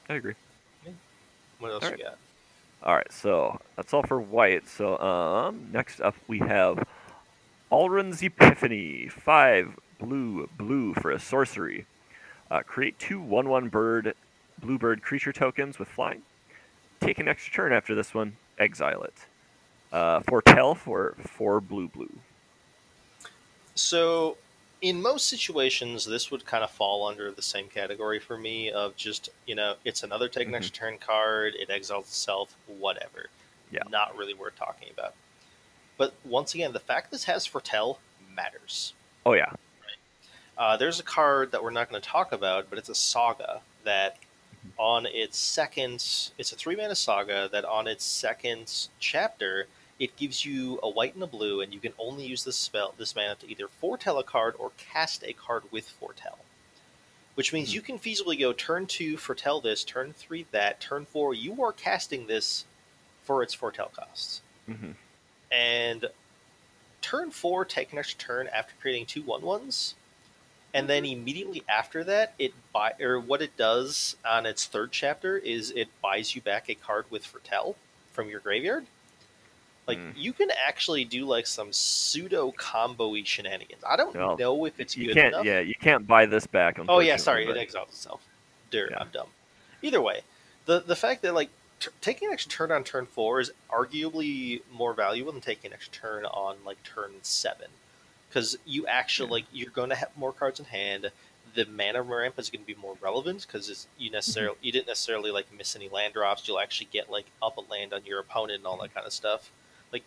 I 0.08 0.14
agree. 0.14 0.34
What 1.58 1.72
else 1.72 1.84
Alright. 1.84 1.98
you 1.98 2.04
got? 2.04 2.18
All 2.82 2.94
right, 2.94 3.10
so 3.12 3.58
that's 3.76 3.94
all 3.94 4.02
for 4.02 4.20
white. 4.20 4.68
So 4.68 4.98
um, 4.98 5.68
next 5.72 6.00
up 6.00 6.14
we 6.28 6.38
have 6.40 6.86
Alrund's 7.72 8.22
Epiphany, 8.22 9.08
five 9.08 9.78
blue 9.98 10.48
blue 10.58 10.92
for 10.94 11.10
a 11.10 11.18
sorcery. 11.18 11.86
Uh, 12.54 12.62
create 12.62 12.96
two 13.00 13.20
one 13.20 13.48
one 13.48 13.68
bird 13.68 14.14
bluebird 14.60 15.02
creature 15.02 15.32
tokens 15.32 15.80
with 15.80 15.88
flying. 15.88 16.22
Take 17.00 17.18
an 17.18 17.26
extra 17.26 17.52
turn 17.52 17.72
after 17.72 17.96
this 17.96 18.14
one. 18.14 18.36
Exile 18.60 19.02
it. 19.02 19.14
Uh, 19.92 20.20
foretell 20.20 20.76
for 20.76 21.16
four 21.18 21.60
blue 21.60 21.88
blue. 21.88 22.16
So, 23.74 24.36
in 24.82 25.02
most 25.02 25.26
situations, 25.26 26.04
this 26.04 26.30
would 26.30 26.46
kind 26.46 26.62
of 26.62 26.70
fall 26.70 27.08
under 27.08 27.32
the 27.32 27.42
same 27.42 27.66
category 27.66 28.20
for 28.20 28.38
me 28.38 28.70
of 28.70 28.94
just, 28.94 29.30
you 29.46 29.56
know, 29.56 29.74
it's 29.84 30.04
another 30.04 30.28
take 30.28 30.46
an 30.46 30.52
Mhm. 30.52 30.58
extra 30.58 30.76
turn 30.76 30.98
card, 30.98 31.56
it 31.56 31.70
exiles 31.70 32.04
itself, 32.04 32.54
whatever. 32.68 33.30
Yeah. 33.72 33.82
Not 33.88 34.16
really 34.16 34.34
worth 34.34 34.54
talking 34.54 34.90
about. 34.90 35.16
But 35.96 36.14
once 36.24 36.54
again, 36.54 36.72
the 36.72 36.78
fact 36.78 37.10
this 37.10 37.24
has 37.24 37.46
foretell 37.46 37.98
matters. 38.32 38.92
Oh 39.26 39.32
yeah, 39.32 39.50
Uh, 40.56 40.76
there's 40.76 41.00
a 41.00 41.04
card 41.04 41.50
that 41.52 41.62
we're 41.62 41.70
not 41.70 41.90
going 41.90 42.00
to 42.00 42.08
talk 42.08 42.32
about, 42.32 42.68
but 42.70 42.78
it's 42.78 42.88
a 42.88 42.94
saga 42.94 43.60
that 43.84 44.18
on 44.78 45.06
its 45.06 45.36
second, 45.38 45.94
it's 46.38 46.52
a 46.52 46.56
three 46.56 46.76
mana 46.76 46.94
saga 46.94 47.48
that 47.52 47.64
on 47.64 47.86
its 47.86 48.04
second 48.04 48.88
chapter, 48.98 49.66
it 49.98 50.16
gives 50.16 50.44
you 50.44 50.78
a 50.82 50.88
white 50.88 51.14
and 51.14 51.22
a 51.22 51.26
blue, 51.26 51.60
and 51.60 51.72
you 51.74 51.80
can 51.80 51.92
only 51.98 52.24
use 52.24 52.44
this 52.44 52.56
spell, 52.56 52.94
this 52.96 53.14
mana 53.14 53.34
to 53.36 53.50
either 53.50 53.68
foretell 53.68 54.18
a 54.18 54.24
card 54.24 54.54
or 54.58 54.72
cast 54.78 55.22
a 55.24 55.32
card 55.32 55.64
with 55.70 55.88
foretell. 55.88 56.38
Which 57.34 57.52
means 57.52 57.70
Hmm. 57.70 57.74
you 57.74 57.82
can 57.82 57.98
feasibly 57.98 58.38
go 58.38 58.52
turn 58.52 58.86
two, 58.86 59.16
foretell 59.16 59.60
this, 59.60 59.82
turn 59.84 60.12
three, 60.12 60.46
that, 60.52 60.80
turn 60.80 61.04
four. 61.04 61.34
You 61.34 61.62
are 61.64 61.72
casting 61.72 62.26
this 62.26 62.64
for 63.24 63.42
its 63.42 63.54
foretell 63.54 63.90
costs 63.94 64.40
hmm 64.66 64.92
and 65.50 66.06
turn 67.00 67.30
four 67.30 67.64
take 67.64 67.92
an 67.92 67.98
extra 67.98 68.18
turn 68.18 68.48
after 68.48 68.72
creating 68.80 69.06
two 69.06 69.22
one 69.22 69.42
ones 69.42 69.94
and 70.74 70.88
then 70.88 71.04
immediately 71.06 71.62
after 71.68 72.04
that 72.04 72.34
it 72.38 72.52
buy 72.72 72.92
or 73.00 73.18
what 73.18 73.40
it 73.40 73.56
does 73.56 74.16
on 74.28 74.44
its 74.44 74.66
third 74.66 74.90
chapter 74.92 75.38
is 75.38 75.70
it 75.70 75.88
buys 76.02 76.34
you 76.34 76.42
back 76.42 76.68
a 76.68 76.74
card 76.74 77.06
with 77.10 77.24
foretell 77.24 77.76
from 78.12 78.28
your 78.28 78.40
graveyard 78.40 78.84
like 79.86 79.98
Mm. 79.98 80.12
you 80.16 80.32
can 80.32 80.48
actually 80.66 81.04
do 81.04 81.24
like 81.26 81.46
some 81.46 81.72
pseudo 81.72 82.52
combo 82.56 83.14
shenanigans 83.22 83.82
i 83.86 83.96
don't 83.96 84.14
know 84.14 84.64
if 84.66 84.78
it's 84.80 84.96
you 84.96 85.06
good 85.08 85.14
can't. 85.16 85.34
enough 85.34 85.44
Yeah, 85.44 85.60
you 85.60 85.74
can't 85.74 86.06
buy 86.06 86.26
this 86.26 86.46
back. 86.46 86.78
Oh 86.88 86.98
yeah, 87.00 87.16
sorry, 87.16 87.46
but- 87.46 87.56
it 87.56 87.60
exiles 87.60 87.88
itself. 87.90 88.20
Dirt, 88.70 88.90
Yeah. 88.90 88.98
I'm 89.00 89.08
dumb. 89.12 89.28
Either 89.82 90.00
way, 90.02 90.22
the 90.66 90.80
the 90.80 90.96
fact 90.96 91.20
that 91.22 91.34
like 91.34 91.50
t- 91.80 91.90
taking 92.00 92.28
an 92.28 92.32
extra 92.34 92.50
turn 92.50 92.72
on 92.72 92.82
turn 92.82 93.04
four 93.06 93.40
is 93.40 93.52
arguably 93.70 94.62
more 94.72 94.94
valuable 94.94 95.30
than 95.32 95.42
taking 95.42 95.70
an 95.70 95.74
extra 95.74 95.92
turn 95.92 96.24
on 96.24 96.56
like 96.64 96.82
turn 96.82 97.12
seven, 97.22 97.68
because 98.34 98.56
you 98.66 98.84
actually 98.88 99.28
Yeah. 99.28 99.32
like 99.32 99.44
you're 99.52 99.70
going 99.70 99.90
to 99.90 99.96
have 99.96 100.10
more 100.16 100.32
cards 100.32 100.58
in 100.58 100.66
hand. 100.66 101.10
The 101.54 101.66
mana 101.66 102.02
ramp 102.02 102.34
is 102.38 102.50
going 102.50 102.62
to 102.62 102.66
be 102.66 102.74
more 102.74 102.96
relevant 103.00 103.46
because 103.46 103.86
you 103.96 104.10
necessarily 104.10 104.56
Mm-hmm. 104.56 104.64
you 104.64 104.72
didn't 104.72 104.88
necessarily 104.88 105.30
like 105.30 105.46
miss 105.56 105.76
any 105.76 105.88
land 105.88 106.14
drops. 106.14 106.48
You'll 106.48 106.58
actually 106.58 106.88
get 106.92 107.10
like 107.10 107.26
up 107.40 107.56
a 107.58 107.60
land 107.60 107.92
on 107.92 108.04
your 108.04 108.18
opponent 108.18 108.58
and 108.58 108.66
all 108.66 108.76
that 108.78 108.92
kind 108.92 109.06
of 109.06 109.12
stuff. 109.12 109.50
Like 109.92 110.02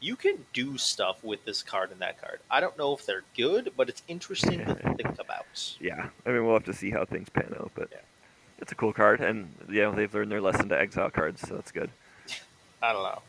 you 0.00 0.16
can 0.16 0.46
do 0.54 0.78
stuff 0.78 1.22
with 1.22 1.44
this 1.44 1.62
card 1.62 1.90
and 1.90 2.00
that 2.00 2.20
card. 2.20 2.40
I 2.50 2.60
don't 2.60 2.78
know 2.78 2.94
if 2.94 3.04
they're 3.04 3.24
good, 3.36 3.72
but 3.76 3.90
it's 3.90 4.02
interesting 4.08 4.60
to 4.64 4.74
think 4.96 5.18
about. 5.18 5.76
Yeah, 5.78 6.08
I 6.24 6.30
mean 6.30 6.44
we'll 6.46 6.54
have 6.54 6.64
to 6.64 6.72
see 6.74 6.90
how 6.90 7.04
things 7.04 7.28
pan 7.28 7.54
out, 7.60 7.72
but 7.74 7.88
Yeah. 7.92 7.98
it's 8.58 8.72
a 8.72 8.74
cool 8.74 8.94
card, 8.94 9.20
and 9.20 9.52
yeah, 9.70 9.90
they've 9.90 10.12
learned 10.14 10.32
their 10.32 10.40
lesson 10.40 10.70
to 10.70 10.78
exile 10.80 11.10
cards, 11.10 11.42
so 11.46 11.56
that's 11.56 11.72
good. 11.72 11.90
I 12.82 12.92
don't 12.94 13.02
know. 13.02 13.22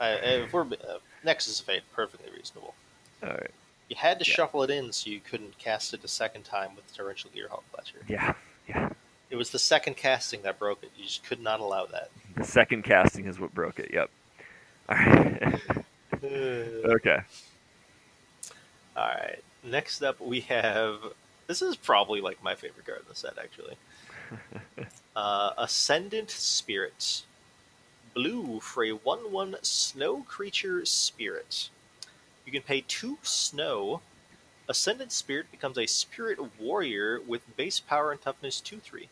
I, 0.00 0.10
if 0.12 0.52
we're 0.52 0.62
uh, 0.64 0.98
Nexus 1.24 1.60
of 1.60 1.66
Fate, 1.66 1.82
perfectly 1.94 2.30
reasonable. 2.34 2.74
All 3.24 3.30
right. 3.30 3.50
You 3.88 3.96
had 3.96 4.18
to 4.20 4.26
Yeah. 4.28 4.34
shuffle 4.34 4.62
it 4.62 4.70
in 4.70 4.92
so 4.92 5.10
you 5.10 5.20
couldn't 5.20 5.58
cast 5.58 5.94
it 5.94 6.04
a 6.04 6.08
second 6.08 6.44
time 6.44 6.74
with 6.76 6.94
Torrential 6.94 7.30
Gearhulk 7.30 7.62
Fletcher. 7.72 7.98
Yeah, 8.08 8.34
yeah. 8.68 8.90
It 9.30 9.36
was 9.36 9.50
the 9.50 9.58
second 9.58 9.96
casting 9.96 10.42
that 10.42 10.58
broke 10.58 10.82
it. 10.82 10.90
You 10.96 11.04
just 11.04 11.24
could 11.24 11.40
not 11.40 11.60
allow 11.60 11.86
that. 11.86 12.10
The 12.36 12.44
second 12.44 12.82
casting 12.82 13.26
is 13.26 13.40
what 13.40 13.52
broke 13.54 13.78
it. 13.78 13.90
Yep. 13.92 14.10
All 14.88 14.96
right. 14.96 15.60
okay. 16.24 17.18
All 18.96 19.06
right. 19.08 19.42
Next 19.62 20.02
up, 20.02 20.20
we 20.20 20.40
have. 20.42 21.00
This 21.46 21.62
is 21.62 21.76
probably 21.76 22.20
like 22.20 22.42
my 22.42 22.54
favorite 22.54 22.86
card 22.86 23.00
in 23.00 23.06
the 23.08 23.14
set, 23.14 23.34
actually. 23.38 23.76
uh, 25.16 25.52
Ascendant 25.58 26.30
Spirit. 26.30 27.22
Blue 28.14 28.60
for 28.60 28.84
a 28.84 28.92
1 28.92 29.32
1 29.32 29.56
snow 29.62 30.22
creature 30.22 30.84
spirit. 30.84 31.70
You 32.44 32.52
can 32.52 32.62
pay 32.62 32.82
2 32.86 33.18
snow. 33.22 34.00
Ascendant 34.68 35.12
Spirit 35.12 35.50
becomes 35.50 35.78
a 35.78 35.86
spirit 35.86 36.38
warrior 36.58 37.20
with 37.20 37.56
base 37.56 37.80
power 37.80 38.12
and 38.12 38.20
toughness 38.20 38.60
2 38.60 38.78
3. 38.78 39.08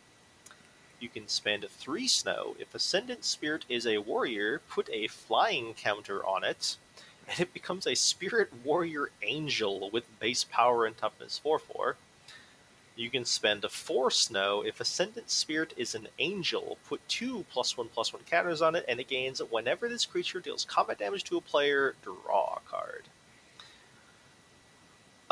You 1.01 1.09
can 1.09 1.29
spend 1.29 1.67
3 1.69 2.09
snow. 2.09 2.57
If 2.59 2.75
Ascendant 2.75 3.25
Spirit 3.25 3.65
is 3.69 3.87
a 3.87 3.99
warrior, 3.99 4.61
put 4.69 4.89
a 4.91 5.09
flying 5.09 5.75
counter 5.75 6.25
on 6.25 6.45
it 6.45 6.77
and 7.29 7.41
it 7.41 7.55
becomes 7.55 7.87
a 7.87 7.95
Spirit 7.95 8.51
Warrior 8.65 9.11
Angel 9.23 9.91
with 9.91 10.19
base 10.19 10.45
power 10.45 10.85
and 10.85 10.97
toughness 10.97 11.39
4 11.39 11.59
4. 11.59 11.97
You 12.95 13.09
can 13.09 13.25
spend 13.25 13.65
4 13.65 14.11
snow. 14.11 14.63
If 14.63 14.81
Ascendant 14.81 15.31
Spirit 15.31 15.73
is 15.77 15.95
an 15.95 16.09
angel, 16.19 16.79
put 16.87 17.07
2 17.09 17.47
plus 17.51 17.77
1 17.77 17.89
plus 17.89 18.13
1 18.13 18.23
counters 18.25 18.61
on 18.61 18.75
it, 18.75 18.85
and 18.87 19.01
it 19.01 19.09
gains 19.09 19.41
whenever 19.41 19.89
this 19.89 20.05
creature 20.05 20.41
deals 20.41 20.65
combat 20.65 20.99
damage 20.99 21.25
to 21.25 21.39
a 21.39 21.41
player, 21.41 21.95
draw 22.03 22.59
a 22.59 22.71
card. 22.71 23.05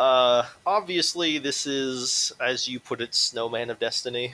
Uh, 0.00 0.46
obviously, 0.64 1.36
this 1.36 1.66
is, 1.66 2.32
as 2.40 2.66
you 2.66 2.80
put 2.80 3.02
it, 3.02 3.14
Snowman 3.14 3.68
of 3.68 3.78
Destiny. 3.78 4.32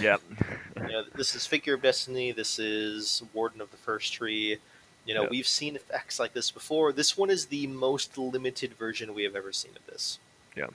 Yep. 0.00 0.22
you 0.78 0.82
know, 0.88 1.04
this 1.14 1.34
is 1.34 1.44
Figure 1.46 1.74
of 1.74 1.82
Destiny. 1.82 2.32
This 2.32 2.58
is 2.58 3.22
Warden 3.34 3.60
of 3.60 3.70
the 3.70 3.76
First 3.76 4.14
Tree. 4.14 4.56
You 5.04 5.14
know, 5.14 5.22
Yep. 5.24 5.30
we've 5.30 5.46
seen 5.46 5.76
effects 5.76 6.18
like 6.18 6.32
this 6.32 6.50
before. 6.50 6.92
This 6.94 7.14
one 7.14 7.28
is 7.28 7.44
the 7.44 7.66
most 7.66 8.16
limited 8.16 8.72
version 8.78 9.12
we 9.12 9.22
have 9.24 9.36
ever 9.36 9.52
seen 9.52 9.72
of 9.76 9.84
this. 9.84 10.18
Yeah. 10.56 10.68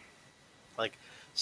Like, 0.77 0.93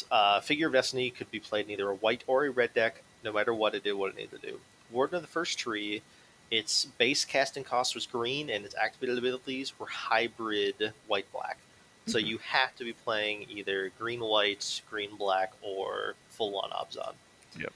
uh, 0.09 0.39
Figure 0.39 0.67
of 0.67 0.73
Destiny 0.73 1.09
could 1.09 1.29
be 1.29 1.41
played 1.41 1.65
in 1.65 1.71
either 1.71 1.89
a 1.89 1.95
white 1.95 2.23
or 2.27 2.45
a 2.45 2.49
red 2.49 2.73
deck, 2.73 3.03
no 3.25 3.33
matter 3.33 3.53
what 3.53 3.75
it 3.75 3.83
did, 3.83 3.91
what 3.95 4.11
it 4.11 4.15
needed 4.15 4.39
to 4.41 4.47
do. 4.51 4.61
Warden 4.89 5.17
of 5.17 5.21
the 5.21 5.27
First 5.27 5.59
Tree, 5.59 6.01
its 6.49 6.85
base 6.85 7.25
casting 7.25 7.65
cost 7.65 7.93
was 7.93 8.05
green, 8.07 8.49
and 8.49 8.63
its 8.63 8.75
activated 8.81 9.17
abilities 9.17 9.77
were 9.77 9.87
hybrid 9.87 10.93
white 11.07 11.29
black. 11.33 11.57
So 12.07 12.19
Mhm. 12.19 12.27
you 12.27 12.37
have 12.39 12.75
to 12.75 12.83
be 12.83 12.93
playing 12.93 13.47
either 13.49 13.89
green 13.97 14.19
white, 14.19 14.81
green 14.89 15.15
black, 15.15 15.53
or 15.61 16.15
full 16.29 16.57
on 16.59 16.69
Abzan. 16.71 17.15
Yep. 17.57 17.73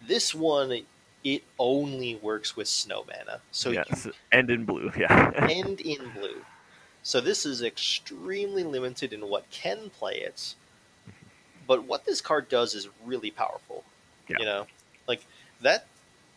This 0.00 0.34
one, 0.34 0.86
it 1.24 1.42
only 1.58 2.16
works 2.16 2.56
with 2.56 2.68
snow 2.68 3.04
mana. 3.04 3.40
So 3.50 3.70
you 3.70 3.82
yes. 3.88 4.08
And 4.30 4.50
in 4.50 4.64
blue. 4.64 4.92
Yeah. 4.96 5.30
and 5.50 5.80
in 5.80 6.10
blue. 6.10 6.44
So 7.02 7.20
this 7.20 7.44
is 7.44 7.62
extremely 7.62 8.62
limited 8.62 9.12
in 9.12 9.28
what 9.28 9.50
can 9.50 9.90
play 9.90 10.14
it. 10.18 10.54
But 11.66 11.84
what 11.84 12.04
this 12.04 12.20
card 12.20 12.48
does 12.48 12.74
is 12.74 12.88
really 13.04 13.30
powerful. 13.30 13.84
Yeah. 14.28 14.36
You 14.38 14.44
know, 14.44 14.66
like 15.06 15.24
that. 15.60 15.86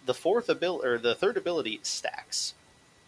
The 0.05 0.13
fourth 0.13 0.49
ability 0.49 0.88
or 0.88 0.97
the 0.99 1.15
third 1.15 1.36
ability 1.36 1.79
stacks. 1.81 2.53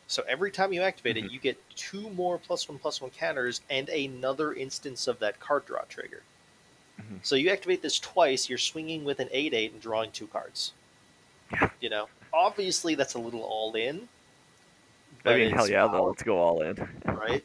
So 0.08 0.24
every 0.28 0.52
time 0.52 0.72
you 0.74 0.82
activate 0.82 1.18
Mhm. 1.18 1.26
it, 1.26 1.32
you 1.32 1.40
get 1.40 1.58
two 1.76 2.10
more 2.12 2.38
plus 2.38 2.68
one 2.70 2.80
plus 2.80 3.02
one 3.02 3.12
counters 3.12 3.62
and 3.70 3.90
another 3.90 4.54
instance 4.54 5.08
of 5.08 5.20
that 5.20 5.40
card 5.40 5.66
draw 5.66 5.82
trigger. 5.90 6.24
Mhm. 7.00 7.20
So 7.24 7.36
you 7.36 7.50
activate 7.50 7.82
this 7.82 8.00
twice, 8.00 8.48
you're 8.50 8.58
swinging 8.58 9.04
with 9.04 9.20
an 9.20 9.30
eight 9.32 9.54
eight 9.54 9.74
and 9.74 9.82
drawing 9.82 10.12
two 10.12 10.28
cards. 10.28 10.72
Yeah. 11.52 11.70
You 11.82 11.90
know, 11.90 12.10
obviously 12.34 12.96
that's 12.96 13.14
a 13.16 13.20
little 13.20 13.44
all 13.44 13.76
in. 13.76 14.08
I 15.26 15.36
mean, 15.36 15.52
hell 15.52 15.70
yeah, 15.70 15.88
though. 15.88 16.06
Let's 16.06 16.24
go 16.24 16.38
all 16.38 16.62
in. 16.62 16.76
right? 17.06 17.44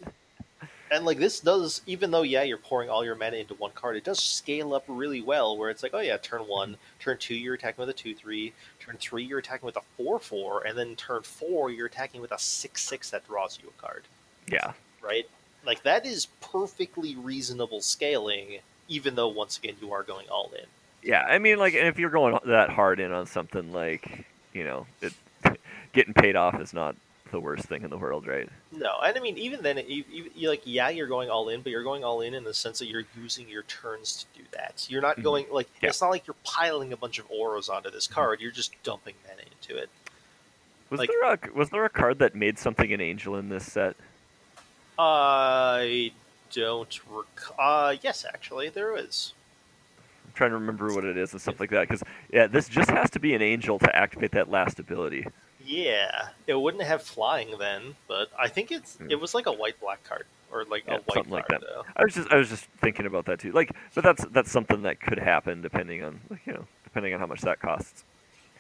And 0.93 1.07
like 1.07 1.19
this 1.19 1.41
does, 1.41 1.81
even 1.87 2.11
though 2.11 2.21
yeah, 2.23 2.43
you're 2.43 2.59
pouring 2.59 2.91
all 2.91 3.03
your 3.03 3.15
mana 3.15 3.39
into 3.39 3.55
one 3.55 3.71
card, 3.73 3.97
it 3.97 4.05
does 4.05 4.21
scale 4.21 4.75
up 4.75 4.85
really 4.87 5.23
well. 5.23 5.57
Where 5.57 5.71
it's 5.71 5.83
like, 5.83 5.95
oh 5.95 6.01
yeah, 6.01 6.19
turn 6.19 6.43
one, 6.43 6.77
turn 7.01 7.17
two, 7.19 7.35
you're 7.35 7.55
attacking 7.55 7.81
with 7.81 7.89
a 7.89 7.95
two 7.99 8.15
three, 8.15 8.53
turn 8.79 8.99
three, 9.01 9.25
you're 9.25 9.39
attacking 9.39 9.65
with 9.65 9.77
a 9.77 9.83
four 9.97 10.19
four, 10.19 10.67
and 10.67 10.77
then 10.77 10.95
turn 10.97 11.23
four, 11.23 11.71
you're 11.71 11.87
attacking 11.87 12.21
with 12.21 12.31
a 12.31 12.39
six 12.39 12.83
six 12.83 13.09
that 13.11 13.27
draws 13.27 13.59
you 13.63 13.71
a 13.71 13.81
card, 13.81 14.03
Yeah. 14.51 14.73
right? 15.01 15.27
Like 15.65 15.83
that 15.85 16.05
is 16.05 16.27
perfectly 16.43 17.17
reasonable 17.17 17.81
scaling, 17.81 18.59
even 18.89 19.15
though 19.15 19.29
once 19.29 19.57
again 19.59 19.77
you 19.81 19.93
are 19.95 20.03
going 20.03 20.29
all 20.29 20.53
in. 20.59 20.67
Yeah. 21.03 21.23
I 21.23 21.39
mean, 21.39 21.59
like, 21.59 21.73
and 21.75 21.87
if 21.89 21.99
you're 21.99 22.11
going 22.11 22.39
that 22.45 22.69
hard 22.69 23.01
in 23.01 23.13
on 23.13 23.27
something 23.27 23.73
like, 23.73 24.27
you 24.53 24.65
know, 24.65 24.87
it, 25.01 25.15
getting 25.95 26.13
paid 26.13 26.37
off 26.37 26.61
is 26.61 26.75
not 26.75 26.97
the 27.33 27.41
worst 27.41 27.65
thing 27.65 27.83
in 27.83 27.91
the 27.91 27.99
world, 27.99 28.27
right? 28.29 28.49
No, 28.71 28.99
and 29.05 29.17
I 29.17 29.21
mean 29.21 29.37
even 29.37 29.63
then, 29.63 29.79
you, 29.89 30.05
you, 30.09 30.31
you 30.37 30.49
like 30.49 30.63
yeah, 30.65 30.91
you're 30.91 31.09
going 31.09 31.29
all 31.31 31.49
in, 31.49 31.63
but 31.63 31.73
you're 31.73 31.83
going 31.83 32.05
all 32.05 32.21
in 32.21 32.35
in 32.35 32.45
the 32.45 32.55
sense 32.55 32.79
that 32.79 32.87
you're 32.87 33.03
using 33.21 33.49
your 33.49 33.63
turns 33.65 34.25
to 34.35 34.39
do 34.41 34.47
that. 34.53 34.87
You're 34.89 35.03
not 35.03 35.17
Mhm. 35.17 35.23
going 35.25 35.47
like 35.51 35.69
Yeah. 35.83 35.89
it's 35.89 36.01
not 36.01 36.11
like 36.11 36.27
you're 36.29 36.37
piling 36.45 36.93
a 36.93 36.97
bunch 36.97 37.19
of 37.19 37.27
auras 37.31 37.69
onto 37.69 37.91
this 37.91 38.07
card. 38.07 38.41
You're 38.41 38.53
just 38.53 38.81
dumping 38.85 39.15
mana 39.27 39.43
into 39.51 39.83
it. 39.83 39.91
Was 40.91 40.99
Like- 41.01 41.09
there 41.11 41.33
a 41.33 41.39
was 41.59 41.71
there 41.71 41.85
a 41.85 41.91
card 41.91 42.19
that 42.21 42.35
made 42.37 42.59
something 42.59 42.93
an 42.93 43.01
angel 43.01 43.35
in 43.37 43.49
this 43.49 43.71
set? 43.73 43.97
I 44.99 46.13
don't 46.53 47.01
rec- 47.11 47.59
uh 47.59 47.97
yes, 48.03 48.25
actually 48.29 48.69
there 48.69 48.97
is. 48.97 49.33
I'm 50.27 50.33
trying 50.35 50.51
to 50.51 50.57
remember 50.59 50.93
what 50.95 51.05
it 51.05 51.17
is 51.17 51.33
and 51.33 51.41
stuff 51.41 51.59
like 51.61 51.71
that. 51.71 51.89
Because 51.89 52.03
yeah, 52.31 52.47
this 52.47 52.69
just 52.69 52.91
has 52.91 53.11
to 53.11 53.19
be 53.21 53.35
an 53.35 53.43
angel 53.43 53.79
to 53.81 53.97
activate 53.97 54.33
that 54.33 54.51
last 54.51 54.79
ability. 54.79 55.27
Yeah, 55.65 56.29
it 56.47 56.55
wouldn't 56.55 56.83
have 56.83 57.03
flying 57.03 57.57
then, 57.59 57.95
but 58.09 58.31
I 58.39 58.49
think 58.49 58.71
it's 58.73 58.97
Hmm. 58.97 59.11
it 59.11 59.21
was 59.21 59.35
like 59.35 59.47
a 59.47 59.53
white 59.53 59.79
black 59.81 60.03
card 60.05 60.27
or 60.51 60.65
like 60.65 60.85
Yeah, 60.87 60.95
a 60.95 60.99
white 60.99 61.15
something 61.15 61.33
like 61.33 61.49
that. 61.49 61.61
though. 61.61 61.85
I 61.97 62.05
was 62.05 62.15
just 62.15 62.31
I 62.33 62.37
was 62.37 62.49
just 62.49 62.65
thinking 62.81 63.07
about 63.07 63.27
that 63.27 63.39
too. 63.41 63.53
Like, 63.53 63.73
but 63.95 64.05
that's 64.05 64.25
that's 64.27 64.51
something 64.51 64.83
that 64.83 65.01
could 65.01 65.19
happen 65.19 65.63
depending 65.63 66.03
on 66.03 66.21
like, 66.31 66.41
you 66.47 66.53
know 66.53 66.67
depending 66.85 67.15
on 67.15 67.21
how 67.21 67.27
much 67.27 67.41
that 67.43 67.61
costs. 67.61 68.05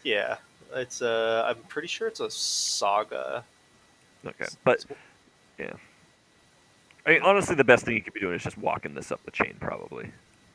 Yeah, 0.04 0.36
it's 0.74 1.02
uh 1.02 1.44
I'm 1.48 1.62
pretty 1.64 1.88
sure 1.88 2.08
it's 2.08 2.20
a 2.20 2.30
saga. 2.30 3.44
Okay, 4.24 4.46
but 4.64 4.84
yeah. 5.58 5.72
I 7.04 7.10
mean, 7.10 7.22
honestly, 7.22 7.56
the 7.56 7.64
best 7.64 7.84
thing 7.84 7.94
you 7.96 8.02
could 8.02 8.14
be 8.14 8.20
doing 8.20 8.34
is 8.36 8.42
just 8.44 8.56
walking 8.56 8.94
this 8.94 9.10
up 9.10 9.22
the 9.24 9.32
chain, 9.32 9.56
probably. 9.60 10.10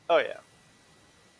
Oh 0.10 0.18
yeah, 0.18 0.38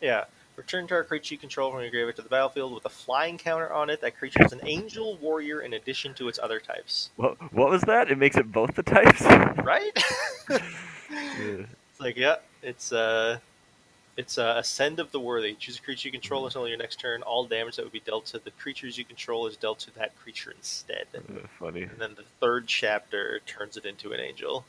yeah. 0.02 0.24
Return 0.58 0.88
target 0.88 1.06
creature 1.08 1.34
you 1.34 1.38
control 1.38 1.70
from 1.70 1.82
your 1.82 1.90
graveyard 1.90 2.16
to 2.16 2.22
the 2.22 2.28
battlefield 2.28 2.74
with 2.74 2.84
a 2.84 2.88
flying 2.88 3.38
counter 3.38 3.72
on 3.72 3.90
it. 3.90 4.00
That 4.00 4.18
creature 4.18 4.44
is 4.44 4.50
an 4.50 4.60
angel 4.64 5.16
warrior 5.18 5.60
in 5.60 5.74
addition 5.74 6.14
to 6.14 6.26
its 6.26 6.36
other 6.42 6.58
types. 6.58 7.10
What 7.14 7.36
what 7.52 7.70
was 7.70 7.82
that? 7.82 8.10
It 8.10 8.18
makes 8.18 8.36
it 8.36 8.50
both 8.50 8.74
the 8.74 8.82
types. 8.82 9.22
Right? 9.68 9.92
Yeah. 10.50 10.58
it's 11.90 12.00
like 12.00 12.16
yeah, 12.16 12.36
it's 12.62 12.90
uh, 12.90 13.38
it's 14.16 14.36
uh, 14.38 14.54
Ascent 14.56 14.98
of 14.98 15.12
the 15.12 15.20
Worthy. 15.20 15.54
Choose 15.54 15.78
a 15.78 15.82
creature 15.82 16.08
you 16.08 16.12
control 16.12 16.46
until 16.46 16.66
your 16.66 16.78
next 16.78 16.98
turn. 16.98 17.22
All 17.22 17.44
damage 17.44 17.76
that 17.76 17.84
would 17.84 17.92
be 17.92 18.00
dealt 18.00 18.26
to 18.26 18.38
the 18.38 18.50
creatures 18.52 18.98
you 18.98 19.04
control 19.04 19.46
is 19.46 19.56
dealt 19.56 19.78
to 19.80 19.94
that 19.94 20.18
creature 20.18 20.50
instead. 20.50 21.06
Uh, 21.14 21.46
Funny. 21.58 21.82
And 21.82 21.98
then 21.98 22.14
the 22.16 22.24
third 22.40 22.66
chapter 22.66 23.40
turns 23.46 23.76
it 23.76 23.84
into 23.84 24.12
an 24.12 24.20
angel. 24.20 24.64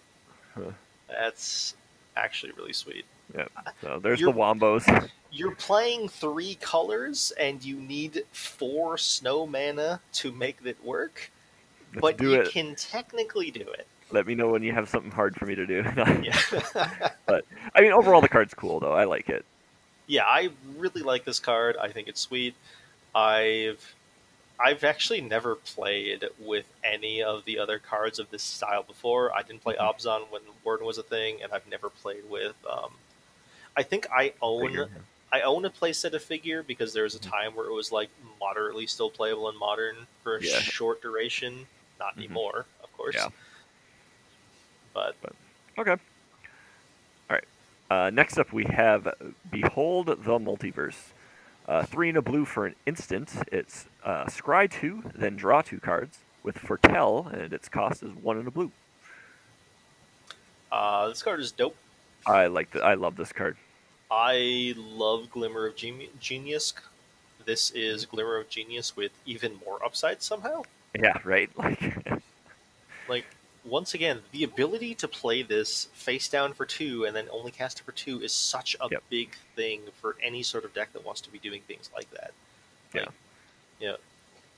Huh. 0.54 0.71
That's 1.08 1.75
actually 2.15 2.52
really 2.52 2.73
sweet. 2.73 3.06
So 3.82 4.00
there's 4.00 4.20
You're- 4.20 4.34
the 4.34 4.39
wombos. 4.39 5.10
You're 5.32 5.54
playing 5.56 6.10
three 6.10 6.56
colors 6.56 7.32
and 7.39 7.63
you 7.63 7.76
need 7.76 8.24
four 8.32 8.98
snow 8.98 9.46
mana 9.46 10.02
to 10.13 10.32
make 10.32 10.58
it 10.65 10.84
work, 10.84 11.30
Let's 11.94 12.02
but 12.02 12.19
you 12.21 12.34
it. 12.34 12.50
can 12.50 12.73
technically 12.73 13.52
do 13.52 13.62
it. 13.62 13.86
Let 14.10 14.25
me 14.25 14.34
know 14.34 14.48
when 14.50 14.63
you 14.63 14.71
have 14.73 14.90
something 14.90 15.12
hard 15.12 15.36
for 15.36 15.46
me 15.46 15.54
to 15.54 15.67
do. 15.67 15.84
but 17.27 17.46
I 17.75 17.82
mean, 17.82 17.92
overall, 17.92 18.21
the 18.21 18.27
card's 18.27 18.56
cool 18.56 18.80
though. 18.80 18.94
I 18.94 19.04
like 19.04 19.30
it. 19.30 19.46
yeah, 20.08 20.23
I 20.25 20.50
really 20.77 21.04
like 21.04 21.25
this 21.25 21.40
card. 21.40 21.77
I 21.77 21.90
think 21.92 22.08
it's 22.08 22.21
sweet. 22.21 22.56
I've 23.13 23.94
I've 24.60 24.84
actually 24.84 25.21
never 25.21 25.54
played 25.56 26.25
with 26.40 26.65
any 26.84 27.21
of 27.21 27.46
the 27.46 27.60
other 27.60 27.77
cards 27.77 28.17
of 28.17 28.32
this 28.32 28.42
style 28.42 28.82
before. 28.82 29.32
I 29.32 29.44
didn't 29.44 29.62
play 29.62 29.75
Mhm. 29.75 29.96
Abzan 29.96 30.21
when 30.32 30.42
Warden 30.63 30.88
was 30.88 30.98
a 30.98 31.04
thing, 31.04 31.44
and 31.44 31.54
I've 31.54 31.67
never 31.67 31.90
played 31.90 32.27
with. 32.27 32.56
Um, 32.67 32.94
I 33.78 33.84
think 33.84 34.08
I 34.12 34.34
own 34.42 34.67
Figure. 34.67 34.90
I 35.32 35.42
own 35.42 35.63
a 35.65 35.70
playset 35.70 36.13
of 36.13 36.24
figure 36.24 36.63
because 36.63 36.92
there 36.92 37.04
was 37.04 37.13
a 37.15 37.20
Mhm. 37.20 37.30
time 37.30 37.56
where 37.56 37.67
it 37.67 37.74
was 37.74 37.92
like 37.92 38.10
moderately 38.40 38.88
still 38.88 39.12
playable 39.12 39.48
in 39.50 39.56
modern 39.58 40.08
for 40.24 40.38
a 40.38 40.42
Yeah. 40.44 40.60
short 40.60 41.02
duration. 41.02 41.67
Not 42.00 42.15
Mhm. 42.15 42.20
anymore, 42.20 42.65
of 42.84 42.92
course. 42.98 43.15
Yeah. 43.15 43.30
But 44.94 45.15
Okay. 45.78 45.92
All 45.92 45.98
right. 47.30 47.44
Uh, 47.90 48.10
next 48.10 48.38
up, 48.38 48.52
we 48.52 48.65
have 48.65 49.13
Behold 49.50 50.08
the 50.08 50.40
Multiverse. 50.40 51.13
Uh, 51.67 51.86
three 51.86 52.10
in 52.10 52.17
a 52.17 52.22
blue 52.22 52.44
for 52.46 52.65
an 52.65 52.76
instant. 52.86 53.32
It's 53.52 53.86
uh, 54.04 54.26
scry 54.26 54.70
two, 54.70 55.04
then 55.13 55.36
draw 55.36 55.62
two 55.62 55.80
cards 55.80 56.20
with 56.44 56.58
Foretell, 56.58 57.28
and 57.28 57.54
its 57.54 57.70
cost 57.70 58.02
is 58.02 58.12
one 58.13 58.40
in 58.40 58.48
a 58.48 58.52
blue. 58.52 58.72
uh, 60.72 61.08
this 61.08 61.24
card 61.24 61.40
is 61.40 61.52
dope. 61.52 61.76
I 62.26 62.48
like 62.48 62.72
the, 62.72 62.84
I 62.84 62.96
love 62.96 63.15
this 63.15 63.32
card. 63.32 63.58
I 64.12 64.74
love 64.78 65.30
Glimmer 65.32 65.67
of 65.67 65.76
Genius. 65.76 66.74
This 67.46 67.72
is 67.72 68.06
Glimmer 68.06 68.38
of 68.38 68.50
Genius 68.50 68.96
with 68.96 69.12
even 69.26 69.60
more 69.65 69.84
upside 69.84 70.22
somehow. 70.22 70.63
Yeah, 71.00 71.17
right. 71.24 71.50
Like, 71.58 72.08
Like 73.10 73.26
once 73.65 73.94
again, 73.94 74.20
the 74.32 74.44
ability 74.44 74.96
to 74.96 75.08
play 75.08 75.42
this 75.42 75.86
face 75.94 76.30
down 76.30 76.54
for 76.54 76.65
two 76.65 77.06
and 77.06 77.15
then 77.15 77.28
only 77.32 77.52
cast 77.52 77.80
it 77.80 77.84
for 77.84 77.92
two 77.92 78.22
is 78.22 78.32
such 78.32 78.76
a 78.80 78.88
Yep. 78.90 79.04
big 79.10 79.36
thing 79.56 79.82
for 80.00 80.15
any 80.22 80.44
sort 80.44 80.63
of 80.63 80.74
deck 80.74 80.94
that 80.94 81.04
wants 81.04 81.20
to 81.22 81.32
be 81.32 81.40
doing 81.40 81.62
things 81.67 81.90
like 81.94 82.10
that. 82.12 82.32
Yeah. 82.94 83.02
Like, 83.02 83.10
you 83.80 83.88
know, 83.88 83.98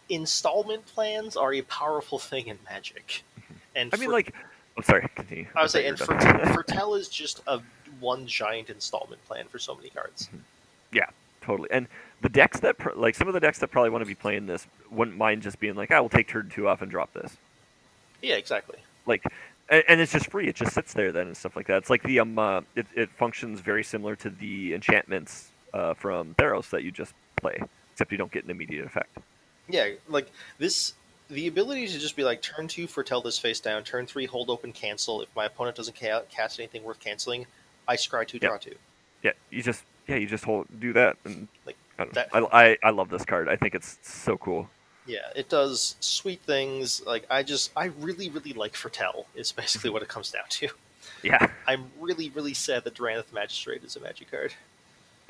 installment 0.10 0.86
plans 0.86 1.36
are 1.38 1.54
a 1.54 1.62
powerful 1.64 2.20
thing 2.30 2.48
in 2.48 2.60
Magic, 2.70 3.24
mm-hmm. 3.40 3.54
and 3.76 3.94
I 3.94 3.98
mean, 3.98 4.12
like, 4.12 4.34
I'm 4.82 4.86
sorry. 4.86 5.08
Continue. 5.16 5.46
I 5.56 5.62
was 5.62 5.74
saying, 5.74 5.90
and 5.90 6.00
you 6.00 6.06
for 6.06 6.16
were. 6.16 6.46
Foretell 6.54 6.96
is 6.96 7.08
just 7.08 7.42
a 7.46 7.62
one 8.00 8.26
giant 8.26 8.72
installment 8.72 9.24
plan 9.26 9.46
for 9.46 9.60
so 9.60 9.76
many 9.76 9.90
cards. 9.90 10.28
Yeah, 10.92 11.06
totally. 11.42 11.70
And 11.72 11.88
the 12.22 12.30
decks 12.30 12.60
that, 12.62 12.80
pr- 12.80 12.94
like, 12.96 13.14
some 13.14 13.28
of 13.28 13.36
the 13.36 13.40
decks 13.40 13.60
that 13.60 13.68
probably 13.68 13.92
want 13.92 14.02
to 14.02 14.08
be 14.08 14.16
playing 14.16 14.48
this 14.48 14.66
wouldn't 14.90 15.18
mind 15.18 15.44
just 15.44 15.60
being 15.60 15.76
like, 15.76 15.92
I 15.92 16.00
will 16.00 16.10
take 16.10 16.28
turn 16.28 16.50
two 16.50 16.68
off 16.68 16.82
and 16.82 16.90
drop 16.90 17.14
this. 17.14 17.38
Yeah, 18.24 18.36
exactly. 18.36 18.80
Like, 19.06 19.24
and, 19.70 19.84
and 19.88 20.02
it's 20.02 20.14
just 20.14 20.32
free. 20.32 20.48
It 20.48 20.56
just 20.56 20.74
sits 20.74 20.94
there 20.94 21.12
then 21.12 21.28
and 21.28 21.38
stuff 21.38 21.56
like 21.56 21.68
that. 21.68 21.78
It's 21.78 21.92
like 21.92 22.02
the 22.02 22.20
um, 22.20 22.40
uh, 22.40 22.62
it, 22.76 22.88
it 22.96 23.10
functions 23.12 23.60
very 23.60 23.84
similar 23.84 24.16
to 24.16 24.32
the 24.32 24.74
enchantments 24.74 25.52
uh, 25.76 25.94
from 25.94 26.34
Theros 26.36 26.72
that 26.72 26.84
you 26.84 26.92
just 26.92 27.14
play, 27.36 27.62
except 27.94 28.12
you 28.12 28.18
don't 28.18 28.32
get 28.32 28.46
an 28.46 28.50
immediate 28.50 28.86
effect. 28.86 29.16
Yeah, 29.70 29.90
like 30.10 30.32
this, 30.58 30.94
the 31.32 31.48
ability 31.48 31.88
to 31.88 32.00
just 32.00 32.16
be 32.16 32.24
like 32.24 32.42
turn 32.42 32.68
two 32.68 32.88
foretell 32.88 33.22
this 33.22 33.40
face 33.40 33.60
down, 33.60 33.84
turn 33.84 34.06
three 34.06 34.26
hold 34.26 34.50
open 34.50 34.72
cancel. 34.72 35.22
If 35.22 35.34
my 35.36 35.46
opponent 35.46 35.78
doesn't 35.78 35.98
ca- 36.00 36.24
cast 36.30 36.60
anything 36.60 36.84
worth 36.84 37.00
canceling, 37.00 37.46
I 37.88 37.96
scry 37.96 38.28
two 38.28 38.40
draw 38.40 38.58
two. 38.58 38.76
Yeah, 39.24 39.32
you 39.50 39.64
just 39.64 39.84
yeah 40.08 40.18
you 40.18 40.28
just 40.28 40.44
hold 40.44 40.68
do 40.80 40.94
that 40.94 41.18
and 41.26 41.48
Like, 41.66 41.78
I, 41.98 42.06
that- 42.14 42.30
I, 42.34 42.40
I 42.40 42.78
I 42.84 42.90
love 42.92 43.10
this 43.10 43.26
card. 43.26 43.48
I 43.50 43.56
think 43.56 43.76
it's 43.76 43.98
so 44.02 44.38
cool. 44.38 44.70
Yeah, 45.08 45.30
it 45.36 45.50
does 45.50 45.96
sweet 46.00 46.42
things. 46.42 47.04
Like 47.06 47.26
I 47.30 47.44
just, 47.44 47.72
I 47.76 47.86
really, 47.86 48.30
really 48.30 48.54
like 48.54 48.76
foretell. 48.76 49.26
Is 49.36 49.52
basically 49.52 49.88
mm-hmm. 49.88 49.94
what 49.94 50.04
it 50.04 50.10
comes 50.10 50.32
down 50.32 50.44
to. 50.50 50.70
Yeah, 51.24 51.48
I'm 51.68 51.92
really, 52.00 52.30
really 52.30 52.54
sad 52.54 52.84
that 52.84 52.94
Drannith 52.94 53.34
Magistrate 53.34 53.84
is 53.84 53.96
a 53.96 54.00
magic 54.00 54.30
card. 54.30 54.54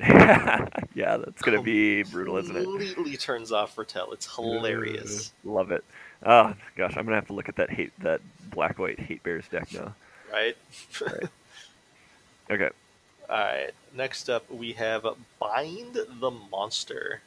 yeah, 0.00 1.16
that's 1.16 1.42
gonna 1.42 1.62
be 1.62 2.02
brutal, 2.02 2.36
isn't 2.38 2.56
it? 2.56 2.64
Completely 2.64 3.16
turns 3.16 3.52
off 3.52 3.74
foretell. 3.74 4.12
It's 4.12 4.34
hilarious, 4.34 5.32
Love 5.44 5.70
it. 5.70 5.84
Oh 6.24 6.54
gosh, 6.76 6.96
I'm 6.96 7.04
gonna 7.04 7.16
have 7.16 7.26
to 7.28 7.32
look 7.32 7.48
at 7.48 7.56
that 7.56 7.70
hate 7.70 7.92
that 8.00 8.20
black 8.50 8.78
white 8.78 8.98
hate 8.98 9.22
bears 9.22 9.46
deck 9.48 9.72
now. 9.72 9.94
Right. 10.32 10.56
right? 11.00 11.24
Okay. 12.50 12.70
All 13.30 13.38
right. 13.38 13.70
Next 13.94 14.28
up, 14.28 14.50
we 14.50 14.72
have 14.72 15.06
Bind 15.38 15.94
the 15.94 16.30
Monster. 16.30 17.22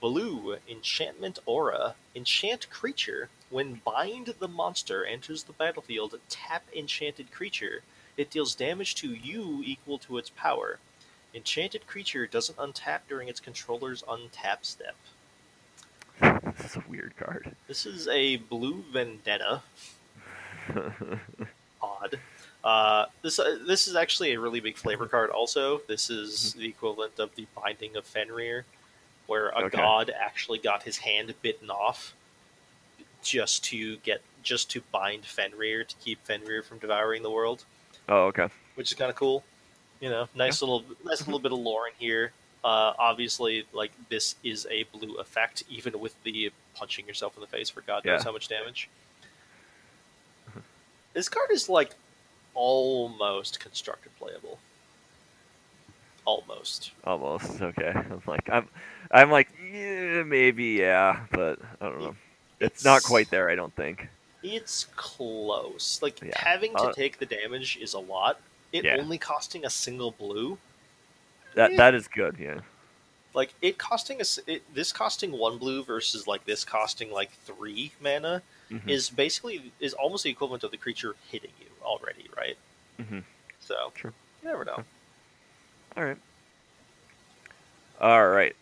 Blue 0.00 0.58
enchantment 0.68 1.38
aura. 1.46 1.94
Enchant 2.14 2.68
creature. 2.70 3.28
When 3.50 3.80
Bind 3.84 4.34
the 4.38 4.46
Monster 4.46 5.04
enters 5.04 5.44
the 5.44 5.52
battlefield, 5.52 6.20
tap 6.28 6.64
enchanted 6.76 7.32
creature. 7.32 7.82
It 8.16 8.30
deals 8.30 8.54
damage 8.54 8.94
to 8.96 9.08
you 9.08 9.62
equal 9.64 9.98
to 10.00 10.18
its 10.18 10.30
power. 10.30 10.78
Enchanted 11.36 11.86
creature 11.86 12.26
doesn't 12.26 12.56
untap 12.56 13.00
during 13.10 13.28
its 13.28 13.40
controller's 13.40 14.02
untap 14.04 14.64
step. 14.64 14.96
This 16.56 16.70
is 16.70 16.76
a 16.76 16.84
weird 16.88 17.14
card. 17.18 17.54
This 17.68 17.84
is 17.84 18.08
a 18.08 18.36
blue 18.36 18.82
vendetta. 18.90 19.60
Odd. 21.82 22.18
Uh, 22.64 23.06
this 23.20 23.38
uh, 23.38 23.58
this 23.66 23.86
is 23.86 23.94
actually 23.94 24.32
a 24.32 24.40
really 24.40 24.60
big 24.60 24.78
flavor 24.78 25.06
card. 25.06 25.28
Also, 25.28 25.82
this 25.86 26.08
is 26.08 26.54
the 26.54 26.66
equivalent 26.66 27.18
of 27.18 27.34
the 27.34 27.46
Binding 27.54 27.94
of 27.96 28.06
Fenrir, 28.06 28.64
where 29.26 29.50
a 29.50 29.66
Okay. 29.66 29.76
god 29.76 30.10
actually 30.18 30.58
got 30.58 30.84
his 30.84 30.98
hand 30.98 31.34
bitten 31.42 31.68
off 31.68 32.14
just 33.22 33.62
to 33.64 33.98
get 33.98 34.22
just 34.42 34.70
to 34.70 34.80
bind 34.90 35.26
Fenrir 35.26 35.84
to 35.84 35.94
keep 35.96 36.24
Fenrir 36.24 36.62
from 36.62 36.78
devouring 36.78 37.22
the 37.22 37.30
world, 37.30 37.64
oh, 38.08 38.26
okay. 38.28 38.48
which 38.76 38.90
is 38.90 38.96
kind 38.96 39.10
of 39.10 39.16
cool. 39.16 39.44
You 40.00 40.10
know, 40.10 40.28
nice 40.34 40.60
little 40.62 40.84
nice 41.04 41.26
little 41.26 41.38
bit 41.40 41.52
of 41.52 41.58
lore 41.58 41.88
in 41.88 41.94
here. 41.98 42.32
Uh, 42.64 42.92
obviously, 42.98 43.64
like 43.72 43.92
this 44.08 44.34
is 44.44 44.66
a 44.70 44.84
blue 44.84 45.14
effect, 45.16 45.62
even 45.70 45.98
with 46.00 46.20
the 46.24 46.50
punching 46.74 47.06
yourself 47.06 47.34
in 47.36 47.40
the 47.40 47.46
face 47.46 47.70
for 47.70 47.80
God 47.82 48.04
knows 48.04 48.20
Yeah. 48.20 48.24
how 48.24 48.32
much 48.32 48.48
damage. 48.48 48.88
This 51.14 51.28
card 51.28 51.50
is 51.50 51.68
like 51.68 51.94
almost 52.54 53.60
constructed 53.60 54.10
playable. 54.18 54.58
Almost. 56.24 56.90
Almost 57.04 57.62
okay. 57.62 57.92
I'm 57.94 58.22
like 58.26 58.48
I'm 58.50 58.68
I'm 59.10 59.30
like 59.30 59.48
yeah, 59.72 60.22
maybe 60.24 60.64
yeah, 60.64 61.20
but 61.30 61.58
I 61.80 61.84
don't 61.88 62.00
know. 62.00 62.16
It's 62.60 62.84
not 62.84 63.02
quite 63.02 63.30
there. 63.30 63.48
I 63.48 63.54
don't 63.54 63.74
think. 63.74 64.08
It's 64.42 64.84
close. 64.96 66.00
Like 66.02 66.20
Yeah. 66.20 66.32
having 66.36 66.72
to 66.72 66.84
Uh, 66.84 66.92
take 66.92 67.18
the 67.18 67.26
damage 67.26 67.76
is 67.80 67.94
a 67.94 67.98
lot. 67.98 68.40
It 68.72 68.84
Yeah. 68.84 68.96
only 68.98 69.18
costing 69.18 69.64
a 69.64 69.70
single 69.70 70.10
blue. 70.12 70.58
That 71.54 71.72
Yeah. 71.72 71.76
that 71.78 71.94
is 71.94 72.08
good. 72.08 72.36
Yeah. 72.38 72.60
Like 73.34 73.52
it 73.60 73.78
costing 73.78 74.20
us 74.20 74.38
it, 74.46 74.62
this 74.74 74.92
costing 74.92 75.32
one 75.32 75.58
blue 75.58 75.84
versus 75.84 76.26
like 76.26 76.44
this 76.44 76.64
costing 76.64 77.10
like 77.10 77.30
three 77.44 77.92
mana 78.00 78.42
Mhm. 78.70 78.88
is 78.88 79.10
basically 79.10 79.72
is 79.78 79.94
almost 79.94 80.24
the 80.24 80.30
equivalent 80.30 80.64
of 80.64 80.70
the 80.70 80.76
creature 80.76 81.14
hitting 81.30 81.52
you 81.60 81.66
already, 81.82 82.28
right? 82.36 82.56
Mm-hmm. 82.98 83.20
So 83.60 83.92
True. 83.94 84.12
you 84.42 84.48
never 84.48 84.64
know. 84.64 84.84
All 85.96 86.04
right. 86.04 86.18
All 88.00 88.28
right. 88.28 88.54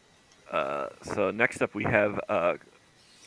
Uh, 0.51 0.89
so 1.03 1.31
next 1.31 1.63
up 1.63 1.75
we 1.75 1.85
have 1.85 2.21
uh, 2.29 2.57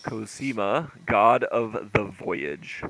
Cosima, 0.03 0.91
God 1.05 1.43
of 1.45 1.91
the 1.93 2.03
Voyage. 2.05 2.83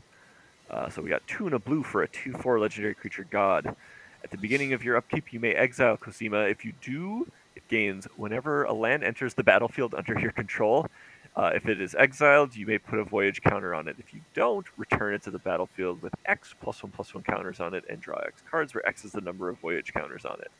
Uh, 0.70 0.90
so 0.90 1.02
we 1.02 1.10
got 1.10 1.26
two 1.28 1.46
and 1.46 1.56
a 1.56 1.60
blue 1.60 1.84
for 1.84 2.04
a 2.04 2.08
2-4 2.08 2.60
legendary 2.60 2.94
creature 2.96 3.26
god. 3.30 3.76
At 4.24 4.32
the 4.32 4.38
beginning 4.38 4.74
of 4.74 4.84
your 4.84 4.98
upkeep, 4.98 5.32
you 5.32 5.40
may 5.40 5.54
exile 5.54 5.96
Cosima. 5.98 6.42
If 6.42 6.66
you 6.66 6.74
do, 6.82 7.28
it 7.56 7.68
gains 7.68 8.08
whenever 8.18 8.64
a 8.64 8.74
land 8.74 9.04
enters 9.04 9.34
the 9.34 9.44
battlefield 9.44 9.94
under 9.96 10.20
your 10.20 10.32
control. 10.32 10.88
Uh, 11.36 11.52
if 11.54 11.68
it 11.68 11.80
is 11.80 11.94
exiled, 11.96 12.56
you 12.56 12.66
may 12.66 12.80
put 12.80 12.98
a 12.98 13.04
voyage 13.04 13.42
counter 13.42 13.74
on 13.74 13.88
it. 13.88 13.96
If 14.00 14.14
you 14.14 14.22
don't, 14.34 14.66
return 14.76 15.14
it 15.14 15.22
to 15.24 15.32
the 15.32 15.40
battlefield 15.40 16.02
with 16.02 16.14
X 16.26 16.56
plus 16.60 16.82
one 16.82 16.92
plus 16.92 17.14
one 17.14 17.24
counters 17.24 17.60
on 17.60 17.74
it 17.76 17.86
and 17.90 18.02
draw 18.02 18.18
X 18.18 18.42
cards, 18.50 18.74
where 18.74 18.86
X 18.88 19.06
is 19.06 19.12
the 19.12 19.22
number 19.22 19.48
of 19.48 19.60
voyage 19.60 19.94
counters 19.94 20.26
on 20.26 20.40
it. 20.42 20.52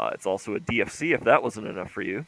Uh, 0.00 0.10
it's 0.12 0.26
also 0.26 0.56
a 0.56 0.60
DFC 0.60 1.14
if 1.14 1.22
that 1.22 1.42
wasn't 1.42 1.66
enough 1.66 1.90
for 1.90 2.02
you. 2.02 2.26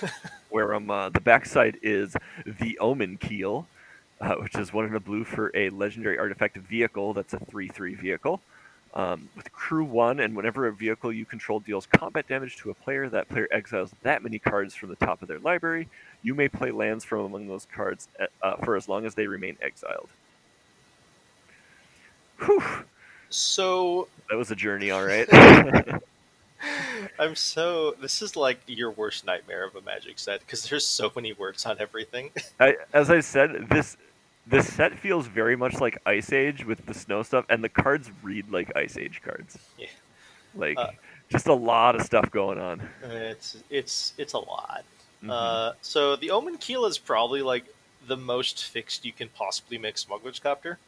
where 0.50 0.74
um, 0.74 0.90
uh, 0.90 1.08
the 1.08 1.20
backside 1.20 1.78
is 1.82 2.16
the 2.46 2.78
Omenkeel, 2.80 3.66
uh, 4.22 4.36
which 4.36 4.54
is 4.54 4.72
one 4.72 4.86
in 4.86 4.94
a 4.94 5.00
blue 5.00 5.24
for 5.24 5.50
a 5.54 5.68
legendary 5.70 6.18
artifact 6.18 6.56
vehicle. 6.56 7.12
That's 7.12 7.34
a 7.34 7.38
3 7.38 7.68
3 7.68 7.94
vehicle. 7.94 8.40
Um, 8.94 9.30
with 9.36 9.50
crew 9.52 9.84
1, 9.84 10.20
and 10.20 10.36
whenever 10.36 10.66
a 10.66 10.72
vehicle 10.72 11.12
you 11.12 11.24
control 11.24 11.60
deals 11.60 11.86
combat 11.86 12.28
damage 12.28 12.56
to 12.58 12.70
a 12.70 12.74
player, 12.74 13.08
that 13.08 13.28
player 13.28 13.48
exiles 13.50 13.90
that 14.02 14.22
many 14.22 14.38
cards 14.38 14.74
from 14.74 14.90
the 14.90 14.96
top 14.96 15.22
of 15.22 15.28
their 15.28 15.38
library. 15.38 15.88
You 16.22 16.34
may 16.34 16.48
play 16.48 16.70
lands 16.70 17.04
from 17.04 17.20
among 17.20 17.48
those 17.48 17.66
cards 17.74 18.08
uh, 18.20 18.26
uh, 18.42 18.56
for 18.56 18.76
as 18.76 18.88
long 18.88 19.06
as 19.06 19.14
they 19.14 19.26
remain 19.26 19.56
exiled. 19.62 20.08
Whew, 22.44 22.62
So 23.30 24.08
that 24.30 24.36
was 24.36 24.50
a 24.50 24.56
journey, 24.56 24.90
all 24.90 25.04
right. 25.04 25.28
I'm 27.18 27.34
so 27.34 27.96
this 28.00 28.22
is 28.22 28.36
like 28.36 28.60
your 28.66 28.92
worst 28.92 29.26
nightmare 29.26 29.64
of 29.64 29.74
a 29.74 29.80
magic 29.80 30.18
set 30.18 30.40
because 30.40 30.68
there's 30.68 30.86
so 30.86 31.10
many 31.16 31.32
words 31.32 31.66
on 31.66 31.80
everything. 31.80 32.30
I, 32.60 32.76
as 32.92 33.10
I 33.10 33.20
said, 33.20 33.68
this 33.68 33.96
this 34.46 34.72
set 34.72 34.98
feels 34.98 35.26
very 35.26 35.56
much 35.56 35.80
like 35.80 35.98
Ice 36.06 36.32
Age 36.32 36.64
with 36.64 36.84
the 36.86 36.94
snow 36.94 37.22
stuff, 37.22 37.44
and 37.48 37.62
the 37.62 37.68
cards 37.68 38.10
read 38.22 38.50
like 38.50 38.74
Ice 38.76 38.96
Age 38.96 39.20
cards. 39.24 39.58
Yeah. 39.78 39.86
Like 40.54 40.76
Uh, 40.78 40.90
just 41.30 41.46
a 41.46 41.54
lot 41.54 41.94
of 41.96 42.02
stuff 42.02 42.30
going 42.30 42.58
on. 42.58 42.86
It's 43.02 43.56
it's 43.70 44.12
it's 44.18 44.32
a 44.34 44.38
lot. 44.38 44.84
Mhm. 45.22 45.30
Uh, 45.30 45.72
so 45.82 46.16
the 46.16 46.28
Omenkeel 46.28 46.88
is 46.88 46.98
probably 46.98 47.42
like 47.42 47.64
the 48.08 48.16
most 48.16 48.64
fixed 48.64 49.04
you 49.04 49.12
can 49.12 49.28
possibly 49.28 49.78
make 49.78 49.96
Smuggler's 49.96 50.40
Copter. 50.40 50.78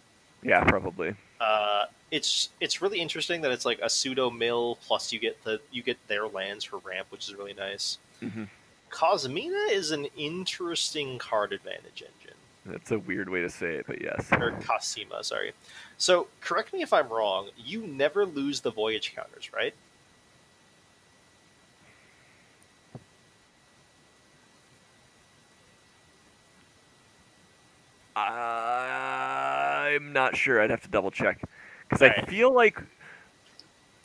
yeah, 0.43 0.65
probably. 0.65 1.15
Uh, 1.41 1.87
it's 2.11 2.51
it's 2.61 2.83
really 2.83 3.01
interesting 3.01 3.41
that 3.43 3.51
it's 3.53 3.65
like 3.65 3.79
a 3.81 3.89
pseudo 3.89 4.31
mill 4.31 4.77
plus 4.87 5.13
you 5.13 5.19
get 5.19 5.43
the 5.45 5.61
you 5.71 5.83
get 5.83 5.97
their 6.09 6.27
lands 6.27 6.65
for 6.65 6.79
ramp, 6.79 7.07
which 7.11 7.29
is 7.29 7.35
really 7.35 7.55
nice. 7.55 7.99
Mhm. 8.21 8.49
Cosmina 8.91 9.71
is 9.73 9.91
an 9.93 10.07
interesting 10.17 11.19
card 11.19 11.53
advantage 11.53 12.03
engine, 12.03 12.37
That's 12.67 12.91
a 12.93 12.99
weird 12.99 13.29
way 13.29 13.43
to 13.43 13.51
say 13.51 13.75
it, 13.75 13.87
but 13.87 14.01
yes. 14.01 14.27
or 14.33 14.53
Cosima, 14.53 15.23
sorry. 15.23 15.53
So 15.99 16.29
correct 16.41 16.73
me 16.73 16.81
if 16.83 16.93
I'm 16.93 17.09
wrong. 17.09 17.51
You 17.57 17.87
never 17.87 18.25
lose 18.25 18.61
the 18.61 18.71
voyage 18.71 19.15
counters, 19.15 19.53
right? 19.53 19.75
I'm 28.17 30.13
not 30.13 30.37
sure. 30.37 30.61
I'd 30.63 30.71
have 30.71 30.83
to 30.83 30.89
double 30.89 31.11
check 31.11 31.43
because 31.89 32.01
I 32.01 32.23
feel 32.23 32.55
like 32.55 32.81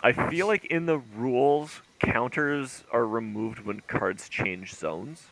I 0.01 0.12
feel 0.30 0.47
like 0.47 0.66
in 0.66 0.86
the 0.86 0.97
rules 0.97 1.82
counters 1.99 2.84
are 2.91 3.05
removed 3.05 3.60
when 3.60 3.82
cards 3.82 4.28
change 4.30 4.74
zones, 4.74 5.28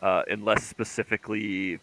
uh, 0.00 0.22
unless 0.30 0.64
specifically 0.64 1.80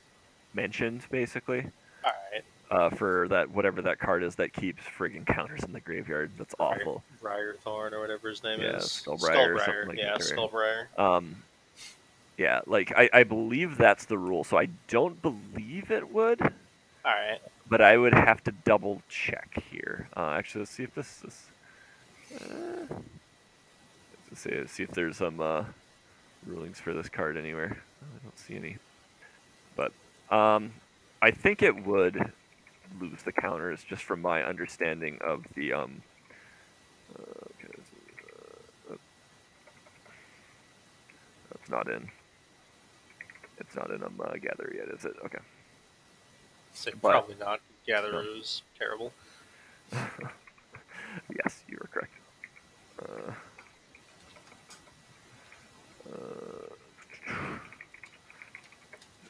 mentioned, 0.57 1.03
basically. 1.09 1.65
All 2.03 2.11
right. 2.33 2.43
uh, 2.69 2.89
for 2.89 3.27
that 3.29 3.49
whatever 3.51 3.81
that 3.83 3.99
card 3.99 4.23
is 4.23 4.35
that 4.35 4.51
keeps 4.51 4.83
friggin' 4.83 5.25
counters 5.25 5.63
in 5.63 5.71
the 5.71 5.79
graveyard. 5.79 6.31
That's 6.37 6.55
awful. 6.59 7.03
Briar 7.21 7.55
Thorn 7.63 7.93
or 7.93 8.01
whatever 8.01 8.29
his 8.29 8.43
name 8.43 8.59
Yeah, 8.59 8.77
is. 8.77 8.83
Skullbriar 9.05 9.57
something 9.63 9.87
like 9.89 9.97
yeah. 9.97 10.17
Skullbriar. 10.17 10.87
Um, 10.99 11.35
yeah, 12.37 12.61
like 12.67 12.91
I, 12.97 13.09
I 13.13 13.23
believe 13.23 13.77
that's 13.77 14.05
the 14.05 14.17
rule, 14.17 14.43
so 14.43 14.57
I 14.57 14.67
don't 14.87 15.19
believe 15.21 15.89
it 15.91 16.11
would, 16.13 16.41
All 16.41 16.49
right. 17.05 17.39
but 17.67 17.81
I 17.81 17.97
would 17.97 18.13
have 18.13 18.43
to 18.43 18.51
double 18.63 19.01
check 19.09 19.63
here. 19.71 20.07
Uh, 20.15 20.35
actually, 20.37 20.61
let's 20.61 20.71
see 20.71 20.83
if 20.83 20.93
this 20.93 21.23
is. 21.23 21.45
Uh, 22.41 22.95
let's 24.29 24.41
see, 24.41 24.67
see 24.67 24.83
if 24.83 24.91
there's 24.91 25.17
some 25.17 25.39
uh, 25.39 25.63
rulings 26.45 26.79
for 26.79 26.93
this 26.93 27.09
card 27.09 27.37
anywhere. 27.37 27.77
I 28.01 28.23
don't 28.23 28.37
see 28.37 28.55
any, 28.55 28.77
but 29.75 29.91
um, 30.29 30.71
I 31.21 31.31
think 31.31 31.61
it 31.61 31.85
would 31.85 32.31
lose 32.99 33.21
the 33.23 33.31
counters 33.31 33.83
just 33.83 34.03
from 34.03 34.21
my 34.21 34.43
understanding 34.43 35.17
of 35.21 35.45
the 35.55 35.73
um. 35.73 36.01
Uh, 37.17 37.21
okay, 37.65 37.81
uh, 38.91 38.95
that's 41.51 41.69
not 41.69 41.89
in. 41.89 42.09
It's 43.59 43.75
not 43.75 43.89
in 43.91 44.03
um 44.03 44.19
uh, 44.23 44.33
gather 44.33 44.71
yet, 44.75 44.87
is 44.89 45.05
it? 45.05 45.15
Okay. 45.25 45.39
So 46.73 46.91
But- 47.01 47.11
probably 47.11 47.35
not. 47.39 47.59
Gatherer 47.87 48.21
was 48.35 48.63
terrible. 48.77 49.13
yes, 49.93 51.63
you 51.69 51.77
are 51.79 51.87
correct. 51.87 52.11
Uh, 53.01 53.31
uh, 56.11 57.33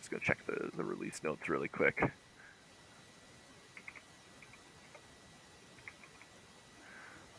just 0.07 0.11
gonna 0.11 0.23
check 0.23 0.45
the, 0.45 0.69
the 0.77 0.83
release 0.83 1.21
notes 1.23 1.49
really 1.49 1.67
quick. 1.67 2.01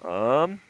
Um. 0.04 0.60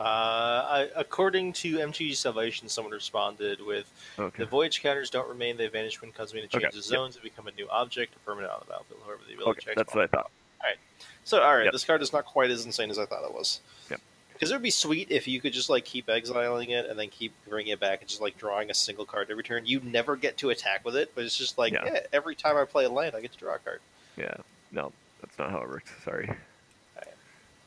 Uh, 0.00 0.02
I, 0.04 0.88
according 0.94 1.52
to 1.54 1.78
MTG 1.78 2.14
Salvation, 2.16 2.68
someone 2.68 2.92
responded 2.92 3.60
with 3.60 3.90
Okay. 4.18 4.44
The 4.44 4.48
voyage 4.48 4.80
counters 4.80 5.10
don't 5.10 5.28
remain, 5.28 5.56
they 5.56 5.66
vanish 5.66 6.00
when 6.00 6.12
Cosmina 6.12 6.44
Okay, 6.46 6.60
changes 6.60 6.76
yep. 6.88 6.98
zones 6.98 7.16
and 7.16 7.22
become 7.24 7.48
a 7.48 7.52
new 7.52 7.68
object 7.68 8.14
or 8.14 8.18
permanent 8.24 8.52
on 8.52 8.60
the 8.60 8.66
battlefield, 8.66 9.00
however 9.04 9.20
the 9.26 9.34
ability 9.34 9.50
Okay, 9.50 9.60
checks. 9.66 9.76
that's 9.76 9.94
what 9.94 10.04
I 10.04 10.06
thought. 10.06 10.30
All 10.62 10.68
right. 10.68 10.76
So, 11.24 11.42
alright, 11.42 11.64
Yep. 11.64 11.72
this 11.72 11.84
card 11.84 12.00
is 12.02 12.12
not 12.12 12.24
quite 12.26 12.50
as 12.50 12.64
insane 12.64 12.90
as 12.90 12.98
I 12.98 13.06
thought 13.06 13.24
it 13.24 13.34
was. 13.34 13.60
Yep. 13.90 14.00
Because 14.38 14.52
it 14.52 14.54
would 14.54 14.62
be 14.62 14.70
sweet 14.70 15.10
if 15.10 15.26
you 15.26 15.40
could 15.40 15.52
just 15.52 15.68
like 15.68 15.84
keep 15.84 16.08
exiling 16.08 16.70
it 16.70 16.86
and 16.88 16.96
then 16.96 17.08
keep 17.08 17.32
bringing 17.48 17.72
it 17.72 17.80
back 17.80 18.00
and 18.02 18.08
just 18.08 18.20
like 18.20 18.38
drawing 18.38 18.70
a 18.70 18.74
single 18.74 19.04
card 19.04 19.28
every 19.32 19.42
turn. 19.42 19.66
You 19.66 19.80
never 19.80 20.14
get 20.14 20.36
to 20.38 20.50
attack 20.50 20.84
with 20.84 20.94
it, 20.94 21.10
but 21.16 21.24
it's 21.24 21.36
just 21.36 21.58
like 21.58 21.72
Yeah. 21.72 21.84
eh, 21.84 22.00
every 22.12 22.36
time 22.36 22.56
I 22.56 22.64
play 22.64 22.84
a 22.84 22.88
land, 22.88 23.16
I 23.16 23.20
get 23.20 23.32
to 23.32 23.38
draw 23.38 23.56
a 23.56 23.58
card. 23.58 23.80
Yeah. 24.16 24.36
No, 24.70 24.92
that's 25.20 25.36
not 25.40 25.50
how 25.50 25.58
it 25.62 25.68
works. 25.68 25.90
Sorry. 26.04 26.30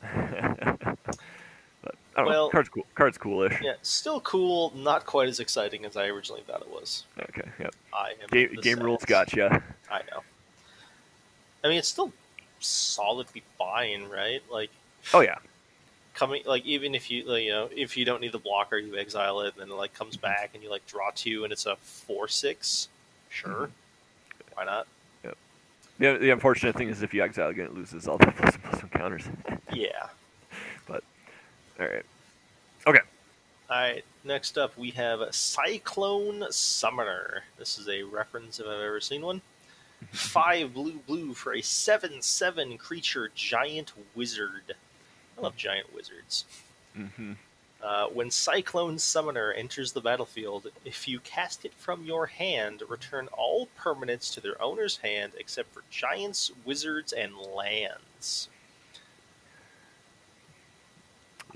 but 0.02 0.14
I 2.16 2.16
don't 2.16 2.24
know. 2.24 2.24
Well- 2.26 2.50
Card's 2.50 2.68
cool. 2.70 2.86
Card's 2.94 3.18
coolish. 3.18 3.60
Yeah, 3.62 3.74
still 3.82 4.20
cool, 4.22 4.72
not 4.74 5.04
quite 5.04 5.28
as 5.28 5.40
exciting 5.40 5.84
as 5.84 5.96
I 5.96 6.06
originally 6.06 6.42
thought 6.46 6.62
it 6.62 6.70
was. 6.70 7.04
Okay. 7.20 7.48
Yep. 7.58 7.74
I 7.92 8.10
am 8.22 8.28
Game, 8.30 8.54
game 8.62 8.80
rules 8.80 9.04
gotcha. 9.04 9.62
I 9.90 9.98
know. 10.10 10.22
I 11.64 11.68
mean, 11.68 11.76
it's 11.78 11.88
still 11.88 12.12
solidly 12.60 13.42
fine, 13.58 14.08
right? 14.08 14.42
Like 14.50 14.70
Oh 15.12 15.20
yeah. 15.20 15.36
Coming, 16.14 16.42
like 16.46 16.64
even 16.64 16.94
if 16.94 17.10
you, 17.10 17.34
you 17.36 17.50
know, 17.50 17.68
if 17.74 17.96
you 17.96 18.04
don't 18.04 18.20
need 18.20 18.32
the 18.32 18.38
blocker, 18.38 18.78
you 18.78 18.96
exile 18.96 19.40
it, 19.40 19.54
and 19.54 19.62
then 19.62 19.70
it 19.70 19.78
like 19.78 19.94
comes 19.94 20.16
back, 20.16 20.50
and 20.54 20.62
you 20.62 20.70
like 20.70 20.86
draw 20.86 21.10
two, 21.14 21.44
and 21.44 21.52
it's 21.52 21.66
a 21.66 21.76
four 21.76 22.28
six. 22.28 22.88
Sure, 23.30 23.50
mm-hmm. 23.50 24.54
why 24.54 24.64
not? 24.64 24.86
The, 26.02 26.18
the 26.18 26.30
unfortunate 26.30 26.74
thing 26.74 26.88
is 26.88 27.02
if 27.02 27.14
you 27.14 27.22
exile 27.22 27.50
again, 27.50 27.66
it 27.66 27.74
loses 27.74 28.08
all 28.08 28.18
the 28.18 28.26
plus 28.36 28.56
plus 28.56 28.82
one 28.82 28.90
counters. 28.90 29.24
Yeah. 29.72 30.08
But 30.86 31.02
all 31.80 31.86
right. 31.86 32.04
Okay. 32.86 32.98
All 33.70 33.76
right. 33.76 34.04
Next 34.22 34.58
up, 34.58 34.76
we 34.76 34.90
have 34.90 35.34
Cyclone 35.34 36.44
Summoner. 36.50 37.44
This 37.58 37.78
is 37.78 37.88
a 37.88 38.02
reference 38.02 38.60
if 38.60 38.66
I've 38.66 38.80
ever 38.80 39.00
seen 39.00 39.22
one. 39.22 39.40
Five 40.10 40.74
blue 40.74 40.98
blue 41.06 41.32
for 41.32 41.54
a 41.54 41.62
seven 41.62 42.20
seven 42.20 42.76
creature 42.76 43.30
giant 43.34 43.92
wizard. 44.14 44.74
I 45.38 45.40
love 45.40 45.56
giant 45.56 45.92
wizards. 45.94 46.44
hmm 46.94 47.32
Uh, 47.82 48.06
when 48.06 48.30
Cyclone 48.30 48.96
Summoner 48.96 49.52
enters 49.52 49.90
the 49.92 50.00
battlefield, 50.00 50.68
if 50.84 51.08
you 51.08 51.18
cast 51.20 51.64
it 51.64 51.74
from 51.74 52.04
your 52.04 52.26
hand, 52.26 52.80
return 52.88 53.26
all 53.32 53.66
permanents 53.76 54.32
to 54.34 54.40
their 54.40 54.60
owner's 54.62 54.98
hand 54.98 55.32
except 55.36 55.72
for 55.74 55.82
giants, 55.90 56.52
wizards, 56.64 57.12
and 57.12 57.36
lands. 57.36 58.48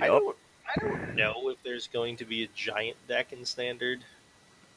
I 0.00 0.08
don't, 0.08 0.36
I 0.68 0.80
don't 0.80 1.14
know 1.14 1.48
if 1.48 1.62
there's 1.62 1.86
going 1.86 2.16
to 2.16 2.24
be 2.24 2.42
a 2.42 2.48
giant 2.56 2.96
deck 3.06 3.32
in 3.32 3.44
Standard, 3.44 4.00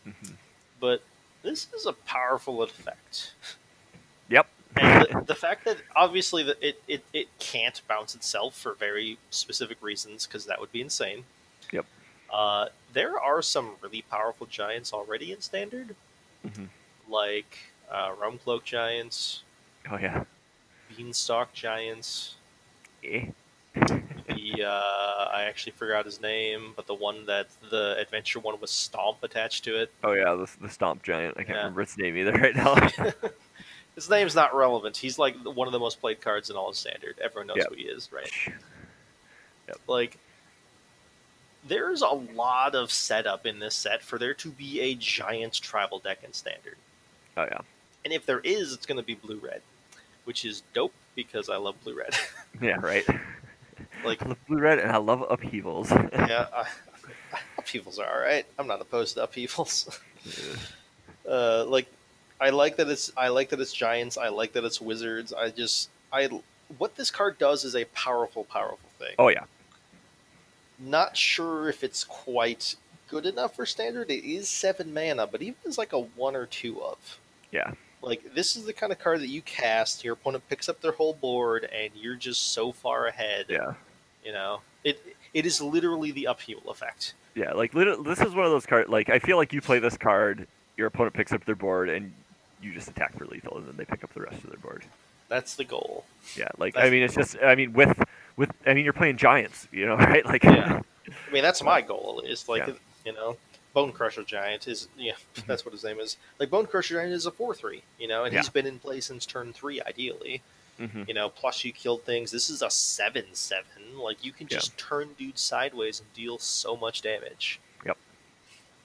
Mhm. 0.07 0.35
but 0.79 1.01
this 1.41 1.67
is 1.73 1.85
a 1.87 1.93
powerful 1.93 2.61
effect. 2.61 3.33
And 4.77 5.05
the, 5.05 5.23
the 5.27 5.35
fact 5.35 5.65
that 5.65 5.77
obviously 5.95 6.43
that 6.43 6.57
it, 6.61 6.81
it, 6.87 7.03
it 7.13 7.27
can't 7.39 7.81
bounce 7.87 8.15
itself 8.15 8.55
for 8.55 8.73
very 8.75 9.17
specific 9.29 9.77
reasons, 9.81 10.25
because 10.27 10.45
that 10.45 10.59
would 10.59 10.71
be 10.71 10.81
insane. 10.81 11.23
Yep. 11.71 11.85
Uh, 12.31 12.67
there 12.93 13.19
are 13.19 13.41
some 13.41 13.71
really 13.81 14.03
powerful 14.03 14.45
giants 14.47 14.93
already 14.93 15.31
in 15.31 15.41
Standard, 15.41 15.95
hmm 16.55 16.65
like 17.09 17.57
uh, 17.91 18.11
Realm 18.21 18.37
Cloak 18.37 18.63
giants, 18.63 19.41
Oh 19.89 19.97
yeah. 19.97 20.23
Beanstalk 20.95 21.53
giants. 21.53 22.35
Eh. 23.03 23.25
The 23.75 24.63
uh, 24.63 25.29
I 25.33 25.43
actually 25.47 25.71
forgot 25.73 26.05
his 26.05 26.21
name, 26.21 26.73
but 26.75 26.85
the 26.85 26.93
one 26.93 27.25
that 27.25 27.47
the 27.71 27.95
adventure 27.99 28.39
one 28.39 28.59
was 28.59 28.69
Stomp 28.71 29.23
attached 29.23 29.63
to 29.63 29.75
it. 29.81 29.91
Oh 30.03 30.11
yeah. 30.13 30.35
The, 30.35 30.47
the 30.61 30.69
stomp 30.69 31.01
giant. 31.03 31.35
I 31.37 31.43
can't 31.43 31.57
Yeah. 31.57 31.57
remember 31.57 31.81
its 31.81 31.97
name 31.97 32.15
either 32.17 32.33
right 32.33 32.55
now. 32.55 32.75
His 33.99 34.09
name's 34.09 34.33
not 34.35 34.55
relevant. 34.55 34.95
He's 34.97 35.19
like 35.19 35.35
one 35.43 35.67
of 35.67 35.71
the 35.73 35.79
most 35.79 35.99
played 35.99 36.21
cards 36.21 36.49
in 36.49 36.55
all 36.55 36.69
of 36.69 36.75
Standard. 36.77 37.15
Everyone 37.21 37.47
knows 37.47 37.57
Yep. 37.57 37.67
who 37.69 37.75
he 37.75 37.83
is, 37.83 38.09
right? 38.13 38.31
Like, 39.87 40.17
there's 41.67 42.01
a 42.01 42.07
lot 42.07 42.75
of 42.75 42.91
setup 42.91 43.45
in 43.45 43.59
this 43.59 43.75
set 43.75 44.01
for 44.01 44.17
there 44.17 44.33
to 44.35 44.49
be 44.49 44.79
a 44.81 44.95
giant 44.95 45.53
tribal 45.53 45.99
deck 45.99 46.19
in 46.23 46.31
Standard. 46.33 46.77
oh 47.37 47.43
yeah. 47.43 47.59
And 48.05 48.13
if 48.13 48.25
there 48.25 48.39
is, 48.39 48.71
it's 48.73 48.85
going 48.85 48.97
to 48.99 49.03
be 49.05 49.15
blue 49.15 49.37
red, 49.43 49.61
which 50.23 50.45
is 50.45 50.63
dope 50.73 50.93
because 51.15 51.49
I 51.49 51.57
love 51.57 51.75
blue 51.83 51.97
red. 51.97 52.15
Yeah. 52.61 52.77
Right. 52.79 53.05
like, 54.05 54.21
I 54.25 54.29
love 54.29 54.37
blue 54.47 54.59
red 54.59 54.79
and 54.79 54.91
I 54.91 54.97
love 54.97 55.23
upheavals. 55.29 55.91
yeah, 56.13 56.47
upheavals 57.57 57.99
are 57.99 58.09
all 58.11 58.19
right. 58.21 58.45
I'm 58.57 58.65
not 58.67 58.81
opposed 58.81 59.15
to 59.15 59.23
upheavals. 59.23 59.99
uh, 61.29 61.65
like, 61.67 61.87
I 62.41 62.49
like 62.51 62.77
that 62.77 62.89
it's 62.89 63.11
I 63.17 63.29
like 63.29 63.49
that 63.49 63.59
it's 63.59 63.73
giants. 63.73 64.17
I 64.17 64.29
like 64.29 64.53
that 64.53 64.63
it's 64.63 64.79
wizards. 64.79 65.33
I 65.33 65.49
just 65.49 65.89
I 66.11 66.29
what 66.77 66.95
this 66.95 67.11
card 67.11 67.37
does 67.37 67.63
is 67.65 67.75
a 67.75 67.85
powerful, 67.85 68.43
powerful 68.45 68.89
thing. 68.97 69.15
oh 69.19 69.27
yeah. 69.29 69.43
Not 70.79 71.17
sure 71.17 71.67
if 71.67 71.83
it's 71.83 72.05
quite 72.05 72.75
good 73.09 73.25
enough 73.25 73.55
for 73.55 73.65
standard. 73.65 74.09
It 74.09 74.23
is 74.23 74.47
seven 74.47 74.93
mana, 74.93 75.27
but 75.27 75.41
even 75.41 75.57
as 75.67 75.77
like 75.77 75.91
a 75.91 75.99
one 75.99 76.35
or 76.35 76.45
two 76.45 76.81
of. 76.81 77.19
Yeah. 77.51 77.73
Like 78.01 78.33
this 78.33 78.55
is 78.55 78.65
the 78.65 78.73
kind 78.73 78.93
of 78.93 78.99
card 78.99 79.19
that 79.19 79.27
you 79.27 79.41
cast, 79.41 80.05
your 80.05 80.13
opponent 80.13 80.47
picks 80.49 80.69
up 80.69 80.79
their 80.79 80.93
whole 80.93 81.13
board, 81.13 81.65
and 81.65 81.91
you're 81.95 82.15
just 82.15 82.53
so 82.53 82.71
far 82.71 83.07
ahead. 83.07 83.47
Yeah. 83.49 83.73
You 84.23 84.31
know, 84.31 84.61
it 84.85 85.03
it 85.33 85.45
is 85.45 85.61
literally 85.61 86.11
the 86.11 86.25
upheaval 86.25 86.71
effect. 86.71 87.13
Yeah, 87.35 87.51
like 87.53 87.73
this 87.73 88.21
is 88.21 88.33
one 88.33 88.45
of 88.45 88.51
those 88.51 88.65
cards. 88.65 88.89
Like 88.89 89.09
I 89.09 89.19
feel 89.19 89.35
like 89.35 89.51
you 89.51 89.61
play 89.61 89.79
this 89.79 89.97
card, 89.97 90.47
your 90.77 90.87
opponent 90.87 91.13
picks 91.13 91.33
up 91.33 91.43
their 91.43 91.55
board, 91.55 91.89
and 91.89 92.13
you 92.61 92.73
just 92.73 92.89
attack 92.89 93.17
for 93.17 93.25
lethal, 93.25 93.57
and 93.57 93.67
then 93.67 93.75
they 93.77 93.85
pick 93.85 94.03
up 94.03 94.13
the 94.13 94.21
rest 94.21 94.43
of 94.43 94.49
their 94.49 94.59
board. 94.59 94.83
That's 95.27 95.55
the 95.55 95.63
goal. 95.63 96.05
Yeah, 96.35 96.47
like 96.57 96.73
That's- 96.73 96.87
I 96.87 96.91
mean, 96.91 97.03
it's 97.03 97.15
just 97.15 97.37
I 97.43 97.55
mean 97.55 97.73
with 97.73 97.97
with 98.35 98.51
I 98.65 98.73
mean 98.73 98.83
you're 98.83 98.93
playing 98.93 99.17
giants, 99.17 99.67
you 99.71 99.85
know, 99.85 99.95
right? 99.97 100.25
Like 100.25 100.43
Yeah. 100.43 100.81
I 101.29 101.31
mean, 101.33 101.43
that's 101.43 101.63
my 101.63 101.81
goal. 101.81 102.21
Is 102.25 102.47
like 102.49 102.65
Yeah. 102.67 102.73
you 103.05 103.13
know, 103.13 103.37
Bonecrusher 103.75 104.25
Giant 104.25 104.67
is 104.67 104.87
yeah, 104.97 105.13
that's 105.47 105.65
what 105.65 105.71
his 105.73 105.83
name 105.83 105.99
is. 105.99 106.17
Like 106.39 106.49
Bonecrusher 106.49 106.93
Giant 106.93 107.13
is 107.13 107.25
a 107.25 107.31
four 107.31 107.53
three, 107.53 107.83
you 107.99 108.07
know, 108.07 108.23
and 108.25 108.35
he's 108.35 108.49
been 108.49 108.65
in 108.65 108.79
play 108.79 108.99
since 109.01 109.25
turn 109.25 109.53
three, 109.53 109.81
ideally. 109.81 110.41
Mhm. 110.79 111.07
You 111.09 111.13
know, 111.13 111.29
plus 111.29 111.63
you 111.65 111.73
killed 111.73 112.03
things. 112.05 112.31
This 112.31 112.49
is 112.49 112.61
a 112.61 112.69
seven 112.71 113.25
seven. 113.33 113.97
Like 113.99 114.23
you 114.25 114.31
can 114.31 114.47
Yeah. 114.49 114.57
just 114.57 114.77
turn 114.77 115.09
dudes 115.17 115.41
sideways 115.41 115.99
and 115.99 116.11
deal 116.13 116.39
so 116.39 116.75
much 116.77 117.01
damage. 117.01 117.59
Yep. 117.85 117.97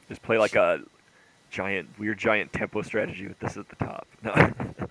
Just 0.09 0.23
play 0.23 0.37
like 0.39 0.57
a 0.57 0.83
giant 1.55 1.89
weird 1.99 2.19
giant 2.19 2.53
tempo 2.53 2.83
strategy 2.83 3.29
with 3.29 3.39
this 3.39 3.57
at 3.57 3.69
the 3.69 3.77
top. 3.77 4.07
No. 4.25 4.89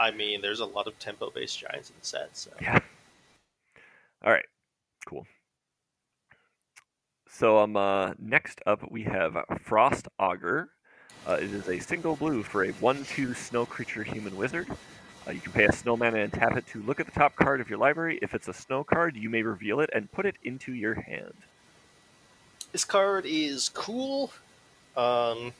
I 0.00 0.12
mean, 0.12 0.40
there's 0.40 0.60
a 0.60 0.64
lot 0.64 0.86
of 0.86 0.98
tempo 0.98 1.30
based 1.30 1.58
giants 1.58 1.90
in 1.90 1.96
the 2.00 2.06
set. 2.06 2.36
So 2.36 2.50
yeah. 2.60 2.78
All 4.24 4.32
right. 4.32 4.44
Cool. 5.06 5.26
So 7.30 7.58
um 7.58 7.76
uh, 7.76 8.14
next 8.18 8.60
up 8.66 8.90
we 8.90 9.04
have 9.04 9.36
Frost 9.62 10.08
Augur. 10.18 10.70
Uh, 11.26 11.34
it 11.34 11.52
is 11.52 11.68
a 11.68 11.78
single 11.78 12.16
blue 12.16 12.42
for 12.42 12.64
a 12.64 12.70
1 12.70 13.04
2 13.04 13.34
snow 13.34 13.66
creature 13.66 14.02
human 14.02 14.36
wizard. 14.36 14.66
Uh, 15.26 15.32
you 15.32 15.40
can 15.40 15.52
pay 15.52 15.64
a 15.64 15.72
snow 15.72 15.96
mana 15.96 16.18
and 16.18 16.32
tap 16.32 16.56
it 16.56 16.66
to 16.68 16.82
look 16.82 17.00
at 17.00 17.06
the 17.06 17.12
top 17.12 17.36
card 17.36 17.60
of 17.60 17.68
your 17.68 17.78
library. 17.78 18.18
If 18.22 18.34
it's 18.34 18.48
a 18.48 18.54
snow 18.54 18.82
card, 18.82 19.14
you 19.14 19.28
may 19.28 19.42
reveal 19.42 19.80
it 19.80 19.90
and 19.92 20.10
put 20.10 20.26
it 20.26 20.36
into 20.42 20.72
your 20.72 20.94
hand. 20.94 21.34
This 22.72 22.84
card 22.84 23.24
is 23.26 23.68
cool. 23.68 24.32
Um, 24.96 25.52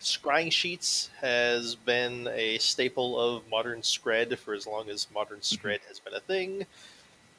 scrying 0.00 0.52
sheets 0.52 1.10
has 1.20 1.74
been 1.74 2.28
a 2.28 2.58
staple 2.58 3.18
of 3.18 3.48
modern 3.48 3.80
Skred 3.80 4.36
for 4.38 4.54
as 4.54 4.66
long 4.66 4.88
as 4.88 5.06
modern 5.12 5.40
Skred 5.40 5.80
has 5.88 5.98
been 5.98 6.14
a 6.14 6.20
thing. 6.20 6.66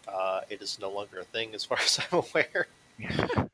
Uh, 0.08 0.42
it 0.50 0.62
is 0.62 0.80
no 0.80 0.90
longer 0.90 1.20
a 1.20 1.24
thing 1.26 1.54
as 1.54 1.66
far 1.66 1.78
as 1.84 2.00
I'm 2.12 2.20
aware. 2.20 2.68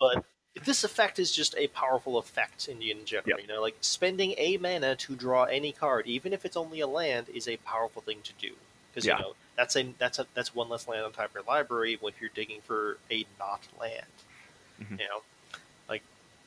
but 0.00 0.24
this 0.64 0.84
effect 0.84 1.18
is 1.18 1.30
just 1.32 1.54
a 1.56 1.68
powerful 1.68 2.18
effect 2.18 2.68
in, 2.68 2.82
in 2.82 3.04
general. 3.04 3.30
Yep. 3.30 3.40
You 3.42 3.46
know, 3.46 3.62
like 3.62 3.76
spending 3.80 4.34
a 4.36 4.56
mana 4.58 4.96
to 4.96 5.14
draw 5.14 5.44
any 5.44 5.72
card, 5.72 6.06
even 6.06 6.32
if 6.32 6.44
it's 6.44 6.56
only 6.56 6.80
a 6.80 6.86
land, 6.86 7.28
is 7.32 7.48
a 7.48 7.56
powerful 7.58 8.02
thing 8.02 8.18
to 8.24 8.32
do. 8.38 8.52
Because 8.92 9.06
Yeah. 9.06 9.18
you 9.18 9.22
know 9.22 9.32
that's 9.56 9.76
a 9.76 9.94
that's 9.98 10.18
a 10.18 10.26
that's 10.34 10.54
one 10.54 10.68
less 10.68 10.88
land 10.88 11.04
on 11.04 11.12
top 11.12 11.26
of 11.26 11.34
your 11.34 11.44
library 11.44 11.96
when 12.00 12.12
you're 12.20 12.30
digging 12.34 12.60
for 12.60 12.98
a 13.10 13.24
not 13.38 13.60
land. 13.78 14.04
Mhm. 14.82 14.98
You 14.98 15.08
know, 15.08 15.22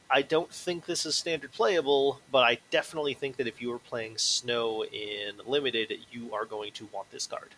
I 0.10 0.22
don't 0.22 0.52
think 0.52 0.86
this 0.86 1.06
is 1.06 1.16
standard 1.16 1.52
playable, 1.52 2.20
but 2.32 2.44
I 2.44 2.60
definitely 2.70 3.14
think 3.14 3.38
that 3.38 3.48
if 3.48 3.62
you 3.62 3.74
are 3.74 3.80
playing 3.80 4.18
Snow 4.18 4.84
in 4.86 5.42
limited, 5.46 5.94
you 6.12 6.34
are 6.34 6.46
going 6.46 6.72
to 6.74 6.88
want 6.94 7.10
this 7.12 7.26
card. 7.26 7.50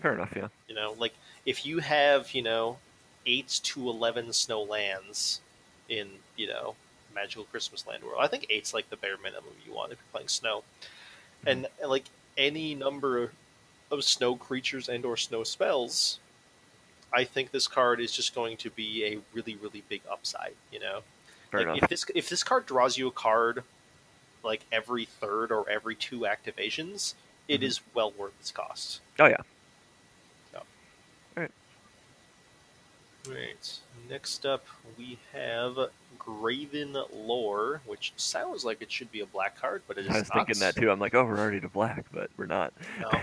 Fair 0.00 0.12
enough, 0.12 0.32
yeah. 0.36 0.48
You 0.68 0.74
know, 0.74 0.94
like 0.98 1.14
if 1.44 1.66
you 1.66 1.78
have, 1.78 2.32
you 2.32 2.42
know, 2.42 2.78
eight 3.26 3.60
to 3.64 3.88
eleven 3.88 4.32
snow 4.32 4.62
lands 4.62 5.40
in, 5.88 6.08
you 6.36 6.46
know, 6.46 6.74
Magical 7.14 7.44
Christmas 7.44 7.86
Land 7.86 8.02
World. 8.02 8.18
I 8.20 8.26
think 8.26 8.46
eight's 8.50 8.74
like 8.74 8.90
the 8.90 8.96
bare 8.96 9.16
minimum 9.16 9.54
you 9.66 9.72
want 9.72 9.92
if 9.92 9.98
you're 9.98 10.12
playing 10.12 10.28
snow. 10.28 10.58
Mm-hmm. 10.58 11.48
And, 11.48 11.66
and 11.80 11.90
like 11.90 12.04
any 12.36 12.74
number 12.74 13.30
of 13.90 14.04
snow 14.04 14.36
creatures 14.36 14.88
and 14.88 15.04
or 15.04 15.16
snow 15.16 15.44
spells, 15.44 16.18
I 17.12 17.24
think 17.24 17.50
this 17.50 17.68
card 17.68 18.00
is 18.00 18.12
just 18.12 18.34
going 18.34 18.56
to 18.58 18.70
be 18.70 19.04
a 19.04 19.18
really, 19.32 19.54
really 19.56 19.84
big 19.88 20.02
upside, 20.10 20.54
you 20.72 20.80
know? 20.80 21.00
Fair 21.58 21.68
like 21.68 21.78
enough. 21.78 21.82
if 21.84 21.90
this 21.90 22.06
if 22.14 22.28
this 22.28 22.42
card 22.44 22.66
draws 22.66 22.96
you 22.98 23.08
a 23.08 23.12
card 23.12 23.62
like 24.42 24.62
every 24.70 25.04
third 25.06 25.50
or 25.50 25.68
every 25.70 25.94
two 25.94 26.20
activations, 26.20 27.14
it 27.48 27.60
Mhm. 27.60 27.64
is 27.64 27.80
well 27.94 28.10
worth 28.12 28.34
its 28.40 28.50
cost. 28.50 29.00
Oh, 29.18 29.26
yeah. 29.26 29.36
Right. 33.26 33.78
Next 34.10 34.44
up, 34.44 34.66
we 34.98 35.16
have 35.32 35.88
Graven 36.18 36.94
Lore, 37.10 37.80
which 37.86 38.12
sounds 38.16 38.66
like 38.66 38.82
it 38.82 38.92
should 38.92 39.10
be 39.10 39.20
a 39.20 39.26
black 39.26 39.58
card, 39.58 39.80
but 39.88 39.96
it 39.96 40.04
is 40.04 40.10
I 40.14 40.18
was 40.18 40.28
not. 40.28 40.46
thinking 40.46 40.60
that 40.60 40.76
too. 40.76 40.90
I'm 40.90 41.00
like, 41.00 41.14
oh, 41.14 41.24
we're 41.24 41.38
already 41.38 41.60
to 41.60 41.68
black, 41.70 42.04
but 42.12 42.28
we're 42.36 42.46
not. 42.46 42.72
No. 43.00 43.10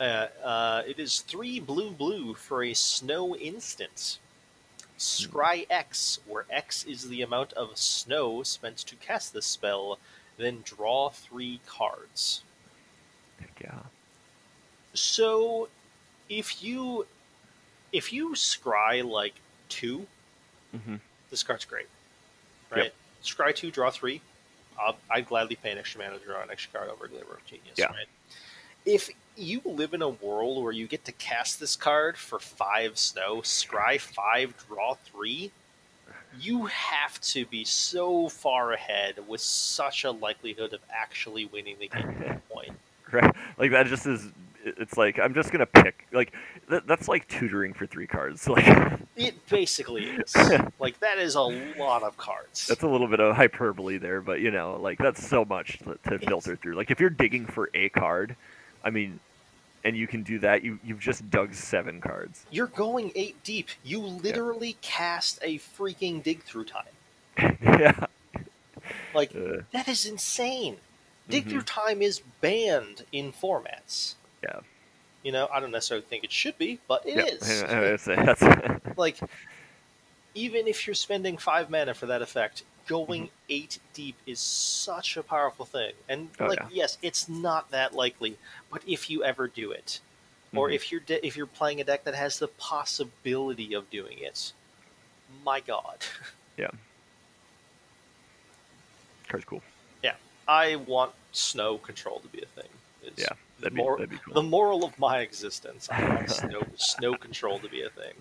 Uh, 0.00 0.26
uh, 0.42 0.82
it 0.84 0.98
is 0.98 1.20
three 1.20 1.60
blue 1.60 1.92
blue 1.92 2.34
for 2.34 2.64
a 2.64 2.74
snow 2.74 3.36
instant. 3.36 4.18
Scry 4.98 5.66
X, 5.68 6.20
where 6.26 6.44
X 6.50 6.84
is 6.84 7.08
the 7.08 7.22
amount 7.22 7.52
of 7.54 7.76
snow 7.76 8.42
spent 8.42 8.78
to 8.78 8.96
cast 8.96 9.32
this 9.32 9.46
spell, 9.46 9.98
then 10.36 10.62
draw 10.64 11.10
three 11.10 11.60
cards. 11.66 12.42
Heck 13.40 13.60
yeah. 13.60 13.80
So, 14.94 15.68
if 16.28 16.62
you 16.62 17.06
if 17.92 18.12
you 18.12 18.30
scry 18.30 19.04
like 19.04 19.34
two, 19.68 20.06
hmm 20.72 20.96
this 21.30 21.42
card's 21.42 21.64
great. 21.64 21.86
Yep. 22.70 22.78
Right? 22.78 22.94
Scry 23.24 23.54
two, 23.54 23.70
draw 23.70 23.90
three. 23.90 24.20
I'll, 24.78 24.96
I'd 25.10 25.26
gladly 25.26 25.56
pay 25.56 25.70
an 25.70 25.78
extra 25.78 26.02
mana 26.02 26.18
to 26.18 26.24
draw 26.24 26.42
an 26.42 26.50
extra 26.50 26.78
card 26.78 26.90
over 26.90 27.08
Glimmer 27.08 27.34
of 27.34 27.44
Genius. 27.46 27.74
Yeah. 27.76 27.86
Right? 27.86 28.06
If 28.84 29.10
you 29.36 29.60
live 29.64 29.94
in 29.94 30.02
a 30.02 30.08
world 30.08 30.62
where 30.62 30.72
you 30.72 30.86
get 30.86 31.04
to 31.06 31.12
cast 31.12 31.60
this 31.60 31.76
card 31.76 32.16
for 32.16 32.38
five 32.38 32.98
snow, 32.98 33.38
scry 33.38 33.98
five, 34.00 34.54
draw 34.68 34.94
three, 34.94 35.50
you 36.40 36.66
have 36.66 37.20
to 37.20 37.44
be 37.46 37.64
so 37.64 38.28
far 38.28 38.72
ahead 38.72 39.16
with 39.28 39.40
such 39.40 40.04
a 40.04 40.10
likelihood 40.10 40.72
of 40.72 40.80
actually 40.90 41.44
winning 41.46 41.76
the 41.78 41.88
game 41.88 42.08
at 42.08 42.18
that 42.20 42.48
point. 42.50 42.72
Right. 43.10 43.34
Like 43.58 43.70
that 43.72 43.86
just 43.86 44.06
is. 44.06 44.28
It's 44.64 44.96
like 44.96 45.18
I'm 45.18 45.34
just 45.34 45.50
gonna 45.50 45.66
pick. 45.66 46.06
Like 46.12 46.32
that, 46.68 46.86
that's 46.86 47.08
like 47.08 47.26
tutoring 47.28 47.74
for 47.74 47.84
three 47.86 48.06
cards. 48.06 48.48
Like 48.48 48.64
It 49.16 49.46
basically 49.48 50.04
is. 50.04 50.34
like 50.78 50.98
that 51.00 51.18
is 51.18 51.34
a 51.34 51.42
lot 51.42 52.02
of 52.02 52.16
cards. 52.16 52.66
that's 52.68 52.82
a 52.82 52.88
little 52.88 53.08
bit 53.08 53.20
of 53.20 53.34
hyperbole 53.36 53.98
there, 53.98 54.20
but 54.20 54.40
you 54.40 54.50
know, 54.50 54.78
like 54.80 54.98
that's 54.98 55.26
so 55.26 55.44
much 55.44 55.78
to, 55.80 55.98
to 56.08 56.18
filter 56.20 56.56
through. 56.56 56.74
Like 56.76 56.90
if 56.90 57.00
you're 57.00 57.10
digging 57.10 57.44
for 57.44 57.70
a 57.74 57.88
card, 57.90 58.36
I 58.84 58.90
mean, 58.90 59.20
and 59.84 59.96
you 59.96 60.06
can 60.06 60.22
do 60.22 60.38
that, 60.40 60.62
you 60.62 60.78
you've 60.84 61.00
just 61.00 61.28
dug 61.30 61.54
seven 61.54 62.00
cards. 62.00 62.46
You're 62.50 62.66
going 62.68 63.12
eight 63.14 63.42
deep. 63.42 63.68
You 63.84 64.00
literally 64.00 64.76
cast 64.80 65.38
a 65.42 65.58
freaking 65.58 66.22
dig 66.22 66.42
through 66.42 66.64
time. 66.66 66.94
yeah. 67.62 68.06
Like 69.14 69.34
Uh, 69.34 69.62
that 69.72 69.88
is 69.88 70.06
insane. 70.06 70.76
Dig 71.28 71.46
Mhm. 71.46 71.50
through 71.50 71.62
time 71.62 72.02
is 72.02 72.20
banned 72.40 73.04
in 73.12 73.32
formats. 73.32 74.14
Yeah. 74.42 74.60
You 75.22 75.30
know, 75.32 75.48
I 75.52 75.60
don't 75.60 75.70
necessarily 75.70 76.04
think 76.06 76.24
it 76.24 76.32
should 76.32 76.58
be, 76.58 76.80
but 76.88 77.06
it 77.06 77.16
yeah. 77.16 77.24
is. 77.24 77.62
I- 77.64 77.76
I 77.76 77.80
would 77.80 78.00
say 78.00 78.16
that's- 78.16 78.80
like, 78.96 79.18
even 80.34 80.66
if 80.66 80.86
you're 80.86 80.94
spending 80.94 81.36
five 81.36 81.70
mana 81.70 81.94
for 81.94 82.06
that 82.06 82.22
effect, 82.22 82.64
going 82.86 83.30
eight 83.48 83.78
deep 83.94 84.16
is 84.26 84.40
such 84.40 85.16
a 85.16 85.22
powerful 85.22 85.64
thing. 85.64 85.92
And 86.08 86.28
Oh, 86.40 86.46
like, 86.46 86.58
yeah. 86.60 86.68
yes, 86.70 86.98
it's 87.02 87.28
not 87.28 87.70
that 87.70 87.94
likely, 87.94 88.36
but 88.70 88.82
if 88.86 89.08
you 89.10 89.22
ever 89.24 89.48
do 89.48 89.70
it, 89.72 90.00
or 90.54 90.68
Mhm. 90.68 90.74
if 90.74 90.90
you're 90.92 91.00
de- 91.00 91.24
if 91.26 91.36
you're 91.36 91.46
playing 91.46 91.80
a 91.80 91.84
deck 91.84 92.04
that 92.04 92.14
has 92.14 92.38
the 92.38 92.48
possibility 92.48 93.72
of 93.74 93.88
doing 93.90 94.18
it, 94.18 94.52
my 95.44 95.60
god, 95.60 95.98
Yeah. 96.56 96.70
card's 99.28 99.44
cool. 99.44 99.62
Yeah, 100.02 100.14
I 100.46 100.76
want 100.76 101.14
snow 101.32 101.78
control 101.78 102.20
to 102.20 102.28
be 102.28 102.42
a 102.42 102.46
thing. 102.46 102.68
It's 103.02 103.20
Yeah, 103.20 103.28
That'd 103.60 103.74
be 103.74 103.82
mor- 103.82 103.96
that'd 103.98 104.10
be 104.10 104.18
cool. 104.18 104.34
the 104.34 104.42
moral 104.42 104.84
of 104.84 104.98
my 104.98 105.20
existence. 105.20 105.88
I 105.90 106.02
want 106.08 106.30
snow 106.30 106.62
snow 106.76 107.14
control 107.14 107.58
to 107.60 107.68
be 107.68 107.82
a 107.82 107.90
thing. 107.90 108.14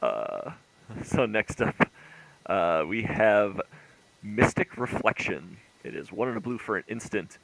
Uh, 0.00 0.52
so 1.04 1.26
next 1.26 1.60
up, 1.62 1.74
uh, 2.46 2.84
we 2.88 3.02
have 3.02 3.60
Mystic 4.22 4.76
Reflection. 4.76 5.56
It 5.84 5.94
is 5.94 6.12
one 6.12 6.28
and 6.28 6.36
a 6.36 6.40
blue 6.40 6.58
for 6.58 6.76
an 6.76 6.84
instant. 6.88 7.38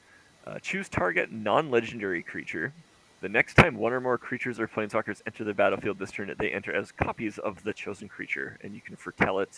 Uh, 0.45 0.59
choose 0.59 0.89
target 0.89 1.31
non-legendary 1.31 2.23
creature. 2.23 2.73
The 3.21 3.29
next 3.29 3.55
time 3.55 3.75
one 3.75 3.91
or 3.91 3.99
more 3.99 4.17
creatures 4.17 4.59
or 4.59 4.67
planeswalkers 4.67 5.21
enter 5.25 5.43
the 5.43 5.53
battlefield 5.53 5.99
this 5.99 6.11
turn, 6.11 6.33
they 6.39 6.51
enter 6.51 6.73
as 6.73 6.91
copies 6.91 7.37
of 7.37 7.63
the 7.63 7.73
chosen 7.73 8.07
creature, 8.07 8.57
and 8.63 8.73
you 8.73 8.81
can 8.81 8.95
foretell 8.95 9.39
it. 9.39 9.57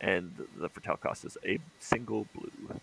And 0.00 0.32
the 0.58 0.68
foretell 0.68 0.96
cost 0.96 1.24
is 1.24 1.36
a 1.44 1.58
single 1.78 2.26
blue. 2.34 2.80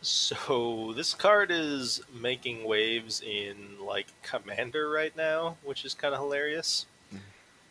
So 0.00 0.92
this 0.94 1.12
card 1.14 1.50
is 1.50 2.00
making 2.14 2.64
waves 2.64 3.20
in 3.20 3.56
like 3.80 4.06
Commander 4.22 4.88
right 4.88 5.14
now, 5.16 5.56
which 5.64 5.84
is 5.84 5.92
kind 5.94 6.14
of 6.14 6.20
hilarious. 6.20 6.86
Mhm. 7.12 7.20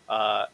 Uh, 0.10 0.46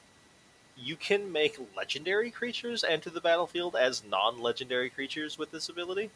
you 0.76 0.96
can 0.96 1.32
make 1.32 1.58
legendary 1.76 2.32
creatures 2.32 2.84
enter 2.84 3.10
the 3.10 3.22
battlefield 3.22 3.76
as 3.76 4.04
non-legendary 4.04 4.90
creatures 4.90 5.38
with 5.38 5.52
this 5.52 5.70
ability, 5.70 6.10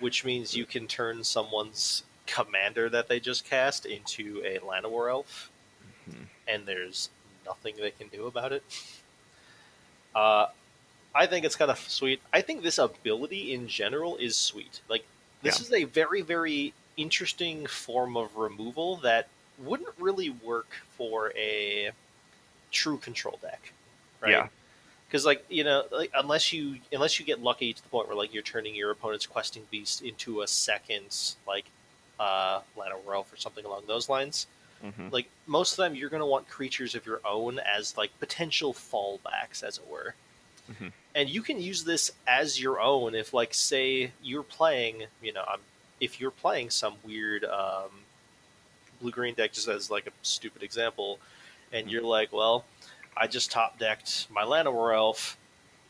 which 0.00 0.24
means 0.24 0.56
you 0.56 0.66
can 0.66 0.86
turn 0.86 1.22
someone's 1.24 2.02
commander 2.26 2.88
that 2.88 3.08
they 3.08 3.20
just 3.20 3.44
cast 3.44 3.86
into 3.86 4.42
a 4.44 4.58
Llanowar 4.58 5.10
elf, 5.10 5.50
Mhm. 6.08 6.26
and 6.46 6.66
there's 6.66 7.10
nothing 7.46 7.76
they 7.76 7.90
can 7.90 8.08
do 8.08 8.26
about 8.26 8.52
it. 8.52 8.62
Uh, 10.14 10.48
I 11.14 11.26
think 11.26 11.44
it's 11.44 11.56
kind 11.56 11.70
of 11.70 11.78
sweet. 11.78 12.20
I 12.32 12.42
think 12.42 12.62
this 12.62 12.78
ability 12.78 13.52
in 13.54 13.68
general 13.68 14.16
is 14.16 14.36
sweet. 14.36 14.80
Like 14.88 15.06
this 15.42 15.58
Yeah. 15.58 15.66
is 15.66 15.72
a 15.72 15.84
very 15.84 16.20
very 16.22 16.74
interesting 16.96 17.66
form 17.66 18.16
of 18.16 18.36
removal 18.36 18.96
that 18.96 19.28
wouldn't 19.56 19.96
really 19.98 20.30
work 20.30 20.82
for 20.96 21.32
a 21.36 21.92
true 22.70 22.98
control 22.98 23.38
deck, 23.42 23.72
right? 24.20 24.30
Yeah. 24.32 24.48
Because 25.06 25.24
like 25.24 25.44
you 25.48 25.64
know, 25.64 25.84
like 25.90 26.10
unless 26.14 26.52
you 26.52 26.76
unless 26.92 27.18
you 27.18 27.24
get 27.24 27.40
lucky 27.42 27.72
to 27.72 27.82
the 27.82 27.88
point 27.88 28.08
where 28.08 28.16
like 28.16 28.34
you're 28.34 28.42
turning 28.42 28.74
your 28.74 28.90
opponent's 28.90 29.26
questing 29.26 29.62
beast 29.70 30.02
into 30.02 30.42
a 30.42 30.46
second 30.46 31.34
like 31.46 31.64
uh 32.20 32.60
Llanowar 32.76 33.14
Elf 33.14 33.32
or 33.32 33.36
something 33.36 33.64
along 33.64 33.82
those 33.86 34.08
lines, 34.08 34.46
Mhm. 34.84 35.10
like 35.10 35.28
most 35.46 35.72
of 35.72 35.76
them 35.78 35.94
you're 35.94 36.10
going 36.10 36.20
to 36.20 36.26
want 36.26 36.48
creatures 36.48 36.94
of 36.94 37.06
your 37.06 37.20
own 37.24 37.58
as 37.58 37.96
like 37.96 38.10
potential 38.20 38.74
fallbacks 38.74 39.62
as 39.62 39.78
it 39.78 39.86
were 39.88 40.14
Mhm. 40.70 40.92
and 41.14 41.28
you 41.30 41.40
can 41.42 41.60
use 41.60 41.84
this 41.84 42.10
as 42.26 42.60
your 42.60 42.78
own 42.78 43.14
if 43.14 43.32
like 43.32 43.54
say 43.54 44.12
you're 44.22 44.42
playing 44.42 45.06
you 45.22 45.32
know 45.32 45.44
I'm, 45.48 45.60
if 46.00 46.20
you're 46.20 46.30
playing 46.30 46.70
some 46.70 46.94
weird 47.02 47.44
um, 47.44 47.90
blue 49.00 49.10
green 49.10 49.34
deck 49.34 49.52
just 49.52 49.66
as 49.68 49.90
like 49.90 50.06
a 50.06 50.12
stupid 50.22 50.62
example 50.62 51.18
and 51.72 51.90
you're 51.90 52.02
like 52.02 52.32
well 52.32 52.64
i 53.16 53.26
just 53.26 53.50
top 53.50 53.78
decked 53.78 54.26
my 54.30 54.42
Llanowar 54.42 54.94
elf 54.96 55.36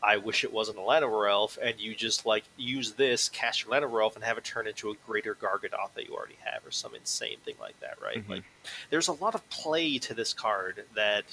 I 0.01 0.15
wish 0.15 0.45
it 0.45 0.53
wasn't 0.53 0.77
a 0.77 0.81
Llanowar 0.81 1.29
elf, 1.29 1.57
and 1.61 1.77
you 1.77 1.93
just 1.93 2.25
like 2.25 2.45
use 2.55 2.93
this, 2.93 3.27
cast 3.27 3.65
your 3.65 3.73
Llanowar 3.73 4.01
elf, 4.01 4.15
and 4.15 4.23
have 4.23 4.37
it 4.37 4.45
turn 4.45 4.65
into 4.65 4.91
a 4.91 4.95
greater 5.05 5.35
Gargaroth 5.35 5.93
that 5.95 6.07
you 6.07 6.15
already 6.15 6.37
have, 6.45 6.65
or 6.65 6.71
some 6.71 6.95
insane 6.95 7.35
thing 7.43 7.55
like 7.59 7.77
that, 7.81 8.01
right? 8.01 8.25
Mhm. 8.25 8.29
Like, 8.29 8.43
there's 8.89 9.09
a 9.09 9.11
lot 9.11 9.35
of 9.35 9.49
play 9.49 9.97
to 9.97 10.13
this 10.13 10.31
card 10.31 10.85
that 10.95 11.25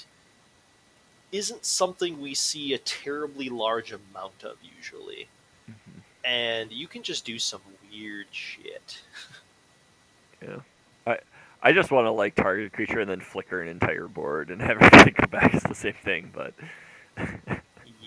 isn't 1.30 1.64
something 1.64 2.20
we 2.20 2.34
see 2.34 2.74
a 2.74 2.78
terribly 2.78 3.48
large 3.48 3.92
amount 3.92 4.42
of 4.42 4.58
usually, 4.64 5.28
Mhm. 5.70 6.00
and 6.24 6.72
you 6.72 6.88
can 6.88 7.04
just 7.04 7.24
do 7.24 7.38
some 7.38 7.62
weird 7.88 8.26
shit. 8.32 8.98
Yeah. 10.42 10.62
I 11.62 11.72
just 11.72 11.90
want 11.90 12.06
to 12.06 12.10
like 12.12 12.34
target 12.34 12.66
a 12.66 12.70
creature 12.70 13.00
and 13.00 13.10
then 13.10 13.20
flicker 13.20 13.60
an 13.60 13.68
entire 13.68 14.06
board 14.08 14.50
and 14.50 14.60
have 14.62 14.80
everything 14.80 15.14
come 15.14 15.30
back 15.30 15.54
as 15.54 15.62
the 15.62 15.74
same 15.74 15.94
thing, 16.04 16.30
but 16.34 16.54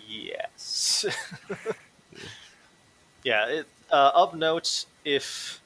Yes. 0.07 1.05
yeah. 3.23 3.45
It, 3.47 3.67
uh, 3.91 4.11
of 4.15 4.35
note, 4.35 4.85
if 5.05 5.61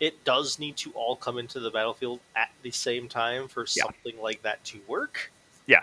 it 0.00 0.24
does 0.24 0.58
need 0.58 0.76
to 0.78 0.90
all 0.92 1.16
come 1.16 1.38
into 1.38 1.60
the 1.60 1.70
battlefield 1.70 2.20
at 2.36 2.50
the 2.62 2.70
same 2.70 3.08
time 3.08 3.48
for 3.48 3.66
Yeah. 3.74 3.84
something 3.84 4.20
like 4.20 4.42
that 4.42 4.64
to 4.66 4.80
work. 4.86 5.30
Yeah. 5.66 5.82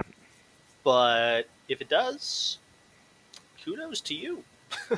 But 0.83 1.43
if 1.67 1.81
it 1.81 1.89
does, 1.89 2.57
kudos 3.63 4.01
to 4.01 4.15
you. 4.15 4.43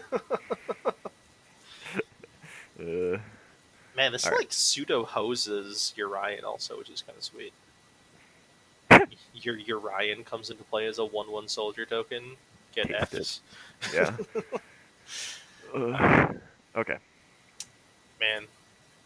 uh, 2.80 3.18
Man, 3.96 4.12
this 4.12 4.26
All 4.26 4.32
right. 4.32 4.40
like 4.40 4.54
pseudo 4.54 5.04
hoses 5.06 5.94
Yorion 5.98 6.44
also, 6.44 6.78
which 6.78 6.90
is 6.90 7.02
kind 7.04 7.18
of 7.18 7.24
sweet. 7.24 7.54
Your 9.34 9.58
Yorion 9.58 10.26
comes 10.26 10.50
into 10.50 10.64
play 10.64 10.88
as 10.88 10.98
a 10.98 11.06
one-one 11.06 11.48
soldier 11.48 11.86
token. 11.86 12.36
Get 12.76 12.92
F's. 12.92 13.42
yeah. 13.94 14.16
Uh, 15.76 16.28
okay. 16.76 16.98
Man, 18.22 18.44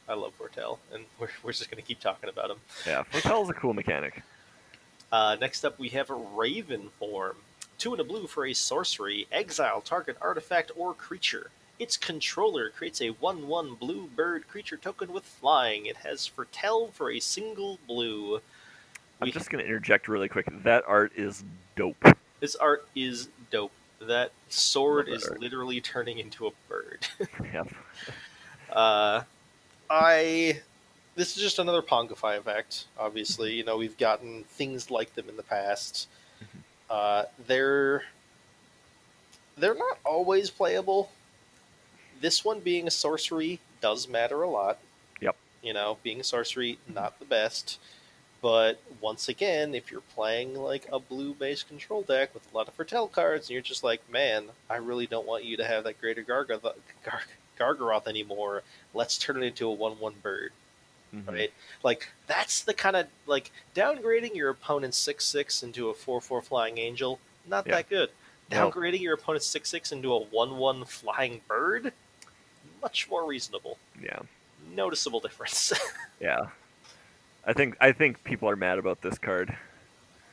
I 0.09 0.15
love 0.15 0.33
Foretell, 0.33 0.79
and 0.93 1.05
we're, 1.17 1.29
we're 1.41 1.53
just 1.53 1.71
gonna 1.71 1.81
keep 1.81 2.01
talking 2.01 2.27
about 2.29 2.51
him. 2.51 2.57
Yeah. 2.85 3.03
Hotel 3.09 3.41
is 3.41 3.49
a 3.49 3.53
cool 3.53 3.73
mechanic. 3.73 4.21
Uh, 5.09 5.37
next 5.39 5.63
up, 5.63 5.79
we 5.79 5.87
have 5.89 6.09
a 6.09 6.13
Raven 6.13 6.89
form. 6.99 7.37
Two 7.77 7.93
and 7.93 8.01
a 8.01 8.03
blue 8.03 8.27
for 8.27 8.45
a 8.45 8.53
sorcery. 8.53 9.27
Exile 9.31 9.79
target 9.79 10.17
artifact 10.21 10.71
or 10.75 10.93
creature. 10.93 11.51
Its 11.79 11.95
controller 11.97 12.69
creates 12.71 13.01
a 13.01 13.09
1 13.09 13.47
1 13.47 13.75
blue 13.75 14.07
bird 14.07 14.47
creature 14.47 14.77
token 14.77 15.13
with 15.13 15.23
flying. 15.23 15.85
It 15.85 15.97
has 15.97 16.25
Foretell 16.25 16.87
for 16.87 17.11
a 17.11 17.19
single 17.19 17.77
blue. 17.87 18.37
I'm 19.21 19.25
We- 19.27 19.31
just 19.31 19.49
gonna 19.49 19.63
interject 19.63 20.07
really 20.07 20.27
quick. 20.29 20.47
That 20.63 20.83
art 20.87 21.11
is 21.15 21.43
dope. 21.75 22.03
This 22.39 22.55
art 22.55 22.87
is 22.95 23.29
dope. 23.51 23.71
That 23.99 24.31
sword 24.49 25.07
that 25.07 25.13
is 25.13 25.25
art. 25.27 25.39
literally 25.39 25.81
turning 25.93 26.19
into 26.19 26.47
a 26.47 26.51
bird. 26.69 27.07
Yep. 27.53 27.67
Uh, 28.69 29.23
I. 29.89 30.61
This 31.15 31.35
is 31.37 31.41
just 31.41 31.57
another 31.57 31.81
Pongify 31.81 32.37
effect. 32.37 32.85
Obviously, 32.99 33.53
you 33.53 33.63
know 33.63 33.77
we've 33.77 33.97
gotten 33.97 34.43
things 34.43 34.91
like 34.91 35.15
them 35.15 35.29
in 35.29 35.37
the 35.37 35.41
past. 35.43 36.07
Mhm. 36.43 36.59
Uh, 36.89 37.23
they're 37.47 38.03
they're 39.57 39.73
not 39.73 39.97
always 40.05 40.49
playable. 40.49 41.09
This 42.21 42.43
one 42.45 42.59
being 42.59 42.87
a 42.87 42.91
sorcery 42.91 43.59
does 43.81 44.07
matter 44.07 44.41
a 44.41 44.49
lot. 44.49 44.79
Yep. 45.21 45.35
You 45.61 45.73
know, 45.73 45.97
being 46.03 46.19
a 46.19 46.23
sorcery, 46.23 46.79
not 46.87 47.19
the 47.19 47.25
best. 47.25 47.79
But 48.41 48.79
once 49.01 49.27
again, 49.29 49.73
if 49.73 49.91
you're 49.91 50.01
playing 50.01 50.53
like 50.55 50.87
a 50.91 50.99
blue 50.99 51.33
based 51.33 51.67
control 51.67 52.03
deck 52.03 52.33
with 52.33 52.47
a 52.51 52.55
lot 52.55 52.67
of 52.67 52.75
Foretell 52.75 53.07
cards, 53.07 53.47
and 53.47 53.53
you're 53.53 53.61
just 53.61 53.83
like, 53.83 54.07
man, 54.09 54.45
I 54.69 54.75
really 54.77 55.07
don't 55.07 55.25
want 55.27 55.43
you 55.43 55.57
to 55.57 55.65
have 55.65 55.83
that 55.85 55.99
Greater 55.99 56.23
Gargaroth, 56.23 56.75
Gar- 57.03 57.23
Gargaroth 57.59 58.07
anymore. 58.07 58.61
Let's 58.93 59.17
turn 59.17 59.41
it 59.41 59.45
into 59.47 59.67
a 59.67 59.71
1 59.73 59.93
1 59.99 60.13
bird, 60.21 60.51
Mhm. 61.15 61.27
right? 61.27 61.53
Like, 61.83 62.09
that's 62.27 62.61
the 62.61 62.75
kind 62.75 62.95
of, 62.95 63.07
like, 63.25 63.51
downgrading 63.75 64.35
your 64.35 64.49
opponent's 64.51 64.97
6 64.97 65.25
6 65.25 65.63
into 65.63 65.89
a 65.89 65.93
4 65.95 66.21
4 66.21 66.41
Flying 66.43 66.77
Angel, 66.77 67.19
not 67.47 67.65
Yeah. 67.65 67.75
that 67.77 67.89
good. 67.89 68.11
No. 68.51 68.69
Downgrading 68.71 69.01
your 69.01 69.15
opponent's 69.15 69.47
6 69.47 69.67
6 69.69 69.91
into 69.91 70.13
a 70.13 70.19
1 70.19 70.57
1 70.57 70.85
Flying 70.85 71.41
Bird, 71.47 71.91
much 72.81 73.09
more 73.09 73.25
reasonable. 73.27 73.77
Yeah. 74.01 74.19
Noticeable 74.75 75.19
difference. 75.19 75.73
Yeah. 76.19 76.47
I 77.45 77.53
think 77.53 77.77
I 77.79 77.91
think 77.91 78.23
people 78.23 78.49
are 78.49 78.55
mad 78.55 78.79
about 78.79 79.01
this 79.03 79.17
card. 79.19 79.55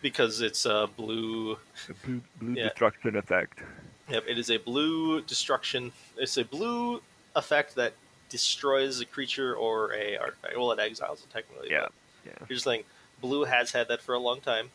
because 0.01 0.41
it's 0.41 0.65
a 0.65 0.89
blue 0.97 1.59
blue, 2.05 2.21
blue 2.41 2.55
Yeah. 2.55 2.65
destruction 2.69 3.17
effect. 3.17 3.59
Yep, 4.09 4.25
it 4.27 4.39
is 4.39 4.51
a 4.51 4.57
blue 4.57 5.21
destruction. 5.23 5.93
It's 6.17 6.37
a 6.39 6.45
blue 6.45 7.03
effect 7.37 7.75
that 7.75 7.93
destroys 8.31 9.01
a 9.01 9.05
creature 9.07 9.55
or 9.55 9.93
a 9.95 10.17
artifact. 10.17 10.57
Well, 10.57 10.73
it 10.73 10.79
exiles 10.79 11.23
it 11.23 11.31
technically. 11.31 11.71
Yeah. 11.71 11.87
Yeah. 12.27 12.33
Here's 12.49 12.65
the 12.65 12.71
thing: 12.71 12.85
blue 13.21 13.45
has 13.45 13.73
had 13.73 13.89
that 13.89 14.01
for 14.01 14.15
a 14.15 14.19
long 14.19 14.41
time. 14.41 14.71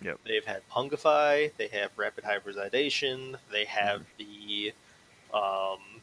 Yep. 0.00 0.20
They've 0.26 0.44
had 0.46 0.66
Pongify. 0.70 1.50
They 1.58 1.68
have 1.68 1.90
rapid 1.96 2.24
hybridization. 2.24 3.36
They 3.52 3.66
have 3.66 4.00
Mm-hmm. 4.18 4.72
the 5.32 5.38
um, 5.38 5.93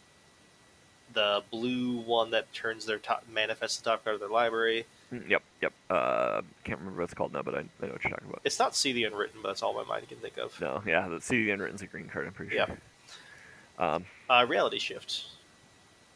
the 1.14 1.44
blue 1.52 1.98
one 2.00 2.32
that 2.32 2.52
turns 2.54 2.86
their 2.86 2.98
top 2.98 3.24
manifests 3.32 3.78
the 3.80 3.90
top 3.90 4.04
card 4.04 4.16
of 4.16 4.20
their 4.20 4.30
library. 4.30 4.86
Mm, 5.12 5.30
Yep. 5.30 5.44
Yep. 5.62 5.74
Uh, 5.90 6.42
can't 6.64 6.80
remember 6.80 7.00
what 7.02 7.06
it's 7.06 7.14
called 7.14 7.34
now, 7.34 7.42
but 7.42 7.54
I, 7.56 7.60
I 7.60 7.62
know 7.62 7.68
what 7.94 8.04
you're 8.04 8.12
talking 8.12 8.28
about. 8.30 8.42
It's 8.44 8.60
not 8.60 8.76
See 8.76 8.94
the 8.94 9.04
Unwritten, 9.04 9.40
but 9.42 9.50
that's 9.50 9.62
all 9.62 9.74
my 9.74 9.84
mind 9.84 10.08
can 10.08 10.18
think 10.18 10.38
of. 10.38 10.60
No. 10.62 10.82
Yeah. 10.86 11.08
The 11.10 11.20
see 11.22 11.44
the 11.46 11.52
unwritten's 11.52 11.82
a 11.82 11.88
green 11.88 12.08
card. 12.08 12.28
I'm 12.28 12.34
pretty 12.34 12.56
Yeah. 12.56 12.66
sure. 12.68 12.78
Um, 13.80 14.06
Uh, 14.30 14.46
reality 14.48 14.80
Shift. 14.80 15.26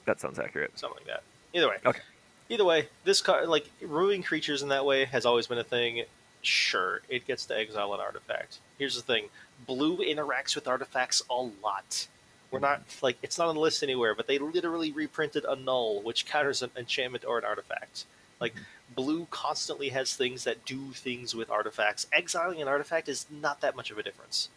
that 0.06 0.20
sounds 0.20 0.40
accurate. 0.40 0.78
something 0.78 0.98
like 1.00 1.08
that. 1.08 1.24
Either 1.54 1.70
way. 1.70 1.78
Okay. 1.86 2.02
Either 2.50 2.64
way, 2.66 2.88
this 3.06 3.22
card, 3.22 3.50
like 3.50 3.70
ruining 3.82 4.22
creatures 4.22 4.62
in 4.62 4.70
that 4.70 4.86
way, 4.86 5.06
has 5.06 5.26
always 5.26 5.48
been 5.48 5.58
a 5.58 5.64
thing. 5.64 6.04
Sure, 6.44 7.02
it 7.10 7.26
gets 7.26 7.48
to 7.48 7.58
exile 7.58 7.92
an 7.96 8.00
artifact. 8.00 8.60
Here's 8.78 8.96
the 8.96 9.02
thing: 9.02 9.30
blue 9.66 9.98
interacts 9.98 10.54
with 10.54 10.68
artifacts 10.68 11.24
a 11.28 11.34
lot. 11.64 12.08
We're 12.56 12.62
not 12.62 12.82
like 13.02 13.18
it's 13.22 13.38
not 13.38 13.50
on 13.50 13.56
the 13.56 13.62
list 13.62 13.84
anywhere, 13.84 14.16
but 14.16 14.28
they 14.28 14.38
literally 14.40 14.94
reprinted 14.94 15.46
Annul, 15.46 16.02
which 16.02 16.26
counters 16.26 16.62
an 16.62 16.72
enchantment 16.78 17.26
or 17.26 17.38
an 17.38 17.44
artifact. 17.44 18.06
Like 18.40 18.54
blue 18.96 19.28
constantly 19.30 19.90
has 19.90 20.14
things 20.16 20.46
that 20.46 20.64
do 20.64 20.92
things 20.94 21.36
with 21.36 21.50
artifacts. 21.50 22.08
Exiling 22.14 22.62
an 22.62 22.70
artifact 22.70 23.10
is 23.10 23.26
not 23.30 23.60
that 23.60 23.76
much 23.76 23.92
of 23.92 23.98
a 23.98 24.04
difference. 24.04 24.48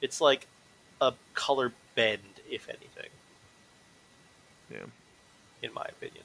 It's 0.00 0.20
like 0.20 0.46
a 1.00 1.14
color 1.34 1.72
bend, 1.96 2.22
if 2.48 2.68
anything, 2.68 3.10
Yeah. 4.70 4.84
in 5.62 5.74
my 5.74 5.84
opinion. 5.88 6.22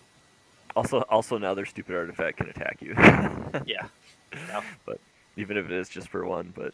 Also, 0.76 1.02
also 1.10 1.40
now 1.40 1.56
their 1.56 1.66
stupid 1.66 1.96
artifact 1.96 2.38
can 2.38 2.50
attack 2.50 2.78
you. 2.80 2.94
Yeah. 3.66 3.88
Yeah. 4.36 4.64
But 4.86 5.00
even 5.36 5.58
if 5.58 5.66
it 5.66 5.72
is 5.72 5.90
just 5.90 6.10
for 6.10 6.26
one, 6.26 6.54
but 6.56 6.74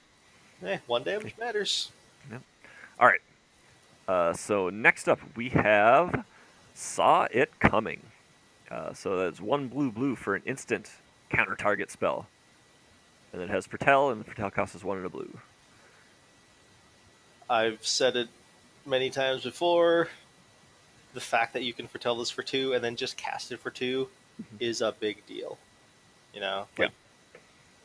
Eh, 0.65 0.77
one 0.87 1.03
damage 1.03 1.33
matters. 1.39 1.91
Yep. 2.29 2.41
All 2.99 3.07
right. 3.07 3.21
Uh, 4.09 4.33
so 4.33 4.69
next 4.71 5.07
up 5.07 5.19
we 5.35 5.49
have 5.49 6.25
saw 6.73 7.27
it 7.29 7.51
coming. 7.59 8.01
Uh, 8.71 8.91
so 8.91 9.17
that's 9.17 9.39
one 9.39 9.67
blue 9.67 9.91
blue 9.91 10.15
for 10.15 10.33
an 10.33 10.41
instant 10.47 10.89
counter 11.29 11.55
target 11.55 11.91
spell, 11.91 12.25
and 13.31 13.39
it 13.39 13.49
has 13.51 13.67
Foretell, 13.67 14.09
and 14.09 14.19
the 14.19 14.25
Foretell 14.25 14.49
cost 14.49 14.73
is 14.73 14.83
one 14.83 14.97
and 14.97 15.05
a 15.05 15.09
blue. 15.09 15.37
I've 17.47 17.85
said 17.85 18.15
it 18.15 18.29
many 18.83 19.11
times 19.11 19.43
before. 19.43 20.07
The 21.13 21.21
fact 21.21 21.53
that 21.53 21.61
you 21.63 21.73
can 21.73 21.87
foretell 21.87 22.15
this 22.15 22.31
for 22.31 22.41
two 22.41 22.73
and 22.73 22.83
then 22.83 22.95
just 22.95 23.15
cast 23.15 23.51
it 23.51 23.59
for 23.59 23.69
2 23.71 24.09
Mhm. 24.41 24.45
is 24.59 24.81
a 24.81 24.91
big 24.91 25.23
deal. 25.27 25.57
You 26.33 26.39
know, 26.41 26.67
Yeah. 26.77 26.85
like, 26.85 26.91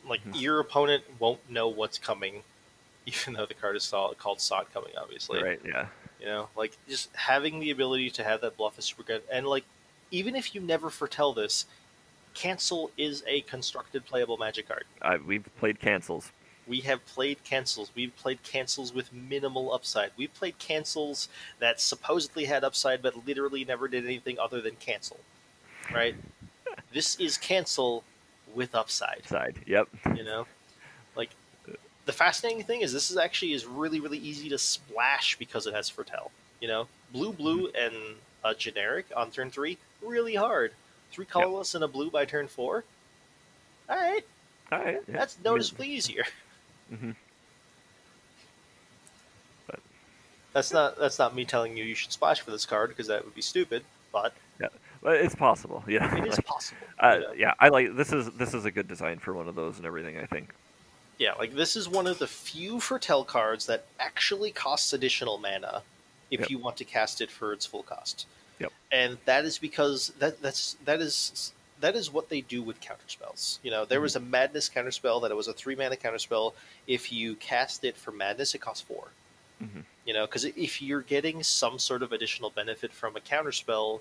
like 0.06 0.24
Mhm. 0.24 0.40
your 0.40 0.60
opponent 0.60 1.04
won't 1.18 1.48
know 1.50 1.68
what's 1.68 1.98
coming, 1.98 2.44
even 3.06 3.34
though 3.34 3.46
the 3.46 3.54
card 3.54 3.76
is 3.76 3.84
saw- 3.84 4.12
called 4.14 4.40
"Sod" 4.42 4.70
coming. 4.74 4.92
Obviously, 4.98 5.42
right? 5.42 5.60
Yeah. 5.64 5.88
You 6.24 6.30
know, 6.30 6.48
like 6.56 6.72
just 6.88 7.14
having 7.14 7.60
the 7.60 7.70
ability 7.70 8.08
to 8.12 8.24
have 8.24 8.40
that 8.40 8.56
bluff 8.56 8.78
is 8.78 8.86
super 8.86 9.02
good. 9.02 9.22
And 9.30 9.46
like, 9.46 9.64
even 10.10 10.34
if 10.34 10.54
you 10.54 10.62
never 10.62 10.88
foretell 10.88 11.34
this, 11.34 11.66
cancel 12.32 12.90
is 12.96 13.22
a 13.26 13.42
constructed 13.42 14.06
playable 14.06 14.38
Magic 14.38 14.66
card. 14.66 14.84
I, 15.02 15.18
we've 15.18 15.44
played 15.58 15.80
cancels. 15.80 16.32
We 16.66 16.80
have 16.80 17.04
played 17.04 17.44
cancels. 17.44 17.90
We've 17.94 18.16
played 18.16 18.42
cancels 18.42 18.94
with 18.94 19.12
minimal 19.12 19.74
upside. 19.74 20.12
We've 20.16 20.32
played 20.32 20.58
cancels 20.58 21.28
that 21.58 21.78
supposedly 21.78 22.46
had 22.46 22.64
upside 22.64 23.02
but 23.02 23.26
literally 23.26 23.66
never 23.66 23.86
did 23.86 24.06
anything 24.06 24.38
other 24.38 24.62
than 24.62 24.76
cancel. 24.76 25.18
Right? 25.94 26.14
this 26.94 27.20
is 27.20 27.36
cancel 27.36 28.02
with 28.54 28.74
upside. 28.74 29.26
Side. 29.26 29.58
Yep. 29.66 29.88
You 30.16 30.24
know? 30.24 30.46
The 32.06 32.12
fascinating 32.12 32.64
thing 32.64 32.82
is 32.82 32.92
this 32.92 33.10
is 33.10 33.16
actually 33.16 33.52
is 33.54 33.64
really, 33.64 34.00
really 34.00 34.18
easy 34.18 34.48
to 34.50 34.58
splash 34.58 35.36
because 35.38 35.66
it 35.66 35.74
has 35.74 35.88
foretell. 35.88 36.30
You 36.60 36.68
know? 36.68 36.86
Blue 37.12 37.32
blue 37.32 37.68
and 37.78 37.94
a 38.44 38.54
generic 38.54 39.06
on 39.16 39.30
turn 39.30 39.50
three, 39.50 39.78
really 40.02 40.34
hard. 40.34 40.72
Three 41.10 41.24
colorless 41.24 41.74
and 41.74 41.84
a 41.84 41.88
blue 41.88 42.10
by 42.10 42.24
turn 42.24 42.48
four. 42.48 42.84
Alright. 43.88 44.24
All 44.72 44.78
right. 44.80 45.00
That's 45.06 45.38
noticeably 45.44 45.88
easier. 45.88 46.24
hmm 46.90 47.12
But 49.66 49.80
That's 50.52 50.72
not 50.72 50.98
that's 50.98 51.18
not 51.18 51.34
me 51.34 51.44
telling 51.44 51.76
you 51.76 51.84
you 51.84 51.94
should 51.94 52.12
splash 52.12 52.40
for 52.40 52.50
this 52.50 52.66
card 52.66 52.90
because 52.90 53.06
that 53.06 53.24
would 53.24 53.34
be 53.34 53.42
stupid. 53.42 53.82
But 54.12 54.34
yeah. 54.60 54.68
Well, 55.02 55.14
it's 55.14 55.34
possible. 55.34 55.84
Yeah. 55.86 56.14
it 56.16 56.26
is 56.26 56.36
Like, 56.36 56.46
possible. 56.46 56.86
uh, 56.98 57.14
you 57.14 57.20
know? 57.20 57.32
yeah, 57.36 57.54
I 57.60 57.68
like 57.68 57.94
this 57.96 58.12
is 58.12 58.30
this 58.32 58.54
is 58.54 58.64
a 58.64 58.70
good 58.70 58.88
design 58.88 59.18
for 59.18 59.32
one 59.34 59.48
of 59.48 59.54
those 59.54 59.76
and 59.78 59.86
everything. 59.86 60.18
I 60.18 60.26
think. 60.26 60.52
Yeah, 61.18 61.34
like 61.34 61.54
this 61.54 61.76
is 61.76 61.88
one 61.88 62.06
of 62.06 62.18
the 62.18 62.26
few 62.26 62.80
foretell 62.80 63.24
cards 63.24 63.66
that 63.66 63.84
actually 64.00 64.50
costs 64.50 64.92
additional 64.92 65.38
mana 65.38 65.82
if 66.30 66.40
Yep. 66.40 66.50
you 66.50 66.58
want 66.58 66.76
to 66.78 66.84
cast 66.84 67.20
it 67.20 67.30
for 67.30 67.52
its 67.52 67.66
full 67.66 67.82
cost. 67.84 68.26
Yep. 68.58 68.72
And 68.90 69.18
that 69.24 69.44
is 69.44 69.58
because 69.58 70.08
that 70.18 70.40
that's 70.42 70.76
that 70.84 71.00
is 71.00 71.52
that 71.80 71.94
is 71.96 72.10
what 72.10 72.28
they 72.30 72.40
do 72.40 72.62
with 72.62 72.80
counterspells. 72.80 73.58
You 73.62 73.70
know, 73.70 73.84
there 73.84 74.00
was 74.00 74.16
a 74.16 74.20
madness 74.20 74.68
counterspell 74.70 75.20
that 75.22 75.30
it 75.30 75.34
was 75.34 75.48
a 75.48 75.52
three 75.52 75.74
mana 75.74 75.96
counterspell. 75.96 76.54
If 76.86 77.12
you 77.12 77.34
cast 77.36 77.84
it 77.84 77.96
for 77.96 78.10
madness, 78.10 78.54
it 78.54 78.60
costs 78.60 78.82
4 78.82 79.08
Mhm. 79.62 79.84
You 80.04 80.14
know, 80.14 80.26
because 80.26 80.44
if 80.44 80.82
you're 80.82 81.02
getting 81.02 81.42
some 81.42 81.78
sort 81.78 82.02
of 82.02 82.12
additional 82.12 82.50
benefit 82.50 82.92
from 82.92 83.16
a 83.16 83.20
counterspell 83.20 84.00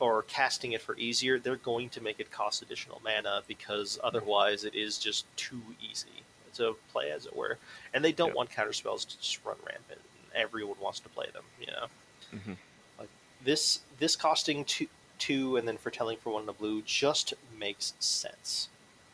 or 0.00 0.22
casting 0.22 0.72
it 0.72 0.82
for 0.82 0.96
easier, 0.96 1.38
they're 1.38 1.56
going 1.56 1.88
to 1.90 2.00
make 2.00 2.18
it 2.20 2.30
cost 2.30 2.62
additional 2.62 3.00
mana 3.04 3.42
because 3.46 3.98
otherwise 4.02 4.64
it 4.64 4.74
is 4.74 4.98
just 4.98 5.24
too 5.36 5.60
easy 5.80 6.24
to 6.54 6.76
play, 6.92 7.10
as 7.10 7.26
it 7.26 7.36
were. 7.36 7.58
And 7.94 8.04
they 8.04 8.12
don't 8.12 8.34
want 8.34 8.50
counterspells 8.50 9.06
to 9.08 9.18
just 9.18 9.44
run 9.44 9.56
rampant. 9.58 10.00
And 10.00 10.42
everyone 10.42 10.76
wants 10.80 11.00
to 11.00 11.08
play 11.10 11.26
them, 11.32 11.44
you 11.60 11.66
know. 11.68 11.86
Mhm. 12.34 12.56
Like 12.98 13.08
this, 13.44 13.80
this 13.98 14.16
costing 14.16 14.64
two, 14.64 14.88
two, 15.18 15.56
and 15.56 15.68
then 15.68 15.76
foretelling 15.78 16.16
for 16.18 16.30
one 16.32 16.42
in 16.42 16.46
the 16.46 16.52
blue 16.52 16.82
just 16.82 17.34
makes 17.58 17.92
sense. 18.00 18.68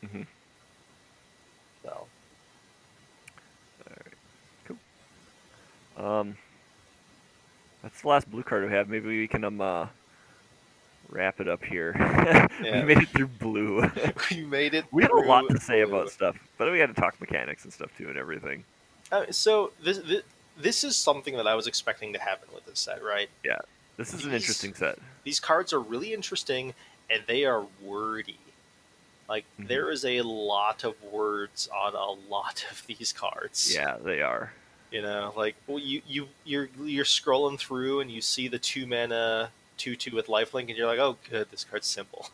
Mhm. 0.05 0.27
So 1.83 2.07
Um, 5.97 6.37
that's 7.83 8.03
the 8.03 8.09
last 8.09 8.31
blue 8.31 8.43
card 8.43 8.65
we 8.65 8.71
have. 8.71 8.89
Maybe 8.89 9.09
we 9.09 9.27
can 9.29 9.45
um 9.45 9.61
uh, 9.61 9.87
wrap 11.09 11.41
it 11.41 11.49
up 11.49 11.63
here. 11.65 11.95
We 12.63 12.83
made 12.83 12.99
it 12.99 13.09
through 13.11 13.27
blue. 13.29 13.83
we 14.31 14.43
made 14.45 14.75
it. 14.75 14.85
we 14.91 15.03
have 15.03 15.13
a 15.13 15.17
lot 15.21 15.49
to 15.51 15.61
say 15.61 15.85
blue. 15.85 15.95
about 15.97 16.11
stuff, 16.11 16.37
but 16.59 16.71
we 16.73 16.79
had 16.79 16.95
to 16.95 17.01
talk 17.01 17.21
mechanics 17.21 17.65
and 17.65 17.73
stuff 17.73 17.91
too 17.99 18.09
and 18.09 18.17
everything. 18.17 18.65
Uh, 19.13 19.25
so 19.31 19.73
this, 19.83 19.99
this 19.99 20.23
this 20.59 20.85
is 20.85 20.97
something 20.97 21.37
that 21.37 21.47
I 21.47 21.55
was 21.55 21.67
expecting 21.67 22.13
to 22.15 22.19
happen 22.19 22.49
with 22.55 22.65
this 22.67 22.81
set, 22.81 23.05
right? 23.05 23.29
Yeah, 23.45 23.59
this 23.99 24.15
is 24.15 24.25
an 24.25 24.33
interesting 24.33 24.75
set. 24.75 24.99
These 25.25 25.39
cards 25.39 25.73
are 25.73 25.81
really 25.81 26.13
interesting 26.15 26.73
and 27.11 27.23
they 27.27 27.45
are 27.45 27.65
wordy. 27.83 28.39
Like 29.29 29.45
Mhm. 29.61 29.69
there 29.69 29.91
is 29.91 30.05
a 30.05 30.23
lot 30.23 30.83
of 30.85 31.01
words 31.03 31.69
on 31.75 31.95
a 31.95 32.11
lot 32.31 32.65
of 32.71 32.85
these 32.87 33.13
cards. 33.13 33.73
Yeah, 33.75 33.97
they 34.03 34.23
are. 34.23 34.53
You 34.91 35.03
know, 35.03 35.33
like 35.37 35.57
well, 35.67 35.79
you 35.79 36.01
you 36.07 36.29
you're 36.45 36.69
you're 36.81 37.05
scrolling 37.05 37.59
through 37.59 38.01
and 38.01 38.11
you 38.11 38.21
see 38.23 38.49
the 38.49 38.59
two 38.59 38.87
mana 38.87 39.51
two 39.77 39.97
two 39.97 40.15
with 40.15 40.27
lifelink 40.29 40.69
and 40.69 40.77
you're 40.77 40.87
like, 40.87 40.99
oh 40.99 41.17
good, 41.31 41.51
this 41.51 41.65
card's 41.65 41.87
simple. 41.87 42.31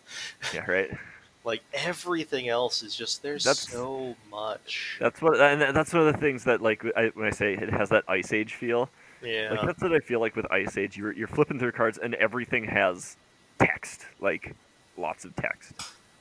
Yeah, 0.54 0.70
right. 0.70 0.90
Like 1.44 1.60
everything 1.74 2.48
else 2.48 2.84
is 2.84 2.94
just 2.94 3.20
there's 3.20 3.42
That's- 3.42 3.68
so 3.68 4.14
much. 4.30 4.96
That's 5.00 5.20
what, 5.20 5.40
and 5.40 5.60
that's 5.74 5.92
one 5.92 6.06
of 6.06 6.12
the 6.12 6.20
things 6.20 6.44
that 6.44 6.62
like 6.62 6.84
I, 6.96 7.10
when 7.14 7.26
I 7.26 7.30
say 7.32 7.54
it 7.54 7.68
has 7.68 7.88
that 7.88 8.04
Ice 8.06 8.32
Age 8.32 8.54
feel. 8.54 8.88
yeah. 9.24 9.50
Like 9.50 9.66
that's 9.66 9.82
what 9.82 9.92
I 9.92 9.98
feel 9.98 10.20
like 10.20 10.36
with 10.36 10.46
Ice 10.52 10.76
Age. 10.78 10.96
You're 10.96 11.10
you're 11.10 11.26
flipping 11.26 11.58
through 11.58 11.72
cards 11.72 11.98
and 11.98 12.14
everything 12.14 12.62
has 12.66 13.16
text, 13.58 14.06
like 14.20 14.54
lots 14.96 15.24
of 15.24 15.34
text, 15.34 15.72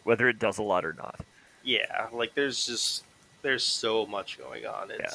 whether 0.05 0.27
it 0.27 0.39
does 0.39 0.57
a 0.57 0.63
lot 0.63 0.83
or 0.85 0.93
not. 0.93 1.19
yeah, 1.63 2.07
like 2.11 2.33
there's 2.33 2.65
just 2.65 3.03
there's 3.43 3.63
so 3.63 4.07
much 4.07 4.39
going 4.39 4.65
on. 4.65 4.89
Yeah. 4.89 5.05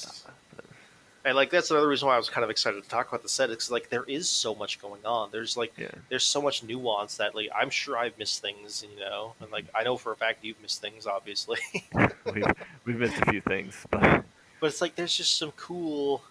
And 1.26 1.34
like 1.34 1.50
that's 1.50 1.70
another 1.72 1.88
reason 1.88 2.06
why 2.06 2.14
I 2.14 2.18
was 2.18 2.30
kind 2.30 2.44
of 2.44 2.50
excited 2.50 2.82
to 2.82 2.88
talk 2.88 3.08
about 3.08 3.22
the 3.24 3.28
set. 3.28 3.50
It's 3.50 3.68
like 3.70 3.90
there 3.90 4.04
is 4.04 4.28
so 4.28 4.54
much 4.54 4.80
going 4.80 5.04
on. 5.04 5.30
There's 5.32 5.56
like 5.56 5.72
Yeah. 5.76 5.90
there's 6.08 6.22
so 6.24 6.40
much 6.40 6.62
nuance 6.62 7.16
that 7.16 7.34
like 7.34 7.48
I'm 7.54 7.68
sure 7.68 7.98
I've 7.98 8.16
missed 8.16 8.40
things, 8.40 8.84
you 8.88 9.00
know, 9.00 9.34
and 9.40 9.50
like 9.50 9.64
I 9.74 9.82
know 9.82 9.96
for 9.96 10.12
a 10.12 10.16
fact 10.16 10.44
you've 10.44 10.60
missed 10.62 10.80
things, 10.80 11.04
obviously. 11.06 11.58
we've 12.32 12.46
we've 12.84 12.96
missed 12.98 13.20
a 13.20 13.30
few 13.30 13.40
things, 13.40 13.74
but 13.90 14.24
but 14.60 14.68
it's 14.68 14.80
like 14.80 14.94
there's 14.94 15.16
just 15.16 15.36
some 15.36 15.50
cool. 15.56 16.22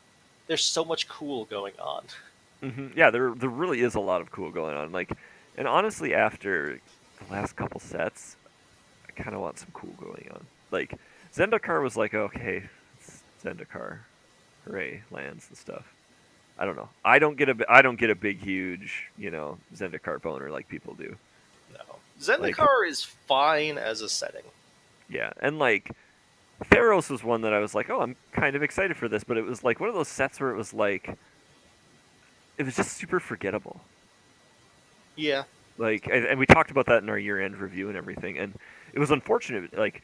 There's 0.48 0.64
so 0.64 0.86
much 0.86 1.08
cool 1.10 1.46
going 1.46 1.74
on. 1.78 2.06
hmm 2.62 2.88
yeah, 2.96 3.10
there 3.10 3.34
there 3.36 3.50
really 3.50 3.82
is 3.82 3.96
a 3.96 4.00
lot 4.00 4.22
of 4.22 4.32
cool 4.32 4.50
going 4.50 4.78
on. 4.78 4.92
Like, 4.94 5.12
and 5.58 5.68
honestly, 5.68 6.14
after 6.16 6.80
the 7.20 7.34
last 7.34 7.58
couple 7.58 7.82
sets, 7.82 8.38
I 9.10 9.12
kind 9.22 9.36
of 9.36 9.42
want 9.42 9.60
some 9.60 9.70
cool 9.74 9.94
going 10.00 10.30
on. 10.34 10.46
Like, 10.72 10.94
Zendikar 11.36 11.82
was 11.84 11.98
like, 11.98 12.14
okay, 12.14 12.64
it's 12.98 13.24
Zendikar, 13.44 14.00
hooray, 14.66 15.04
lands 15.12 15.48
and 15.50 15.58
stuff. 15.58 15.86
I 16.58 16.66
don't 16.66 16.76
know. 16.78 16.90
I 17.04 17.20
don't 17.20 17.38
get 17.38 17.50
a 17.50 17.66
I 17.70 17.82
don't 17.82 18.00
get 18.00 18.10
a 18.10 18.16
big 18.16 18.40
huge 18.40 19.12
you 19.18 19.32
know 19.32 19.60
Zendikar 19.76 20.22
boner 20.22 20.52
like 20.52 20.68
people 20.68 20.96
do. 20.96 21.18
No, 21.74 22.00
Zendikar 22.20 22.88
is 22.88 23.04
fine 23.04 23.78
as 23.78 24.02
a 24.02 24.10
setting. 24.10 24.44
Yeah, 25.10 25.32
and 25.40 25.60
like 25.60 25.92
Theros 26.72 27.10
was 27.10 27.24
one 27.24 27.42
that 27.42 27.54
I 27.54 27.60
was 27.60 27.76
like, 27.76 27.90
oh, 27.90 28.02
I'm 28.02 28.16
kind 28.34 28.56
of 28.56 28.64
excited 28.64 28.98
for 28.98 29.10
this, 29.10 29.24
but 29.24 29.38
it 29.38 29.44
was 29.46 29.64
like 29.64 29.80
one 29.80 29.90
of 29.90 29.96
those 29.96 30.10
sets 30.10 30.40
where 30.40 30.52
it 30.52 30.58
was 30.58 30.74
like, 30.74 31.18
it 32.58 32.64
was 32.66 32.76
just 32.76 32.94
super 32.98 33.20
forgettable. 33.20 33.86
Yeah, 35.16 35.44
Like, 35.78 36.08
and, 36.12 36.26
and 36.26 36.40
we 36.40 36.46
talked 36.46 36.72
about 36.72 36.86
that 36.88 37.04
in 37.04 37.10
our 37.10 37.20
year-end 37.20 37.58
review 37.58 37.90
and 37.90 37.98
everything, 37.98 38.38
and 38.38 38.56
it 38.94 39.00
was 39.00 39.12
unfortunate. 39.12 39.78
Like, 39.78 40.02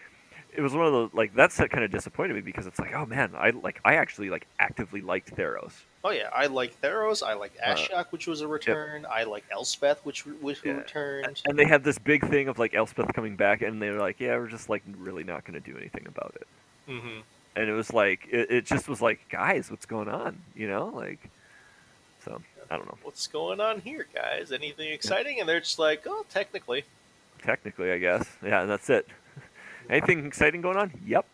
it 0.56 0.62
was 0.62 0.74
one 0.74 0.86
of 0.86 0.92
those 0.92 1.10
like 1.14 1.34
that's 1.36 1.58
that 1.58 1.70
kind 1.70 1.84
of 1.84 1.92
disappointed 1.92 2.34
me 2.34 2.42
because 2.42 2.68
it's 2.68 2.80
like, 2.80 2.94
oh 2.94 3.06
man, 3.06 3.32
I 3.38 3.52
like 3.52 3.80
I 3.86 3.96
actually 3.96 4.30
like 4.30 4.48
actively 4.60 5.02
liked 5.02 5.36
Theros. 5.36 5.74
Oh 6.04 6.12
yeah, 6.12 6.30
I 6.34 6.48
like 6.48 6.80
Theros. 6.82 7.24
I 7.26 7.34
like 7.34 7.54
Uh, 7.64 8.04
which 8.10 8.28
was 8.28 8.42
a 8.42 8.48
return. 8.48 9.06
I 9.10 9.24
like 9.24 9.44
Elspeth, 9.52 10.06
which 10.06 10.26
which 10.26 10.60
Yeah. 10.66 10.74
returned. 10.74 11.42
And 11.46 11.58
they 11.58 11.66
had 11.66 11.84
this 11.84 11.98
big 11.98 12.28
thing 12.28 12.48
of 12.48 12.60
like 12.60 12.74
Elspeth 12.74 13.14
coming 13.14 13.36
back, 13.36 13.62
and 13.62 13.82
they 13.82 13.90
were 13.90 14.00
like, 14.00 14.20
yeah, 14.20 14.36
we're 14.38 14.48
just 14.48 14.70
like 14.70 14.84
really 14.98 15.24
not 15.24 15.46
going 15.46 15.62
to 15.62 15.72
do 15.72 15.78
anything 15.78 16.06
about 16.08 16.36
it. 16.36 16.48
hmm 16.88 17.20
and 17.54 17.70
it 17.70 17.74
was 17.74 17.92
like 17.92 18.28
it, 18.32 18.50
it 18.50 18.66
just 18.66 18.88
was 18.88 19.02
like 19.02 19.20
guys 19.30 19.70
what's 19.70 19.86
going 19.86 20.08
on 20.08 20.38
you 20.56 20.70
know 20.70 20.86
like 20.96 21.20
so 22.24 22.42
i 22.70 22.78
don't 22.78 22.86
know 22.88 22.98
What's 23.04 23.28
going 23.28 23.60
on 23.60 23.82
here, 23.82 24.08
guys? 24.14 24.52
Anything 24.54 24.92
exciting? 24.94 25.40
And 25.42 25.50
they're 25.50 25.60
just 25.60 25.78
like, 25.80 26.04
oh, 26.08 26.24
technically. 26.30 26.86
technically 27.44 27.92
i 27.92 27.98
guess 27.98 28.26
yeah 28.44 28.62
and 28.62 28.70
that's 28.70 28.90
it 28.90 29.08
anything 29.92 30.26
exciting 30.26 30.62
going 30.62 30.78
on? 30.78 30.92
Yep. 31.06 31.26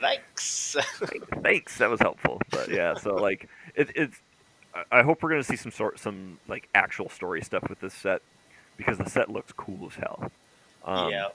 Thanks. 0.00 0.76
thanks. 1.42 1.78
That 1.78 1.88
was 1.90 2.00
helpful. 2.00 2.40
But 2.50 2.68
yeah 2.68 2.94
so 2.94 3.14
like 3.14 3.48
it, 3.74 3.90
it's 3.94 4.16
I- 4.90 5.02
hope 5.02 5.22
we're 5.22 5.30
going 5.30 5.42
to 5.42 5.46
see 5.46 5.56
some 5.56 5.70
sort 5.72 5.98
some 5.98 6.38
like 6.48 6.68
actual 6.74 7.08
story 7.08 7.42
stuff 7.42 7.68
with 7.68 7.80
this 7.80 7.94
set 7.94 8.22
because 8.76 8.98
the 8.98 9.08
set 9.08 9.30
looks 9.30 9.52
cool 9.52 9.86
as 9.86 9.94
hell. 9.94 10.30
Um, 10.84 11.10
yeah, 11.10 11.28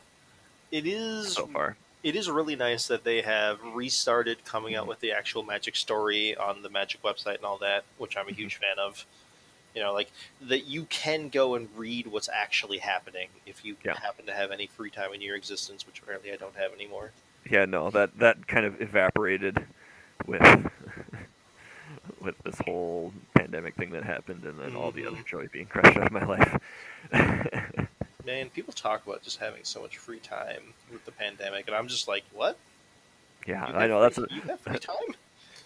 it 0.71 0.85
is. 0.85 1.33
so 1.33 1.47
far. 1.47 1.77
It 2.03 2.15
is 2.15 2.29
really 2.29 2.55
nice 2.55 2.87
that 2.87 3.03
they 3.03 3.21
have 3.21 3.59
restarted 3.73 4.43
coming 4.45 4.75
out 4.75 4.87
with 4.87 4.99
the 4.99 5.11
actual 5.11 5.43
Magic 5.43 5.75
story 5.75 6.35
on 6.35 6.61
the 6.61 6.69
Magic 6.69 7.01
website 7.03 7.37
and 7.37 7.45
all 7.45 7.57
that, 7.59 7.83
which 7.97 8.17
I'm 8.17 8.27
a 8.27 8.31
huge 8.33 8.55
fan 8.55 8.77
of. 8.79 9.05
You 9.75 9.83
know, 9.83 9.93
like 9.93 10.11
that 10.41 10.65
you 10.65 10.85
can 10.85 11.29
go 11.29 11.53
and 11.55 11.69
read 11.75 12.07
what's 12.07 12.29
actually 12.29 12.79
happening 12.79 13.27
if 13.45 13.63
you 13.63 13.75
Yeah. 13.85 13.95
happen 13.97 14.25
to 14.25 14.33
have 14.33 14.51
any 14.51 14.67
free 14.67 14.89
time 14.89 15.13
in 15.13 15.21
your 15.21 15.35
existence, 15.35 15.85
which 15.85 15.99
apparently 16.01 16.31
I 16.31 16.35
don't 16.35 16.55
have 16.55 16.73
anymore. 16.73 17.11
yeah 17.49 17.63
no 17.65 17.89
that 17.91 18.17
that 18.19 18.45
kind 18.47 18.65
of 18.65 18.81
evaporated 18.81 19.65
with 20.25 20.41
with 22.21 22.35
this 22.43 22.59
whole 22.65 23.13
pandemic 23.35 23.75
thing 23.75 23.91
that 23.91 24.03
happened 24.03 24.43
and 24.43 24.59
then 24.59 24.75
all 24.75 24.91
the 24.91 25.03
Mhm. 25.03 25.07
other 25.07 25.23
joy 25.25 25.47
being 25.53 25.65
crushed 25.67 25.97
out 25.97 26.07
of 26.07 26.11
my 26.11 26.25
life 26.25 26.57
Man, 28.25 28.49
people 28.49 28.73
talk 28.73 29.05
about 29.07 29.23
just 29.23 29.39
having 29.39 29.63
so 29.63 29.81
much 29.81 29.97
free 29.97 30.19
time 30.19 30.73
with 30.91 31.05
the 31.05 31.11
pandemic, 31.13 31.67
and 31.67 31.75
I'm 31.75 31.87
just 31.87 32.07
like, 32.09 32.25
what? 32.33 32.57
yeah 33.45 33.63
i 33.63 33.87
know 33.87 34.01
that's 34.01 34.15
free- 34.15 34.23
what, 34.23 34.31
you 34.31 34.41
have 34.49 34.59
free 34.59 34.79
time. 34.93 35.15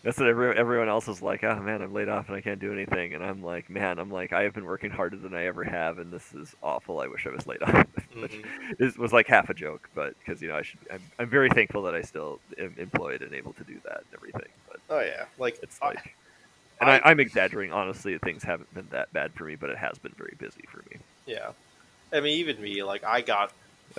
That's 0.04 0.18
what 0.18 0.28
every, 0.28 0.56
everyone 0.58 0.90
else 0.90 1.08
is 1.08 1.22
like 1.22 1.44
oh 1.44 1.60
man 1.62 1.82
i'm 1.82 1.94
laid 1.94 2.10
off 2.10 2.28
and 2.28 2.36
i 2.36 2.42
can't 2.42 2.60
do 2.60 2.72
anything 2.74 3.14
and 3.14 3.24
i'm 3.24 3.44
like 3.44 3.70
man 3.70 4.00
i'm 4.00 4.10
like 4.12 4.34
i 4.34 4.44
have 4.44 4.54
been 4.54 4.66
working 4.66 4.90
harder 4.90 5.16
than 5.18 5.34
i 5.34 5.46
ever 5.46 5.64
have 5.64 6.00
and 6.00 6.12
this 6.12 6.34
is 6.34 6.56
awful 6.64 7.00
i 7.00 7.08
wish 7.08 7.26
i 7.28 7.30
was 7.30 7.46
laid 7.48 7.62
off 7.64 7.86
Which 8.20 8.32
Mhm. 8.34 8.46
is, 8.80 8.98
was 8.98 9.14
like 9.14 9.28
half 9.28 9.50
a 9.50 9.54
joke 9.54 9.90
but 9.96 10.16
because 10.20 10.42
you 10.42 10.48
know 10.48 10.56
i 10.56 10.62
should 10.64 10.80
I'm, 10.92 11.02
I'm 11.20 11.30
very 11.30 11.50
thankful 11.50 11.84
that 11.84 11.94
i 11.96 12.02
still 12.02 12.40
am 12.58 12.74
employed 12.78 13.22
and 13.22 13.34
able 13.34 13.54
to 13.54 13.64
do 13.64 13.76
that 13.86 13.98
and 13.98 14.06
everything 14.16 14.50
but 14.68 14.80
Oh 14.90 15.00
yeah, 15.00 15.26
like 15.38 15.58
it's 15.64 15.80
I- 15.82 15.90
like 15.90 16.16
and 16.82 16.90
I, 16.90 17.00
I'm 17.06 17.20
exaggerating. 17.20 17.72
Honestly, 17.72 18.18
things 18.18 18.42
haven't 18.44 18.74
been 18.74 18.88
that 18.90 19.14
bad 19.14 19.32
for 19.34 19.44
me, 19.46 19.54
but 19.56 19.70
it 19.70 19.78
has 19.78 20.00
been 20.00 20.14
very 20.18 20.34
busy 20.40 20.64
for 20.68 20.80
me. 20.90 20.98
Yeah. 21.28 21.52
I 22.12 22.22
mean, 22.22 22.40
even 22.40 22.60
me, 22.60 22.82
like, 22.84 23.04
I 23.04 23.22
got 23.22 23.52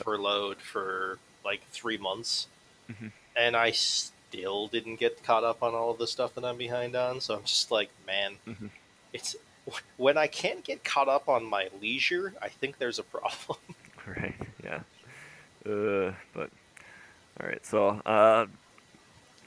furloughed 0.03 0.57
for 0.59 1.19
like 1.45 1.63
three 1.71 1.97
months, 1.97 2.49
Mhm. 2.91 3.13
and 3.37 3.57
I 3.57 3.71
still 4.33 4.66
didn't 4.68 4.97
get 4.97 5.22
caught 5.22 5.45
up 5.45 5.62
on 5.62 5.74
all 5.74 5.91
of 5.91 5.99
the 5.99 6.07
stuff 6.07 6.35
that 6.35 6.45
I'm 6.45 6.57
behind 6.57 6.97
on. 6.97 7.20
So 7.20 7.35
I'm 7.37 7.45
just 7.45 7.70
like, 7.70 7.91
man, 8.07 8.37
Mhm. 8.49 8.70
it's 9.12 9.37
when 9.97 10.16
I 10.16 10.26
can't 10.26 10.64
get 10.64 10.83
caught 10.85 11.09
up 11.09 11.28
on 11.28 11.45
my 11.45 11.68
leisure, 11.80 12.35
I 12.43 12.49
think 12.49 12.78
there's 12.78 12.99
a 12.99 13.03
problem. 13.05 13.59
Right? 14.05 14.35
Yeah. 14.64 14.80
Uh, 15.64 16.12
but 16.35 16.51
all 17.41 17.47
right. 17.47 17.64
So, 17.64 17.91
uh, 18.05 18.47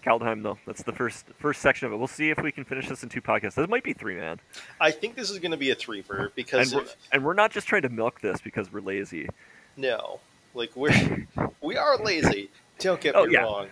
Kaldheim 0.01 0.43
though. 0.43 0.57
That's 0.65 0.81
the 0.81 0.93
first 0.93 1.25
first 1.39 1.61
section 1.61 1.87
of 1.87 1.91
it. 1.91 1.97
We'll 1.97 2.07
see 2.07 2.29
if 2.29 2.41
we 2.41 2.53
can 2.53 2.63
finish 2.63 2.87
this 2.87 3.03
in 3.03 3.09
two 3.09 3.21
podcasts. 3.21 3.55
This 3.55 3.67
might 3.67 3.83
be 3.83 3.91
three, 3.91 4.15
man. 4.15 4.39
I 4.79 4.91
think 4.91 5.15
this 5.15 5.29
is 5.29 5.39
going 5.39 5.51
to 5.51 5.57
be 5.57 5.71
a 5.71 5.75
threefer 5.75 6.19
And 6.27 6.35
because 6.35 6.73
we're, 6.73 6.83
if, 6.83 6.95
and 7.11 7.25
we're 7.25 7.33
not 7.33 7.51
just 7.51 7.67
trying 7.67 7.81
to 7.81 7.89
milk 7.89 8.21
this 8.21 8.39
because 8.39 8.71
we're 8.71 8.79
lazy. 8.79 9.27
no, 9.75 10.21
like 10.53 10.73
we're 10.73 11.27
we 11.61 11.75
are 11.75 11.97
lazy. 11.97 12.49
Don't 12.79 13.01
get 13.01 13.13
Oh, 13.13 13.25
me 13.25 13.33
yeah. 13.33 13.41
wrong, 13.41 13.67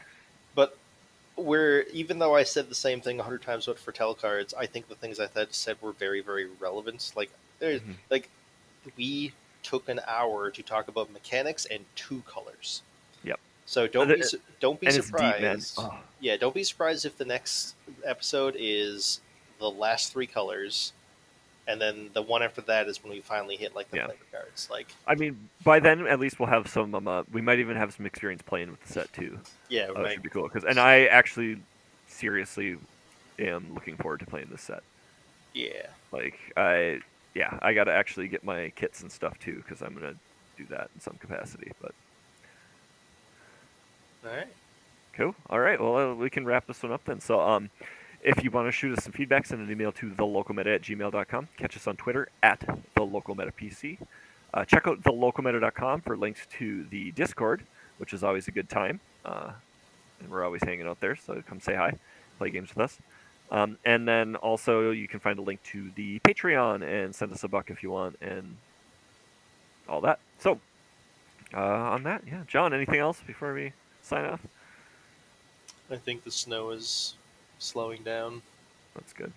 we're 1.36 1.82
even 1.94 2.20
though 2.20 2.36
I 2.36 2.44
said 2.44 2.70
the 2.70 2.76
same 2.76 3.02
thing 3.02 3.20
a 3.20 3.24
hundred 3.24 3.42
times 3.42 3.66
but 3.66 3.80
foretell 3.80 4.14
cards, 4.14 4.54
I 4.54 4.66
think 4.66 4.88
the 4.88 4.96
things 4.96 5.20
I 5.20 5.28
said 5.28 5.54
said 5.54 5.78
were 5.82 5.92
very 5.94 6.22
very 6.22 6.48
relevant. 6.60 7.12
Like 7.16 7.32
there's 7.60 7.82
Mhm. 7.82 7.96
like 8.10 8.30
we 8.98 9.34
took 9.64 9.88
an 9.90 10.00
hour 10.08 10.52
to 10.52 10.62
talk 10.62 10.88
about 10.90 11.12
mechanics 11.12 11.66
and 11.66 11.86
two 11.96 12.22
colors. 12.28 12.82
Yep. 13.24 13.40
So 13.66 13.88
don't 13.88 14.12
And 14.12 14.22
be 14.22 14.28
su- 14.28 14.42
don't 14.60 14.80
be 14.80 14.88
it's 14.88 14.98
deep, 14.98 15.06
surprised. 15.06 15.76
Oh, 15.78 15.98
Yeah, 16.20 16.38
don't 16.38 16.54
be 16.54 16.64
surprised 16.64 17.06
if 17.06 17.18
the 17.18 17.26
next 17.26 17.76
episode 18.04 18.56
is 18.60 19.22
the 19.60 19.70
last 19.72 20.12
three 20.12 20.28
colors, 20.28 20.92
and 21.68 21.80
then 21.80 22.10
the 22.14 22.22
one 22.22 22.44
after 22.44 22.62
that 22.62 22.88
is 22.88 23.04
when 23.04 23.12
we 23.14 23.22
finally 23.22 23.56
hit 23.56 23.76
like 23.76 23.90
the 23.90 23.98
Yeah. 23.98 24.06
player 24.06 24.18
cards. 24.32 24.68
Like, 24.70 24.88
I 25.08 25.16
mean, 25.16 25.50
by 25.64 25.80
then 25.80 26.06
at 26.08 26.20
least 26.20 26.40
we'll 26.40 26.50
have 26.50 26.68
some. 26.68 26.94
Um, 26.96 27.08
uh, 27.08 27.24
we 27.32 27.42
might 27.42 27.60
even 27.60 27.78
have 27.78 27.94
some 27.94 28.06
experience 28.06 28.42
playing 28.42 28.72
with 28.72 28.82
the 28.82 28.94
set 28.94 29.12
too. 29.14 29.40
yeah, 29.70 29.88
Uh, 29.96 30.10
should 30.10 30.24
be 30.24 30.30
cool. 30.30 30.48
Cause, 30.50 30.64
and 30.64 30.80
I 30.80 31.06
actually 31.06 31.58
seriously 32.08 32.78
am 33.40 33.74
looking 33.74 33.98
forward 33.98 34.20
to 34.20 34.26
playing 34.26 34.48
this 34.52 34.62
set. 34.62 34.84
yeah. 35.54 35.88
Like 36.12 36.38
I, 36.58 37.00
yeah, 37.34 37.58
I 37.62 37.74
got 37.74 37.86
to 37.86 37.94
actually 37.94 38.28
get 38.28 38.44
my 38.44 38.72
kits 38.76 39.02
and 39.02 39.12
stuff 39.12 39.40
too 39.40 39.56
because 39.56 39.82
I'm 39.82 39.94
gonna 39.94 40.16
do 40.58 40.66
that 40.70 40.90
in 40.94 41.02
some 41.02 41.18
capacity. 41.18 41.72
But 41.82 41.94
All 44.26 44.32
right. 44.32 44.48
Cool. 45.14 45.36
All 45.50 45.60
right. 45.60 45.80
Well, 45.80 45.98
uh, 45.98 46.16
we 46.16 46.30
can 46.30 46.46
wrap 46.46 46.66
this 46.68 46.82
one 46.82 46.92
up 46.92 47.04
then. 47.06 47.20
So, 47.20 47.40
um, 47.40 47.70
if 48.24 48.44
you 48.44 48.50
want 48.52 48.68
to 48.68 48.72
shoot 48.72 48.98
us 48.98 49.04
some 49.04 49.14
feedback, 49.14 49.46
send 49.46 49.62
an 49.62 49.72
email 49.72 49.92
to 49.92 50.10
thelocalmeta 50.10 50.76
at 50.76 50.82
gmail.com. 50.82 51.48
Catch 51.58 51.76
us 51.76 51.88
on 51.88 51.98
Twitter 51.98 52.30
at 52.42 52.62
thelocalmetapc. 52.96 53.98
Uh, 54.54 54.66
check 54.66 54.88
out 54.88 55.02
thelocalmeta.com 55.02 56.02
for 56.02 56.16
links 56.16 56.48
to 56.58 56.86
the 56.90 57.12
Discord, 57.12 57.64
which 57.98 58.14
is 58.14 58.24
always 58.24 58.48
a 58.48 58.52
good 58.52 58.70
time. 58.70 59.00
Uh, 59.26 59.52
and 60.20 60.30
we're 60.32 60.44
always 60.44 60.64
hanging 60.64 60.88
out 60.88 61.00
there, 61.02 61.16
so 61.16 61.42
come 61.48 61.60
say 61.60 61.76
hi, 61.76 61.98
play 62.38 62.50
games 62.50 62.70
with 62.70 62.86
us. 62.86 63.00
Um, 63.52 63.78
and 63.84 64.08
then 64.08 64.36
also 64.38 64.92
you 64.92 65.08
can 65.08 65.20
find 65.20 65.38
a 65.38 65.42
link 65.42 65.62
to 65.64 65.92
the 65.96 66.20
Patreon 66.20 66.82
and 66.82 67.14
send 67.14 67.32
us 67.34 67.44
a 67.44 67.48
buck 67.48 67.70
if 67.70 67.84
you 67.84 67.92
want 67.92 68.18
and 68.22 68.56
all 69.90 70.02
that. 70.02 70.20
So, 70.40 70.60
uh, 71.54 71.60
on 71.60 72.04
that, 72.04 72.24
yeah. 72.26 72.44
John, 72.48 72.74
anything 72.74 73.00
else 73.00 73.22
before 73.26 73.54
we 73.54 73.74
sign 74.02 74.26
off? 74.26 74.42
I 75.92 75.98
think 75.98 76.24
the 76.24 76.32
snow 76.32 76.72
is 76.72 77.16
slowing 77.64 78.04
down. 78.04 78.42
That's 78.96 79.14
good. 79.14 79.32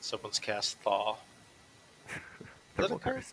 Someone's 0.00 0.38
cast 0.38 0.78
thaw. 0.78 1.16
Thermal 2.76 2.98
a. 2.98 3.32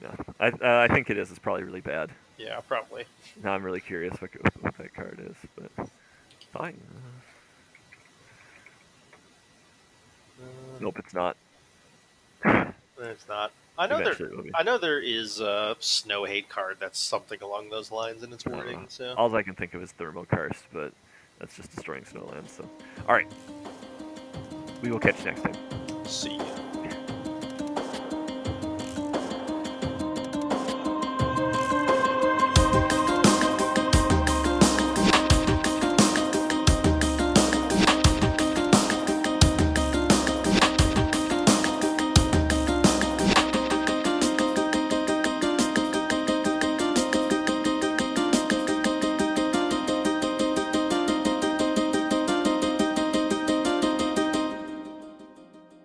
No, 0.00 0.10
I 0.40 0.48
uh, 0.48 0.86
I 0.88 0.88
think 0.88 1.10
it 1.10 1.16
is. 1.18 1.30
It's 1.30 1.38
probably 1.38 1.64
really 1.64 1.80
bad. 1.80 2.10
Yeah, 2.38 2.60
probably. 2.66 3.04
Now 3.42 3.52
I'm 3.52 3.62
really 3.62 3.80
curious 3.80 4.20
what, 4.20 4.30
what 4.60 4.76
that 4.78 4.94
card 4.94 5.20
is, 5.24 5.36
but 5.56 5.88
fine. 6.52 6.78
Uh, 10.40 10.44
Nope, 10.80 10.98
it's 10.98 11.14
not. 11.14 11.36
It's 12.44 13.28
not. 13.28 13.52
I 13.78 13.86
know 13.86 13.98
there. 13.98 14.12
Eventually 14.12 14.42
be. 14.42 14.50
I 14.54 14.62
know 14.64 14.76
there 14.78 14.98
is 15.00 15.40
a 15.40 15.76
snow 15.78 16.24
hate 16.24 16.48
card 16.48 16.76
that's 16.80 16.98
something 16.98 17.38
along 17.40 17.70
those 17.70 17.90
lines 17.92 18.22
in 18.22 18.32
its 18.32 18.46
Uh, 18.46 18.50
wording. 18.50 18.86
So 18.88 19.14
All 19.16 19.34
I 19.34 19.42
can 19.42 19.54
think 19.54 19.74
of 19.74 19.82
is 19.82 19.92
Thermokarst, 19.98 20.62
but 20.72 20.92
that's 21.42 21.56
just 21.56 21.74
destroying 21.74 22.04
snowlands. 22.04 22.50
So, 22.50 22.64
all 23.08 23.16
right, 23.16 23.30
we 24.80 24.90
will 24.92 25.00
catch 25.00 25.18
you 25.18 25.32
next 25.32 25.42
time. 25.42 25.56
see 26.06 26.36
ya. 26.36 26.51